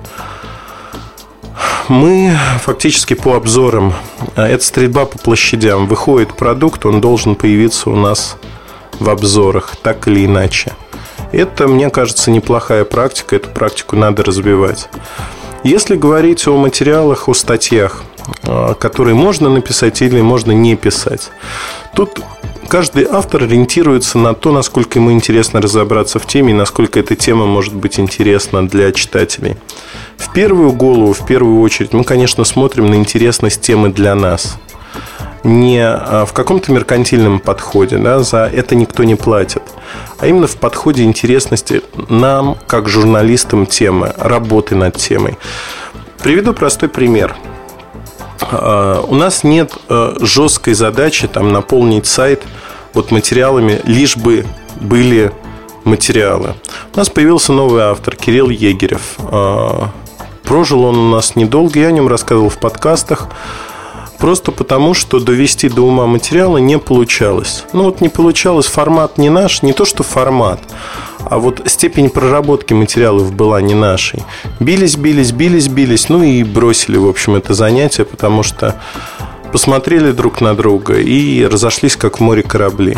мы 1.89 2.35
фактически 2.61 3.13
по 3.13 3.35
обзорам, 3.35 3.93
а, 4.35 4.47
это 4.47 4.63
стрельба 4.63 5.05
по 5.05 5.17
площадям. 5.17 5.87
Выходит 5.87 6.33
продукт, 6.33 6.85
он 6.85 7.01
должен 7.01 7.35
появиться 7.35 7.89
у 7.89 7.95
нас 7.95 8.37
в 8.99 9.09
обзорах, 9.09 9.75
так 9.81 10.07
или 10.07 10.25
иначе. 10.25 10.73
Это, 11.31 11.67
мне 11.67 11.89
кажется, 11.89 12.31
неплохая 12.31 12.85
практика, 12.85 13.35
эту 13.35 13.49
практику 13.49 13.95
надо 13.95 14.23
развивать. 14.23 14.89
Если 15.63 15.95
говорить 15.95 16.47
о 16.47 16.57
материалах, 16.57 17.27
о 17.27 17.33
статьях, 17.33 18.03
которые 18.79 19.15
можно 19.15 19.49
написать 19.49 20.01
или 20.01 20.21
можно 20.21 20.51
не 20.51 20.75
писать, 20.75 21.31
тут 21.95 22.21
каждый 22.67 23.05
автор 23.05 23.43
ориентируется 23.43 24.17
на 24.17 24.33
то, 24.33 24.51
насколько 24.51 24.99
ему 24.99 25.11
интересно 25.11 25.61
разобраться 25.61 26.19
в 26.19 26.25
теме 26.25 26.51
и 26.51 26.55
насколько 26.55 26.99
эта 26.99 27.15
тема 27.15 27.45
может 27.45 27.73
быть 27.73 27.99
интересна 27.99 28.67
для 28.67 28.91
читателей. 28.91 29.57
В 30.17 30.31
первую 30.33 30.71
голову, 30.71 31.13
в 31.13 31.25
первую 31.25 31.61
очередь, 31.61 31.93
мы, 31.93 32.03
конечно, 32.03 32.43
смотрим 32.43 32.89
на 32.89 32.95
интересность 32.95 33.61
темы 33.61 33.89
для 33.89 34.15
нас. 34.15 34.57
Не 35.43 35.81
а, 35.83 36.25
в 36.25 36.33
каком-то 36.33 36.71
меркантильном 36.71 37.39
подходе, 37.39 37.97
да, 37.97 38.19
за 38.19 38.49
это 38.51 38.73
никто 38.73 39.03
не 39.03 39.15
платит, 39.15 39.61
а 40.17 40.27
именно 40.27 40.47
в 40.47 40.55
подходе 40.57 41.03
интересности 41.03 41.83
нам, 42.09 42.57
как 42.65 42.89
журналистам 42.89 43.67
темы, 43.67 44.13
работы 44.17 44.75
над 44.75 44.97
темой. 44.97 45.37
Приведу 46.23 46.53
простой 46.53 46.89
пример. 46.89 47.35
А, 48.41 49.03
у 49.07 49.15
нас 49.15 49.43
нет 49.43 49.73
а, 49.89 50.15
жесткой 50.19 50.73
задачи 50.73 51.27
там, 51.27 51.51
наполнить 51.51 52.05
сайт 52.05 52.43
вот 52.93 53.11
материалами, 53.11 53.81
лишь 53.85 54.17
бы 54.17 54.45
были 54.79 55.31
материалы. 55.83 56.55
У 56.93 56.97
нас 56.97 57.09
появился 57.09 57.53
новый 57.53 57.83
автор 57.83 58.15
Кирилл 58.15 58.49
Егерев. 58.49 59.17
Прожил 60.43 60.83
он 60.83 60.97
у 60.97 61.09
нас 61.09 61.35
недолго, 61.35 61.79
я 61.79 61.87
о 61.87 61.91
нем 61.91 62.07
рассказывал 62.07 62.49
в 62.49 62.57
подкастах. 62.57 63.27
Просто 64.17 64.51
потому, 64.51 64.93
что 64.93 65.19
довести 65.19 65.67
до 65.67 65.81
ума 65.81 66.07
материала 66.07 66.57
не 66.57 66.79
получалось. 66.79 67.65
Ну 67.73 67.83
вот 67.83 67.99
не 67.99 68.09
получалось, 68.09 68.65
формат 68.65 69.17
не 69.17 69.29
наш, 69.29 69.61
не 69.61 69.73
то 69.73 69.85
что 69.85 70.03
формат, 70.03 70.59
а 71.29 71.39
вот 71.39 71.61
степень 71.65 72.09
проработки 72.09 72.73
материалов 72.73 73.33
была 73.33 73.61
не 73.61 73.73
нашей. 73.73 74.23
Бились, 74.59 74.95
бились, 74.95 75.31
бились, 75.31 75.67
бились, 75.67 76.09
ну 76.09 76.23
и 76.23 76.43
бросили, 76.43 76.97
в 76.97 77.07
общем, 77.07 77.35
это 77.35 77.53
занятие, 77.53 78.05
потому 78.05 78.43
что 78.43 78.75
посмотрели 79.51 80.11
друг 80.11 80.41
на 80.41 80.53
друга 80.55 80.95
и 80.95 81.45
разошлись, 81.45 81.95
как 81.95 82.19
в 82.19 82.21
море 82.21 82.43
корабли 82.43 82.97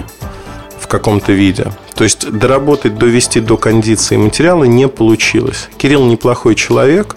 в 0.80 0.88
каком-то 0.88 1.32
виде. 1.34 1.72
То 1.96 2.04
есть 2.04 2.32
доработать, 2.32 2.98
довести 2.98 3.40
до 3.40 3.58
кондиции 3.58 4.16
материала 4.18 4.64
не 4.64 4.88
получилось. 4.88 5.70
Кирилл 5.78 6.06
неплохой 6.06 6.56
человек, 6.56 7.16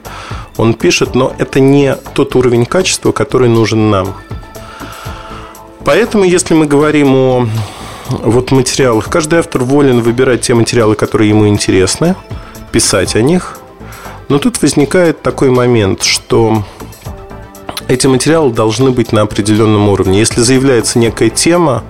он 0.57 0.75
пишет, 0.75 1.15
но 1.15 1.33
это 1.39 1.61
не 1.61 1.95
тот 2.15 2.35
уровень 2.35 2.67
качества, 2.67 3.13
который 3.13 3.49
нужен 3.49 3.91
нам. 3.91 4.15
Поэтому, 5.85 6.25
если 6.25 6.55
мы 6.55 6.67
говорим 6.67 7.15
о 7.15 7.49
вот 8.11 8.51
материалах, 8.51 9.09
каждый 9.09 9.39
автор 9.39 9.63
волен 9.63 10.01
выбирать 10.01 10.43
те 10.43 10.55
материалы, 10.55 10.95
которые 10.95 11.31
ему 11.31 11.47
интересны, 11.49 12.17
писать 12.73 13.17
о 13.17 13.23
них. 13.23 13.59
Но 14.29 14.39
тут 14.39 14.61
возникает 14.63 15.23
такой 15.23 15.51
момент, 15.51 16.03
что 16.03 16.65
эти 17.89 18.07
материалы 18.07 18.53
должны 18.53 18.91
быть 18.91 19.13
на 19.13 19.23
определенном 19.23 19.89
уровне. 19.89 20.19
Если 20.19 20.41
заявляется 20.41 20.99
некая 20.99 21.31
тема, 21.31 21.83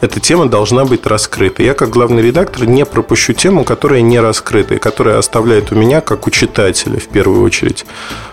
эта 0.00 0.18
тема 0.18 0.46
должна 0.46 0.86
быть 0.86 1.06
раскрыта. 1.06 1.62
Я, 1.62 1.74
как 1.74 1.90
главный 1.90 2.22
редактор, 2.22 2.66
не 2.66 2.86
пропущу 2.86 3.34
тему, 3.34 3.64
которая 3.64 4.00
не 4.00 4.18
раскрыта, 4.18 4.74
и 4.74 4.78
которая 4.78 5.18
оставляет 5.18 5.72
у 5.72 5.74
меня, 5.74 6.00
как 6.00 6.26
у 6.26 6.30
читателя, 6.30 6.98
в 6.98 7.08
первую 7.08 7.42
очередь, 7.42 7.84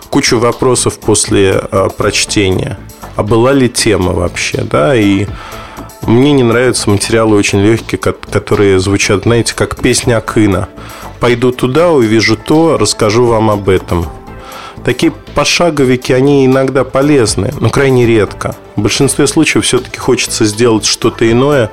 кучу 0.10 0.40
вопросов 0.40 0.98
после 0.98 1.52
а, 1.52 1.90
прочтения. 1.90 2.78
А 3.18 3.24
была 3.24 3.52
ли 3.52 3.68
тема 3.68 4.14
вообще, 4.14 4.62
да, 4.62 4.96
и 4.96 5.28
мне 6.02 6.32
не 6.32 6.44
нравятся 6.44 6.90
материалы 6.90 7.36
очень 7.36 7.60
легкие, 7.60 8.00
которые 8.00 8.80
звучат, 8.80 9.24
знаете, 9.24 9.54
как 9.56 9.76
песня 9.78 10.18
Акына. 10.18 10.70
Пойду 11.20 11.52
туда, 11.52 11.90
увижу 11.92 12.38
то, 12.38 12.78
расскажу 12.78 13.26
вам 13.26 13.50
об 13.50 13.70
этом. 13.70 14.06
Такие 14.86 15.12
пошаговики, 15.12 16.14
они 16.14 16.46
иногда 16.46 16.84
полезны, 16.84 17.54
но 17.60 17.70
крайне 17.70 18.06
редко. 18.06 18.56
В 18.76 18.82
большинстве 18.82 19.28
случаев 19.28 19.66
все-таки 19.66 19.98
хочется 19.98 20.46
сделать 20.46 20.86
что-то 20.86 21.30
иное, 21.30 21.72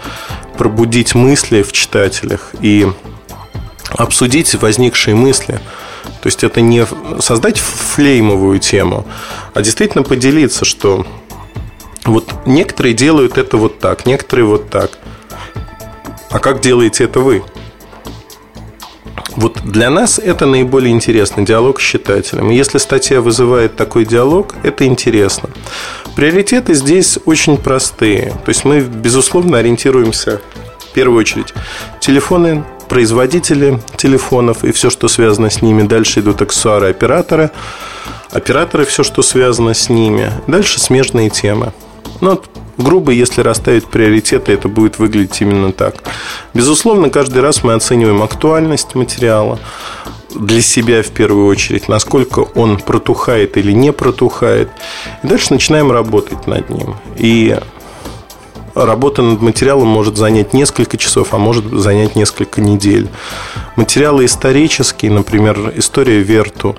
пробудить 0.59 1.15
мысли 1.15 1.63
в 1.63 1.73
читателях 1.73 2.53
и 2.61 2.89
обсудить 3.91 4.55
возникшие 4.55 5.15
мысли. 5.15 5.61
То 6.23 6.27
есть 6.27 6.43
это 6.43 6.61
не 6.61 6.87
создать 7.21 7.59
флеймовую 7.59 8.59
тему, 8.59 9.07
а 9.53 9.63
действительно 9.63 10.03
поделиться, 10.03 10.65
что 10.65 11.07
вот 12.05 12.33
некоторые 12.47 12.95
делают 12.95 13.39
это 13.39 13.57
вот 13.57 13.79
так, 13.79 14.07
некоторые 14.07 14.47
вот 14.47 14.71
так. 14.71 14.99
А 16.31 16.39
как 16.39 16.61
делаете 16.61 17.05
это 17.05 17.21
вы? 17.21 17.43
Вот 19.37 19.61
для 19.65 19.91
нас 19.91 20.19
это 20.19 20.47
наиболее 20.47 20.93
интересный 20.93 21.45
диалог 21.45 21.81
с 21.81 21.85
читателем. 21.85 22.51
Если 22.51 22.79
статья 22.79 23.21
вызывает 23.21 23.75
такой 23.75 24.05
диалог, 24.05 24.55
это 24.63 24.85
интересно. 24.85 25.51
Приоритеты 26.15 26.75
здесь 26.75 27.19
очень 27.25 27.57
простые. 27.57 28.31
То 28.45 28.49
есть 28.49 28.65
мы, 28.65 28.81
безусловно, 28.81 29.59
ориентируемся 29.59 30.41
в 30.79 30.93
первую 30.93 31.19
очередь 31.19 31.53
телефоны, 32.01 32.65
производители 32.89 33.81
телефонов 33.97 34.63
и 34.63 34.71
все, 34.71 34.91
что 34.91 35.09
связано 35.09 35.51
с 35.51 35.63
ними. 35.63 35.83
Дальше 35.83 36.21
идут 36.21 36.41
аксессуары 36.43 36.91
операторы. 36.91 37.51
Операторы, 38.31 38.85
все, 38.85 39.03
что 39.03 39.23
связано 39.23 39.75
с 39.75 39.89
ними. 39.89 40.31
Дальше 40.47 40.79
смежные 40.79 41.31
темы. 41.31 41.73
Ну, 42.25 42.41
грубо, 42.79 43.13
если 43.13 43.43
расставить 43.43 43.85
приоритеты, 43.85 44.53
это 44.53 44.67
будет 44.67 44.99
выглядеть 44.99 45.43
именно 45.43 45.73
так. 45.73 45.97
Безусловно, 46.55 47.11
каждый 47.11 47.43
раз 47.43 47.63
мы 47.63 47.75
оцениваем 47.75 48.23
актуальность 48.23 48.95
материала 48.95 49.59
для 50.35 50.63
себя 50.63 51.03
в 51.03 51.11
первую 51.11 51.47
очередь, 51.47 51.87
насколько 51.87 52.39
он 52.39 52.79
протухает 52.79 53.59
или 53.59 53.73
не 53.73 53.93
протухает. 53.93 54.71
И 55.23 55.27
дальше 55.27 55.53
начинаем 55.53 55.93
работать 55.93 56.47
над 56.47 56.71
ним. 56.71 56.97
И 57.19 57.59
работа 58.75 59.23
над 59.23 59.41
материалом 59.41 59.89
может 59.89 60.17
занять 60.17 60.53
несколько 60.53 60.97
часов, 60.97 61.35
а 61.35 61.39
может 61.39 61.65
занять 61.73 62.17
несколько 62.17 62.61
недель. 62.61 63.09
Материалы 63.77 64.25
исторические, 64.25 65.11
например, 65.11 65.73
история 65.77 66.21
Верту, 66.21 66.77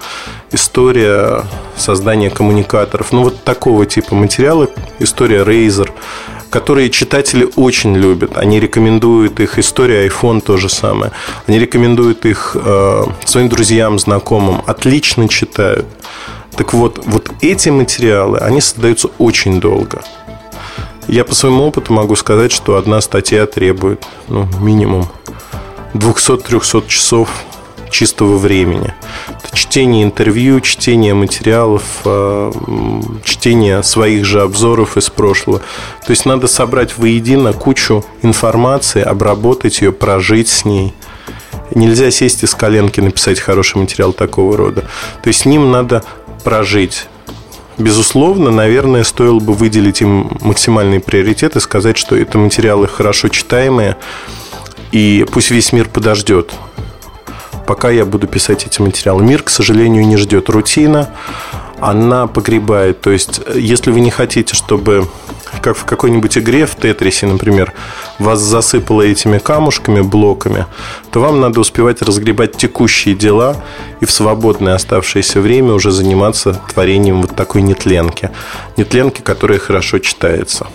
история 0.51 1.43
создания 1.77 2.29
коммуникаторов, 2.29 3.11
ну 3.11 3.23
вот 3.23 3.43
такого 3.43 3.85
типа 3.85 4.15
материалы, 4.15 4.69
история 4.99 5.43
Razer, 5.43 5.89
которые 6.49 6.89
читатели 6.89 7.49
очень 7.57 7.95
любят. 7.95 8.37
Они 8.37 8.59
рекомендуют 8.59 9.39
их, 9.39 9.59
история 9.59 10.07
iPhone 10.07 10.39
то 10.39 10.55
же 10.55 10.69
самое. 10.69 11.11
Они 11.47 11.59
рекомендуют 11.59 12.25
их 12.25 12.55
э, 12.57 13.03
своим 13.25 13.49
друзьям, 13.49 13.99
знакомым, 13.99 14.61
отлично 14.65 15.27
читают. 15.27 15.85
Так 16.55 16.73
вот, 16.73 17.01
вот 17.05 17.29
эти 17.41 17.67
материалы, 17.67 18.37
они 18.37 18.61
создаются 18.61 19.09
очень 19.17 19.59
долго. 19.59 20.01
Я 21.07 21.23
по 21.23 21.35
своему 21.35 21.67
опыту 21.67 21.93
могу 21.93 22.15
сказать, 22.15 22.51
что 22.51 22.77
одна 22.77 22.99
статья 23.01 23.45
требует 23.45 24.05
ну, 24.27 24.47
минимум 24.59 25.07
200-300 25.93 26.87
часов 26.87 27.29
чистого 27.91 28.37
времени. 28.37 28.93
Это 29.27 29.55
чтение 29.55 30.03
интервью, 30.03 30.59
чтение 30.61 31.13
материалов, 31.13 31.83
э, 32.03 32.51
чтение 33.23 33.83
своих 33.83 34.25
же 34.25 34.41
обзоров 34.41 34.97
из 34.97 35.09
прошлого. 35.09 35.59
То 36.05 36.09
есть 36.09 36.25
надо 36.25 36.47
собрать 36.47 36.97
воедино 36.97 37.53
кучу 37.53 38.03
информации, 38.21 39.01
обработать 39.01 39.81
ее, 39.81 39.91
прожить 39.91 40.49
с 40.49 40.65
ней. 40.65 40.93
Нельзя 41.73 42.11
сесть 42.11 42.43
и 42.43 42.47
с 42.47 42.55
коленки 42.55 42.99
написать 42.99 43.39
хороший 43.39 43.77
материал 43.77 44.11
такого 44.11 44.57
рода. 44.57 44.81
То 45.21 45.27
есть 45.27 45.41
с 45.41 45.45
ним 45.45 45.71
надо 45.71 46.03
прожить 46.43 47.07
Безусловно, 47.77 48.51
наверное, 48.51 49.03
стоило 49.03 49.39
бы 49.39 49.53
выделить 49.53 50.01
им 50.01 50.37
максимальный 50.41 50.99
приоритет 51.01 51.55
и 51.57 51.59
сказать, 51.59 51.97
что 51.97 52.15
это 52.15 52.37
материалы 52.37 52.87
хорошо 52.87 53.27
читаемые, 53.27 53.97
и 54.91 55.25
пусть 55.29 55.51
весь 55.51 55.73
мир 55.73 55.89
подождет, 55.89 56.53
пока 57.67 57.89
я 57.89 58.05
буду 58.05 58.27
писать 58.27 58.65
эти 58.65 58.81
материалы. 58.81 59.23
Мир, 59.23 59.43
к 59.43 59.49
сожалению, 59.49 60.07
не 60.07 60.15
ждет 60.15 60.49
рутина, 60.49 61.09
она 61.81 62.27
погребает. 62.27 63.01
То 63.01 63.11
есть, 63.11 63.41
если 63.53 63.91
вы 63.91 63.99
не 63.99 64.11
хотите, 64.11 64.55
чтобы 64.55 65.09
как 65.61 65.77
в 65.77 65.85
какой-нибудь 65.85 66.37
игре 66.37 66.65
в 66.65 66.75
Тетрисе, 66.75 67.27
например, 67.27 67.73
вас 68.19 68.39
засыпало 68.39 69.01
этими 69.01 69.37
камушками, 69.37 70.01
блоками, 70.01 70.65
то 71.11 71.21
вам 71.21 71.39
надо 71.41 71.59
успевать 71.59 72.01
разгребать 72.01 72.57
текущие 72.57 73.15
дела 73.15 73.63
и 73.99 74.05
в 74.05 74.11
свободное 74.11 74.75
оставшееся 74.75 75.41
время 75.41 75.73
уже 75.73 75.91
заниматься 75.91 76.61
творением 76.73 77.21
вот 77.21 77.35
такой 77.35 77.61
нетленки. 77.61 78.31
Нетленки, 78.77 79.21
которая 79.21 79.59
хорошо 79.59 79.99
читается. 79.99 80.67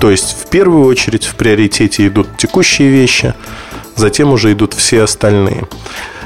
То 0.00 0.10
есть, 0.10 0.36
в 0.42 0.48
первую 0.48 0.84
очередь, 0.84 1.24
в 1.24 1.34
приоритете 1.34 2.06
идут 2.06 2.28
текущие 2.36 2.88
вещи, 2.88 3.34
затем 3.96 4.32
уже 4.32 4.52
идут 4.52 4.74
все 4.74 5.02
остальные. 5.02 5.66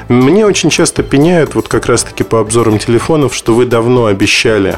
Мне 0.09 0.45
очень 0.45 0.69
часто 0.69 1.01
пеняют, 1.01 1.55
вот 1.55 1.67
как 1.67 1.87
раз-таки 1.87 2.23
по 2.23 2.39
обзорам 2.39 2.77
телефонов, 2.77 3.33
что 3.33 3.53
вы 3.55 3.65
давно 3.65 4.05
обещали 4.05 4.77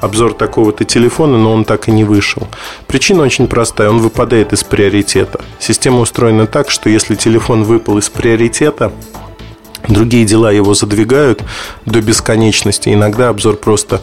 обзор 0.00 0.34
такого-то 0.34 0.84
телефона, 0.84 1.38
но 1.38 1.52
он 1.52 1.64
так 1.64 1.88
и 1.88 1.92
не 1.92 2.04
вышел. 2.04 2.46
Причина 2.86 3.22
очень 3.22 3.46
простая, 3.46 3.90
он 3.90 4.00
выпадает 4.00 4.52
из 4.52 4.64
приоритета. 4.64 5.40
Система 5.58 6.00
устроена 6.00 6.46
так, 6.46 6.70
что 6.70 6.90
если 6.90 7.14
телефон 7.14 7.64
выпал 7.64 7.98
из 7.98 8.08
приоритета, 8.08 8.92
другие 9.88 10.24
дела 10.24 10.50
его 10.50 10.74
задвигают 10.74 11.42
до 11.84 12.00
бесконечности. 12.00 12.92
Иногда 12.92 13.28
обзор 13.28 13.56
просто 13.56 14.00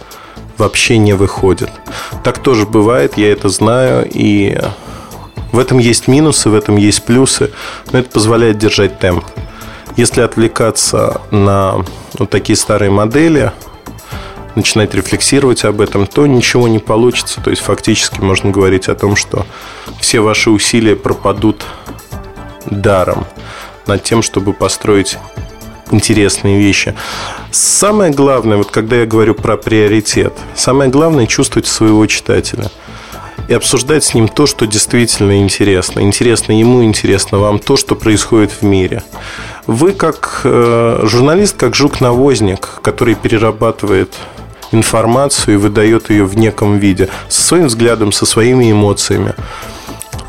вообще 0.57 0.97
не 0.97 1.13
выходит. 1.13 1.69
Так 2.23 2.39
тоже 2.39 2.65
бывает, 2.65 3.17
я 3.17 3.31
это 3.31 3.49
знаю, 3.49 4.07
и 4.09 4.57
в 5.51 5.59
этом 5.59 5.77
есть 5.77 6.07
минусы, 6.07 6.49
в 6.49 6.55
этом 6.55 6.77
есть 6.77 7.03
плюсы, 7.03 7.51
но 7.91 7.99
это 7.99 8.09
позволяет 8.09 8.57
держать 8.57 8.99
темп. 8.99 9.25
Если 9.95 10.21
отвлекаться 10.21 11.21
на 11.29 11.85
вот 12.17 12.29
такие 12.29 12.55
старые 12.55 12.89
модели, 12.89 13.51
начинать 14.55 14.93
рефлексировать 14.93 15.65
об 15.65 15.81
этом, 15.81 16.07
то 16.07 16.27
ничего 16.27 16.67
не 16.67 16.79
получится. 16.79 17.41
То 17.41 17.49
есть 17.49 17.61
фактически 17.61 18.19
можно 18.21 18.51
говорить 18.51 18.87
о 18.87 18.95
том, 18.95 19.15
что 19.15 19.45
все 19.99 20.19
ваши 20.19 20.49
усилия 20.49 20.95
пропадут 20.95 21.65
даром 22.65 23.25
над 23.87 24.03
тем, 24.03 24.21
чтобы 24.21 24.53
построить 24.53 25.17
интересные 25.91 26.59
вещи. 26.59 26.95
Самое 27.51 28.11
главное, 28.11 28.57
вот 28.57 28.71
когда 28.71 28.97
я 28.97 29.05
говорю 29.05 29.35
про 29.35 29.57
приоритет, 29.57 30.33
самое 30.55 30.89
главное 30.89 31.27
чувствовать 31.27 31.67
своего 31.67 32.05
читателя 32.07 32.69
и 33.47 33.53
обсуждать 33.53 34.03
с 34.03 34.13
ним 34.13 34.27
то, 34.27 34.45
что 34.45 34.65
действительно 34.65 35.41
интересно. 35.41 35.99
Интересно 35.99 36.57
ему, 36.57 36.83
интересно 36.83 37.39
вам 37.39 37.59
то, 37.59 37.75
что 37.75 37.95
происходит 37.95 38.51
в 38.51 38.61
мире. 38.63 39.03
Вы 39.67 39.91
как 39.91 40.41
э, 40.43 41.01
журналист, 41.03 41.57
как 41.57 41.75
жук-навозник, 41.75 42.79
который 42.81 43.15
перерабатывает 43.15 44.13
информацию 44.73 45.55
и 45.55 45.57
выдает 45.57 46.09
ее 46.09 46.25
в 46.25 46.35
неком 46.35 46.77
виде, 46.77 47.09
со 47.29 47.41
своим 47.41 47.67
взглядом, 47.67 48.11
со 48.11 48.25
своими 48.25 48.71
эмоциями. 48.71 49.33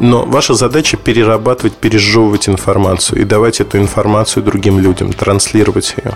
Но 0.01 0.25
ваша 0.25 0.55
задача 0.55 0.97
перерабатывать, 0.97 1.77
пережевывать 1.77 2.49
информацию 2.49 3.21
и 3.21 3.25
давать 3.25 3.61
эту 3.61 3.79
информацию 3.79 4.43
другим 4.43 4.79
людям, 4.79 5.13
транслировать 5.13 5.95
ее. 5.97 6.15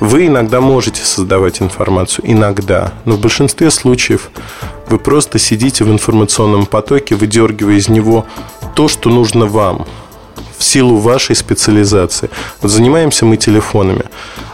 Вы 0.00 0.26
иногда 0.26 0.60
можете 0.60 1.04
создавать 1.04 1.62
информацию, 1.62 2.28
иногда, 2.28 2.92
но 3.04 3.14
в 3.14 3.20
большинстве 3.20 3.70
случаев 3.70 4.30
вы 4.88 4.98
просто 4.98 5.38
сидите 5.38 5.84
в 5.84 5.92
информационном 5.92 6.66
потоке, 6.66 7.14
выдергивая 7.14 7.74
из 7.74 7.88
него 7.88 8.26
то, 8.74 8.88
что 8.88 9.10
нужно 9.10 9.46
вам, 9.46 9.86
в 10.62 10.64
силу 10.64 10.96
вашей 10.98 11.34
специализации. 11.34 12.30
Вот 12.60 12.70
занимаемся 12.70 13.26
мы 13.26 13.36
телефонами 13.36 14.04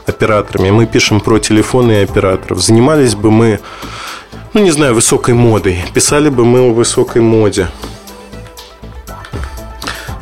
операторами. 0.07 0.71
Мы 0.71 0.87
пишем 0.87 1.21
про 1.21 1.39
телефоны 1.39 1.93
и 1.93 2.03
операторов. 2.03 2.63
Занимались 2.63 3.15
бы 3.15 3.31
мы, 3.31 3.61
ну 4.55 4.63
не 4.63 4.71
знаю, 4.71 4.95
высокой 4.95 5.35
модой. 5.35 5.85
Писали 5.93 6.31
бы 6.31 6.47
мы 6.47 6.61
о 6.61 6.73
высокой 6.73 7.21
моде. 7.21 7.69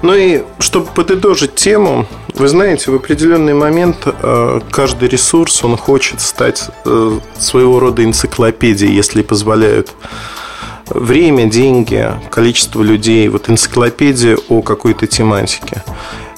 Ну 0.02 0.12
и 0.14 0.42
чтобы 0.58 0.86
подытожить 0.86 1.54
тему, 1.54 2.06
вы 2.34 2.48
знаете, 2.48 2.90
в 2.90 2.94
определенный 2.96 3.54
момент 3.54 3.96
э, 4.06 4.60
каждый 4.70 5.08
ресурс, 5.08 5.62
он 5.64 5.76
хочет 5.76 6.20
стать 6.20 6.64
э, 6.84 7.20
своего 7.38 7.78
рода 7.78 8.02
энциклопедией, 8.04 8.92
если 8.92 9.22
позволяют 9.22 9.94
время, 10.88 11.46
деньги, 11.46 12.10
количество 12.30 12.82
людей, 12.82 13.28
вот 13.28 13.48
энциклопедия 13.50 14.38
о 14.48 14.62
какой-то 14.62 15.06
тематике. 15.06 15.82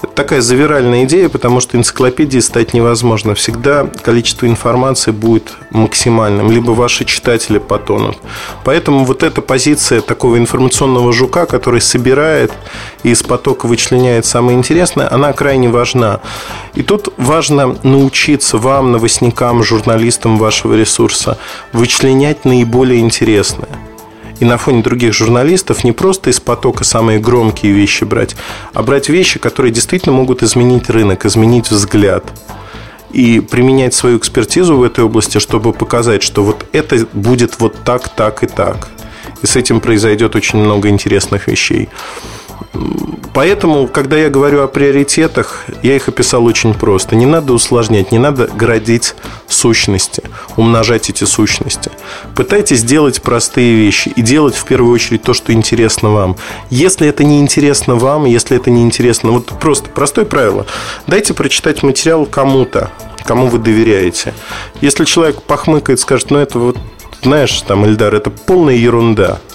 Это 0.01 0.12
такая 0.12 0.40
завиральная 0.40 1.05
идея, 1.05 1.28
потому 1.28 1.59
что 1.59 1.76
энциклопедией 1.76 2.40
стать 2.40 2.72
невозможно. 2.72 3.34
Всегда 3.34 3.84
количество 3.84 4.46
информации 4.46 5.11
будет 5.11 5.57
максимальным, 5.70 6.53
либо 6.53 6.70
ваши 6.70 7.05
читатели 7.05 7.59
потонут. 7.59 8.16
Поэтому 8.64 9.05
вот 9.05 9.24
эта 9.24 9.42
позиция 9.42 10.01
такого 10.01 10.38
информационного 10.38 11.12
жука, 11.12 11.46
который 11.46 11.80
собирает 11.80 12.53
и 13.03 13.11
из 13.11 13.24
потока 13.24 13.66
вычленяет 13.66 14.24
самое 14.24 14.57
интересное, 14.57 15.12
она 15.12 15.32
крайне 15.32 15.68
важна. 15.68 16.20
И 16.74 16.82
тут 16.82 17.12
важно 17.16 17.76
научиться 17.82 18.57
вам, 18.57 18.92
новостникам, 18.92 19.64
журналистам 19.64 20.38
вашего 20.38 20.74
ресурса, 20.74 21.38
вычленять 21.72 22.44
наиболее 22.44 23.01
интересное 23.01 23.88
и 24.41 24.45
на 24.45 24.59
фоне 24.59 24.82
других 24.82 25.12
журналистов 25.12 25.84
не 25.84 25.93
просто 25.93 26.30
из 26.30 26.41
потока 26.41 26.84
самые 26.84 27.18
громкие 27.18 27.72
вещи 27.72 28.05
брать, 28.05 28.36
а 28.72 28.82
брать 28.82 29.09
вещи, 29.09 29.39
которые 29.39 29.72
действительно 29.72 30.14
могут 30.14 30.43
изменить 30.43 30.89
рынок, 30.91 31.26
изменить 31.26 31.70
взгляд 31.70 32.24
и 33.11 33.41
применять 33.41 33.95
свою 33.95 34.18
экспертизу 34.18 34.76
в 34.76 34.82
этой 34.82 35.05
области, 35.05 35.39
чтобы 35.39 35.72
показать, 35.72 36.22
что 36.22 36.45
вот 36.45 36.66
это 36.72 37.07
будет 37.12 37.59
вот 37.59 37.74
так, 37.84 38.09
так 38.09 38.43
и 38.43 38.47
так. 38.47 38.89
И 39.43 39.47
с 39.47 39.57
этим 39.57 39.80
произойдет 39.80 40.36
очень 40.36 40.59
много 40.59 40.89
интересных 40.89 41.47
вещей. 41.49 41.89
Поэтому, 43.35 43.87
когда 43.87 44.16
я 44.16 44.31
говорю 44.31 44.62
о 44.62 44.69
приоритетах, 44.69 45.64
я 45.83 45.95
их 45.97 46.09
описал 46.09 46.45
очень 46.45 46.75
просто. 46.75 47.14
Не 47.14 47.27
надо 47.27 47.53
усложнять, 47.53 48.11
не 48.11 48.19
надо 48.19 48.49
градить 48.49 49.14
сущности, 49.47 50.23
умножать 50.57 51.09
эти 51.09 51.25
сущности. 51.25 51.91
Пытайтесь 52.35 52.83
делать 52.83 53.23
простые 53.23 53.75
вещи 53.75 54.09
и 54.09 54.23
делать 54.23 54.57
в 54.57 54.64
первую 54.64 54.93
очередь 54.93 55.23
то, 55.23 55.35
что 55.35 55.53
интересно 55.53 56.11
вам. 56.11 56.37
Если 56.71 57.07
это 57.07 57.25
не 57.25 57.41
интересно 57.41 57.95
вам, 57.95 58.25
если 58.25 58.57
это 58.57 58.71
не 58.71 58.83
интересно, 58.83 59.31
вот 59.31 59.47
просто 59.61 59.89
простое 59.89 60.25
правило. 60.25 60.66
Дайте 61.07 61.35
прочитать 61.35 61.83
материал 61.83 62.27
кому-то, 62.27 62.91
кому 63.25 63.47
вы 63.47 63.59
доверяете. 63.59 64.35
Если 64.81 65.05
человек 65.05 65.43
похмыкает, 65.43 66.01
скажет, 66.01 66.31
ну 66.31 66.39
это 66.39 66.59
вот, 66.59 66.77
знаешь, 67.23 67.62
там, 67.62 67.85
Эльдар, 67.87 68.14
это 68.14 68.31
полная 68.31 68.75
ерунда– 68.75 69.39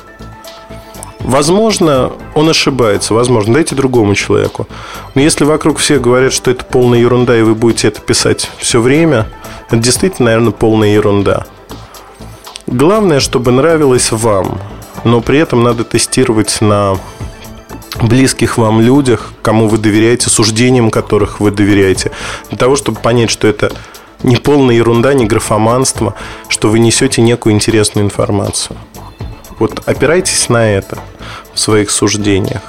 Возможно, 1.23 2.11
он 2.35 2.49
ошибается, 2.49 3.13
возможно, 3.13 3.53
дайте 3.53 3.75
другому 3.75 4.13
человеку. 4.13 4.67
Но 5.15 5.21
если 5.21 5.45
вокруг 5.45 5.77
все 5.77 5.97
говорят, 5.97 6.33
что 6.33 6.51
это 6.51 6.65
полная 6.65 6.99
ерунда, 6.99 7.37
и 7.37 7.41
вы 7.41 7.55
будете 7.55 7.87
это 7.87 8.01
писать 8.01 8.51
все 8.57 8.81
время, 8.81 9.27
это 9.67 9.77
действительно, 9.77 10.25
наверное, 10.25 10.51
полная 10.51 10.89
ерунда. 10.89 11.45
Главное, 12.67 13.21
чтобы 13.21 13.51
нравилось 13.51 14.11
вам, 14.11 14.59
но 15.05 15.21
при 15.21 15.39
этом 15.39 15.63
надо 15.63 15.85
тестировать 15.85 16.59
на 16.59 16.97
близких 18.01 18.57
вам 18.57 18.81
людях, 18.81 19.33
кому 19.41 19.69
вы 19.69 19.77
доверяете, 19.77 20.29
суждениям 20.29 20.91
которых 20.91 21.39
вы 21.39 21.51
доверяете, 21.51 22.11
для 22.49 22.57
того, 22.57 22.75
чтобы 22.75 22.99
понять, 22.99 23.29
что 23.29 23.47
это 23.47 23.71
не 24.23 24.35
полная 24.35 24.75
ерунда, 24.75 25.13
не 25.13 25.25
графоманство, 25.25 26.15
что 26.49 26.69
вы 26.69 26.79
несете 26.79 27.21
некую 27.21 27.55
интересную 27.55 28.05
информацию. 28.05 28.75
Вот 29.63 29.81
опирайтесь 29.85 30.49
на 30.49 30.69
это 30.69 30.99
в 31.53 31.59
своих 31.59 31.89
суждениях. 31.89 32.63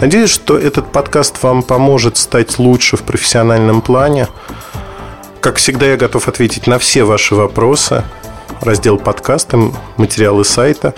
Надеюсь, 0.00 0.30
что 0.30 0.58
этот 0.58 0.90
подкаст 0.90 1.40
вам 1.44 1.62
поможет 1.62 2.16
стать 2.16 2.58
лучше 2.58 2.96
в 2.96 3.04
профессиональном 3.04 3.80
плане. 3.80 4.26
Как 5.40 5.58
всегда, 5.58 5.86
я 5.86 5.96
готов 5.96 6.26
ответить 6.26 6.66
на 6.66 6.80
все 6.80 7.04
ваши 7.04 7.36
вопросы. 7.36 8.02
Раздел 8.60 8.98
подкасты, 8.98 9.56
материалы 9.96 10.44
сайта, 10.44 10.94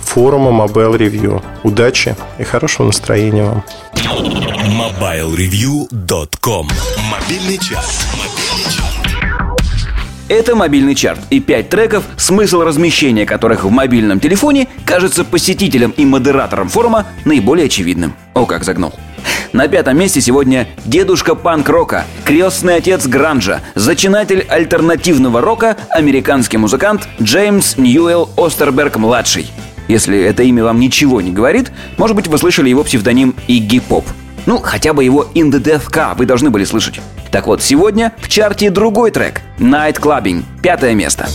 форума 0.00 0.52
Mobile 0.52 0.96
Review. 0.96 1.42
Удачи 1.64 2.14
и 2.38 2.44
хорошего 2.44 2.86
настроения 2.86 3.42
вам. 3.42 3.64
MobileReview.com 3.96 6.68
Мобильный 7.10 7.58
час. 7.58 8.06
Это 10.28 10.56
мобильный 10.56 10.96
чарт 10.96 11.20
и 11.30 11.38
5 11.38 11.68
треков, 11.68 12.04
смысл 12.16 12.62
размещения 12.62 13.24
которых 13.24 13.62
в 13.62 13.70
мобильном 13.70 14.18
телефоне 14.18 14.66
кажется 14.84 15.24
посетителям 15.24 15.92
и 15.92 16.04
модераторам 16.04 16.68
форума 16.68 17.06
наиболее 17.24 17.66
очевидным. 17.66 18.14
О, 18.34 18.44
как 18.44 18.64
загнул. 18.64 18.92
На 19.52 19.68
пятом 19.68 19.96
месте 19.96 20.20
сегодня 20.20 20.66
дедушка 20.84 21.36
панк-рока, 21.36 22.06
крестный 22.24 22.74
отец 22.74 23.06
гранжа, 23.06 23.60
зачинатель 23.76 24.44
альтернативного 24.48 25.40
рока, 25.40 25.76
американский 25.90 26.56
музыкант 26.56 27.08
Джеймс 27.22 27.76
Ньюэлл 27.76 28.28
Остерберг-младший. 28.36 29.46
Если 29.86 30.20
это 30.20 30.42
имя 30.42 30.64
вам 30.64 30.80
ничего 30.80 31.20
не 31.20 31.30
говорит, 31.30 31.70
может 31.98 32.16
быть 32.16 32.26
вы 32.26 32.38
слышали 32.38 32.68
его 32.68 32.82
псевдоним 32.82 33.36
Игги 33.46 33.78
Поп. 33.78 34.04
Ну, 34.46 34.58
хотя 34.60 34.92
бы 34.92 35.04
его 35.04 35.26
In 35.34 35.50
the 35.50 35.60
Death 35.60 35.90
Car 35.90 36.16
вы 36.16 36.24
должны 36.24 36.50
были 36.50 36.64
слышать. 36.64 37.00
Так 37.30 37.46
вот, 37.46 37.62
сегодня 37.62 38.12
в 38.18 38.28
чарте 38.28 38.70
другой 38.70 39.10
трек 39.10 39.42
Night 39.58 40.00
Clubbing, 40.00 40.44
пятое 40.62 40.94
место. 40.94 41.28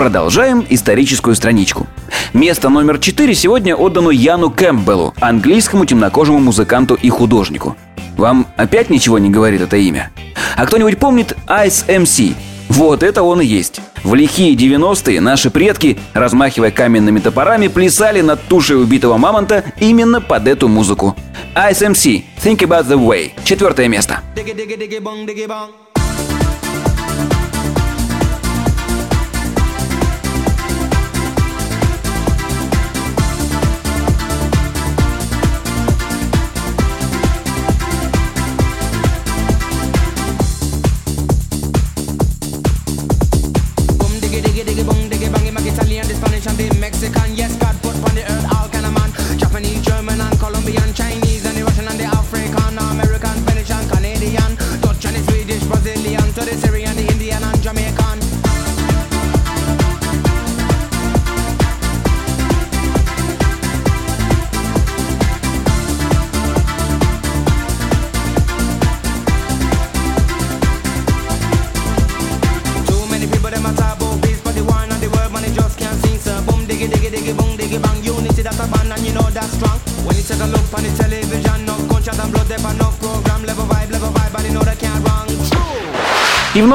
Продолжаем 0.00 0.64
историческую 0.70 1.36
страничку. 1.36 1.86
Место 2.32 2.70
номер 2.70 2.98
4 2.98 3.34
сегодня 3.34 3.76
отдано 3.76 4.08
Яну 4.08 4.50
Кэмпбеллу, 4.50 5.12
английскому 5.20 5.84
темнокожему 5.84 6.38
музыканту 6.38 6.94
и 6.94 7.10
художнику. 7.10 7.76
Вам 8.16 8.46
опять 8.56 8.88
ничего 8.88 9.18
не 9.18 9.28
говорит 9.28 9.60
это 9.60 9.76
имя? 9.76 10.10
А 10.56 10.64
кто-нибудь 10.64 10.98
помнит 10.98 11.36
Ice 11.48 11.86
MC? 11.86 12.34
Вот 12.70 13.02
это 13.02 13.22
он 13.22 13.42
и 13.42 13.44
есть. 13.44 13.82
В 14.02 14.14
лихие 14.14 14.54
90-е 14.54 15.20
наши 15.20 15.50
предки, 15.50 15.98
размахивая 16.14 16.70
каменными 16.70 17.20
топорами, 17.20 17.68
плясали 17.68 18.22
над 18.22 18.40
тушей 18.44 18.80
убитого 18.80 19.18
мамонта 19.18 19.64
именно 19.80 20.22
под 20.22 20.48
эту 20.48 20.68
музыку. 20.68 21.14
Ice 21.54 21.86
MC, 21.86 22.24
Think 22.42 22.60
About 22.60 22.86
The 22.86 22.96
Way, 22.98 23.32
четвертое 23.44 23.86
место. 23.88 24.20
И 24.34 24.40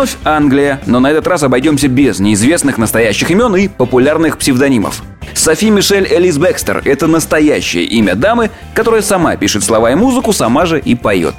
вновь 0.05 0.17
Англия, 0.23 0.79
но 0.85 0.99
на 0.99 1.09
этот 1.09 1.25
раз 1.27 1.41
обойдемся 1.43 1.87
без 1.87 2.19
неизвестных 2.19 2.77
настоящих 2.77 3.31
имен 3.31 3.55
и 3.55 3.67
популярных 3.67 4.37
псевдонимов. 4.37 5.01
Софи 5.33 5.69
Мишель 5.71 6.07
Элис 6.07 6.37
Бекстер– 6.37 6.81
это 6.85 7.07
настоящее 7.07 7.85
имя 7.85 8.13
дамы, 8.13 8.51
которая 8.75 9.01
сама 9.01 9.35
пишет 9.35 9.63
слова 9.63 9.91
и 9.91 9.95
музыку, 9.95 10.31
сама 10.31 10.65
же 10.65 10.79
и 10.79 10.93
поет. 10.95 11.33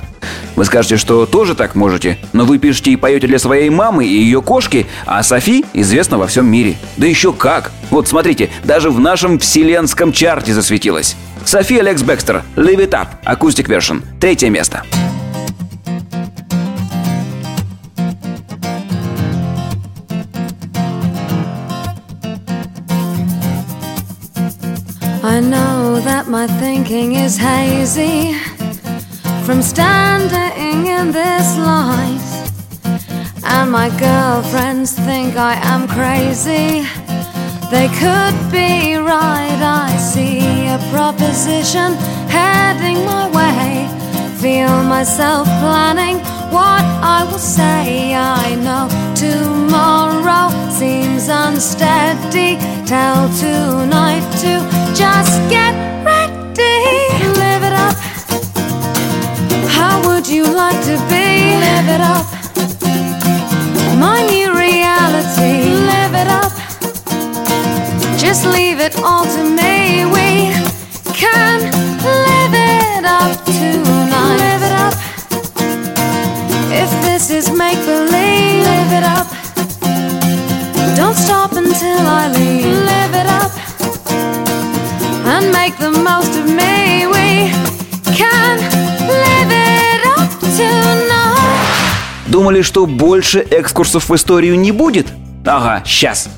Вы 0.56 0.64
скажете, 0.64 0.96
что 0.96 1.26
тоже 1.26 1.54
так 1.54 1.76
можете, 1.76 2.18
но 2.32 2.44
вы 2.44 2.58
пишете 2.58 2.90
и 2.90 2.96
поете 2.96 3.28
для 3.28 3.38
своей 3.38 3.70
мамы 3.70 4.04
и 4.04 4.12
ее 4.12 4.42
кошки, 4.42 4.86
а 5.06 5.22
Софи 5.22 5.64
известна 5.72 6.18
во 6.18 6.26
всем 6.26 6.46
мире. 6.46 6.76
Да 6.96 7.06
еще 7.06 7.32
как! 7.32 7.70
Вот 7.90 8.08
смотрите, 8.08 8.50
даже 8.64 8.90
в 8.90 8.98
нашем 8.98 9.38
вселенском 9.38 10.12
чарте 10.12 10.52
засветилась. 10.52 11.16
Софи 11.44 11.78
Алекс 11.78 12.02
Бекстер, 12.02 12.42
Live 12.56 12.88
It 12.88 12.90
Up, 12.90 13.08
Acoustic 13.24 13.68
Version, 13.68 14.02
третье 14.18 14.50
место. 14.50 14.82
I 25.36 25.40
know 25.40 26.00
that 26.00 26.28
my 26.28 26.46
thinking 26.46 27.12
is 27.16 27.36
hazy 27.36 28.32
from 29.44 29.60
standing 29.60 30.86
in 30.86 31.12
this 31.12 31.58
light. 31.58 32.24
And 33.44 33.70
my 33.70 33.90
girlfriends 34.00 34.92
think 34.94 35.36
I 35.36 35.56
am 35.72 35.88
crazy. 35.88 36.88
They 37.70 37.88
could 38.00 38.36
be 38.50 38.96
right. 38.96 39.60
I 39.60 39.94
see 39.98 40.40
a 40.72 40.78
proposition 40.90 41.92
heading 42.32 43.04
my 43.04 43.28
way. 43.28 43.90
Feel 44.40 44.84
myself 44.84 45.46
planning 45.60 46.16
what 46.48 46.84
I 47.16 47.28
will 47.30 47.38
say. 47.38 48.14
I 48.14 48.54
know 48.54 48.88
tomorrow 49.66 50.48
seems 50.70 51.28
unsteady. 51.28 52.56
Tell 52.86 53.28
tonight 53.34 54.24
to 54.42 54.52
just 54.94 55.34
get 55.50 55.74
ready. 56.04 56.78
Live 57.40 57.62
it 57.68 57.72
up. 57.72 57.96
How 59.76 60.00
would 60.06 60.28
you 60.28 60.44
like 60.44 60.80
to 60.84 60.96
be? 61.10 61.26
Live 61.66 61.88
it 61.96 62.00
up. 62.00 62.26
My 63.98 64.24
new 64.30 64.50
reality. 64.54 65.74
Live 65.92 66.14
it 66.22 66.28
up. 66.28 66.52
Just 68.18 68.46
leave 68.46 68.78
it 68.78 68.96
all 69.02 69.24
to 69.24 69.42
me. 69.42 70.06
We 70.16 70.52
can 71.12 71.58
Думали, 92.46 92.62
что 92.62 92.86
больше 92.86 93.44
экскурсов 93.50 94.08
в 94.08 94.14
историю 94.14 94.56
не 94.56 94.70
будет? 94.70 95.08
Ага, 95.44 95.82
сейчас. 95.84 96.28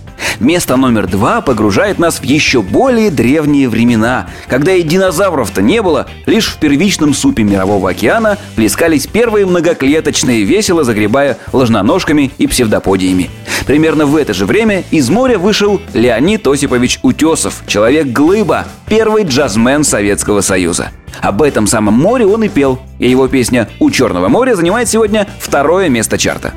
Место 0.41 0.77
номер 0.77 1.07
два 1.07 1.43
погружает 1.43 1.99
нас 1.99 2.21
в 2.21 2.23
еще 2.23 2.63
более 2.63 3.11
древние 3.11 3.69
времена, 3.69 4.27
когда 4.49 4.73
и 4.73 4.83
динозавров-то 4.83 5.61
не 5.61 5.83
было, 5.83 6.07
лишь 6.25 6.47
в 6.47 6.57
первичном 6.57 7.13
супе 7.13 7.43
Мирового 7.43 7.91
океана 7.91 8.39
плескались 8.57 9.07
первые 9.07 9.45
многоклеточные, 9.45 10.45
весело 10.45 10.83
загребая 10.83 11.37
ложноножками 11.53 12.31
и 12.39 12.47
псевдоподиями. 12.47 13.29
Примерно 13.69 14.07
в 14.07 14.17
это 14.17 14.33
же 14.33 14.47
время 14.47 14.83
из 14.91 15.11
моря 15.11 15.37
вышел 15.39 15.79
Леонид 15.93 16.47
Осипович 16.49 17.01
Утесов, 17.03 17.63
человек-глыба, 17.67 18.65
первый 18.87 19.25
джазмен 19.25 19.85
Советского 19.85 20.41
Союза. 20.41 20.91
Об 21.21 21.43
этом 21.43 21.67
самом 21.67 21.93
море 21.93 22.25
он 22.27 22.45
и 22.45 22.49
пел, 22.49 22.79
и 22.99 23.11
его 23.11 23.29
песня 23.29 23.69
«У 23.79 23.91
Черного 23.91 24.29
моря» 24.29 24.55
занимает 24.55 24.89
сегодня 24.89 25.29
второе 25.39 25.91
место 25.91 26.17
чарта. 26.17 26.55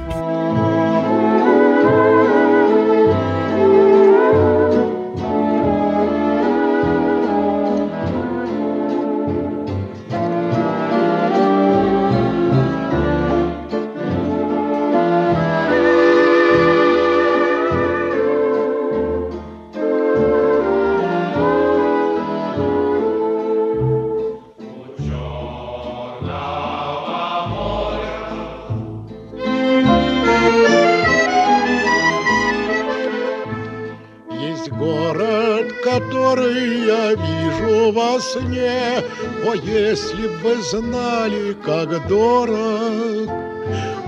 Знали, 40.72 41.54
как 41.66 42.08
дорог 42.08 43.30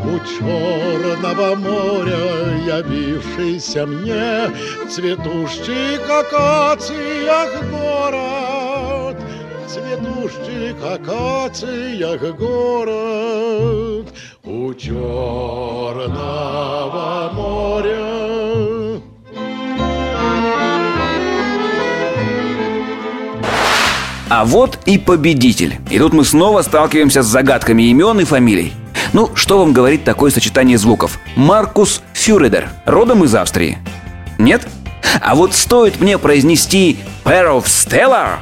У 0.06 0.20
черного 0.34 1.56
моря 1.56 2.24
явившийся 2.66 3.86
мне 3.86 4.50
В 4.86 4.90
цветущих 4.90 6.02
акациях 6.10 7.50
город. 7.72 9.18
В 9.66 9.70
цветущих 9.74 10.76
акациях 10.84 12.22
город 12.38 14.08
У 14.44 14.74
черного 14.74 16.53
А 24.36 24.46
вот 24.46 24.80
и 24.88 24.98
победитель. 24.98 25.78
И 25.92 26.00
тут 26.00 26.12
мы 26.12 26.26
снова 26.26 26.64
сталкиваемся 26.64 27.22
с 27.22 27.28
загадками 27.28 27.84
имен 27.84 28.20
и 28.20 28.24
фамилий. 28.24 28.74
Ну, 29.14 29.30
что 29.36 29.60
вам 29.60 29.74
говорит 29.74 30.06
такое 30.06 30.32
сочетание 30.32 30.80
звуков? 30.80 31.20
Маркус 31.36 32.02
Фюредер, 32.14 32.68
родом 32.88 33.24
из 33.26 33.36
Австрии. 33.36 33.78
Нет? 34.40 34.68
А 35.22 35.36
вот 35.36 35.54
стоит 35.54 36.02
мне 36.02 36.18
произнести 36.18 36.98
Parov 37.24 37.66
Stelar, 37.66 38.38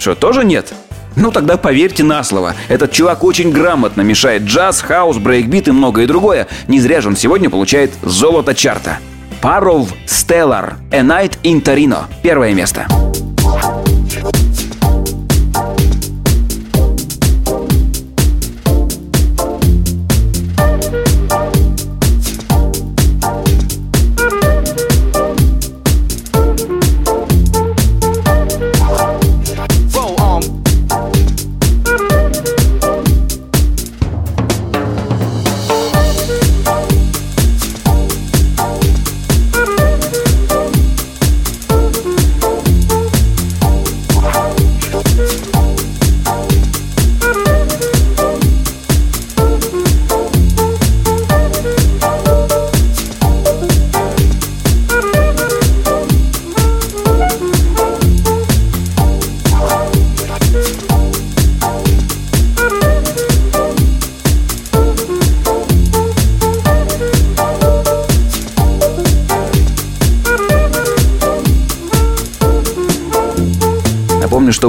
что 0.00 0.16
тоже 0.16 0.42
нет? 0.42 0.74
Ну 1.14 1.30
тогда 1.30 1.56
поверьте 1.56 2.02
на 2.02 2.24
слово. 2.24 2.54
Этот 2.66 2.90
чувак 2.90 3.22
очень 3.22 3.52
грамотно 3.52 4.02
мешает 4.02 4.42
джаз, 4.42 4.80
хаус, 4.80 5.18
брейкбит 5.18 5.68
и 5.68 5.70
многое 5.70 6.08
другое. 6.08 6.48
Не 6.66 6.80
зря 6.80 7.00
же 7.00 7.10
он 7.10 7.16
сегодня 7.16 7.48
получает 7.48 7.92
золото 8.02 8.56
чарта. 8.56 8.98
Parov 9.40 9.90
Stelar 10.04 10.72
A 10.90 11.02
Night 11.02 11.38
in 11.44 11.62
Torino. 11.62 12.06
Первое 12.24 12.54
место. 12.54 12.88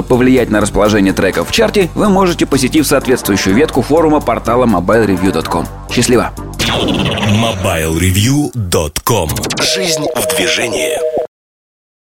что 0.00 0.02
повлиять 0.02 0.50
на 0.50 0.60
расположение 0.60 1.12
треков 1.12 1.50
в 1.50 1.52
чарте 1.52 1.90
вы 1.94 2.08
можете, 2.08 2.46
посетив 2.46 2.86
соответствующую 2.86 3.54
ветку 3.54 3.82
форума 3.82 4.20
портала 4.20 4.64
mobilereview.com. 4.64 5.66
Счастливо! 5.90 6.32
MobileReview.com 6.58 9.28
Жизнь 9.62 10.06
в 10.16 10.36
движении 10.36 10.98